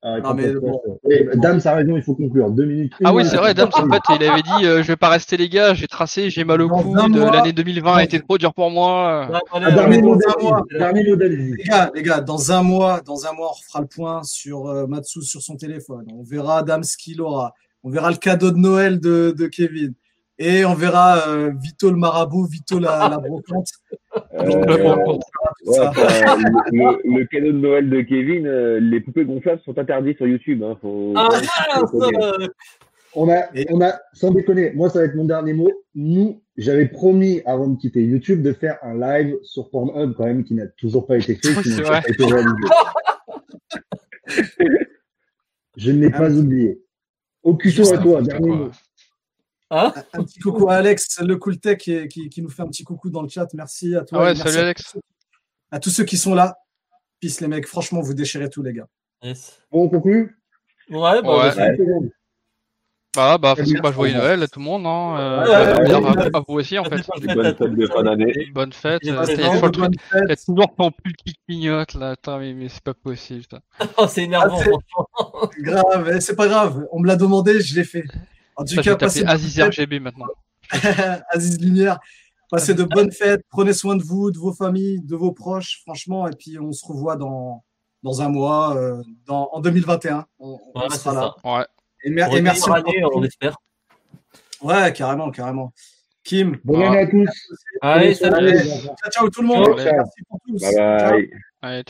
[0.09, 0.81] Ah, Non, mais bon.
[1.11, 2.49] Eh, Dame, ça a raison, il faut conclure.
[2.51, 2.93] Deux minutes.
[3.03, 5.37] Ah oui, c'est vrai, Dams, en fait, il avait dit euh, je vais pas rester
[5.37, 8.71] les gars, j'ai tracé, j'ai mal au cou, l'année 2020 a été trop dur pour
[8.71, 9.29] moi.
[9.53, 10.17] Ah, dernier mot.
[10.17, 14.69] Les gars, les gars, dans un mois, dans un mois, on refera le point sur
[14.69, 16.07] euh, Matsu sur son téléphone.
[16.15, 17.53] On verra Adam ce qu'il aura.
[17.83, 19.93] On verra le cadeau de Noël de, de Kevin.
[20.39, 23.69] Et on verra euh, Vito le marabout, Vito la, la brocante.
[24.15, 25.19] Euh, euh,
[25.65, 26.37] Ouais, enfin,
[26.71, 30.27] le, le- le cadeau de Noël de Kevin, euh, les poupées gonflables sont interdits sur
[30.27, 30.63] YouTube.
[30.63, 31.15] Hein, faut...
[31.17, 31.29] Ah,
[31.91, 32.47] faut- euh,
[33.15, 35.71] On a, on a, sans déconner, moi, ça va être mon dernier mot.
[35.95, 40.45] Nous, j'avais promis, avant de quitter YouTube, de faire un live sur Pornhub, quand même,
[40.45, 42.55] qui n'a toujours pas été fait, Oui, qui n'a pas été réalisé.
[45.77, 46.81] Je ne l'ai pas oublié.
[47.43, 48.57] Occupons à toi, dernier quoi.
[48.57, 48.71] mot.
[49.71, 52.69] Hein Un petit coucou à Alex, le cool tech, qui, qui- qui nous fait un
[52.69, 53.47] petit coucou dans le chat.
[53.55, 54.19] Merci à toi.
[54.21, 54.83] Ah ouais, salut à Alex.
[54.85, 55.01] tous ceux-
[55.73, 56.57] À tous ceux qui sont là.
[57.21, 58.87] Peace les mecs, franchement, vous déchirez tout, les gars.
[59.23, 59.61] yes.
[59.73, 60.39] Bon, on conclut?
[60.91, 61.53] Ouais, bah, Ouais.
[61.53, 62.11] Cinq secondes.
[63.17, 64.87] Bah, bah, bah, joyeux Noël à tout le monde.
[64.87, 65.17] Hein.
[65.19, 65.49] Euh, Ouais,
[65.91, 66.97] ouais, ouais, à, vous aussi en fait.
[67.25, 68.33] Bonne Bonne fête de fin d'année.
[68.53, 69.03] Bonne fête.
[69.05, 71.35] Et Euh, bonne Il y a fête, toujours il y a toujours ton pull qui
[71.49, 72.11] clignote là.
[72.11, 73.45] Attends, mais, mais c'est pas possible.
[73.97, 74.61] Oh, c'est énervant.
[75.19, 75.25] Ah.
[75.59, 76.87] Grave, eh, c'est pas grave.
[76.93, 78.05] On me l'a demandé, je l'ai fait.
[78.57, 79.81] En tout Ça, cas, passez Aziz bonnes fêtes.
[79.81, 80.27] RGB maintenant.
[81.31, 81.99] Aziz Lumière.
[82.51, 86.29] Passez de bonnes fêtes, prenez soin de vous, de vos familles, de vos proches, franchement,
[86.29, 87.65] et puis on se revoit dans,
[88.05, 90.27] dans un mois, euh, dans, en 2021.
[90.39, 91.35] On, on sera là.
[91.59, 91.67] Ouais.
[92.05, 92.63] Et, mer- Pour et merci.
[93.15, 93.57] on espère.
[94.63, 95.73] Ouais, carrément, carrément.
[96.23, 96.89] Kim, Bonne Ah.
[96.91, 97.31] année à tous.
[97.83, 98.59] Allez, salut.
[98.61, 99.65] ciao, ciao tout le monde.
[99.79, 99.97] Ciao.
[99.97, 100.61] Merci pour tous.
[100.61, 100.99] Bye Ciao.
[101.11, 101.31] bye.
[101.63, 101.83] Allez, ciao.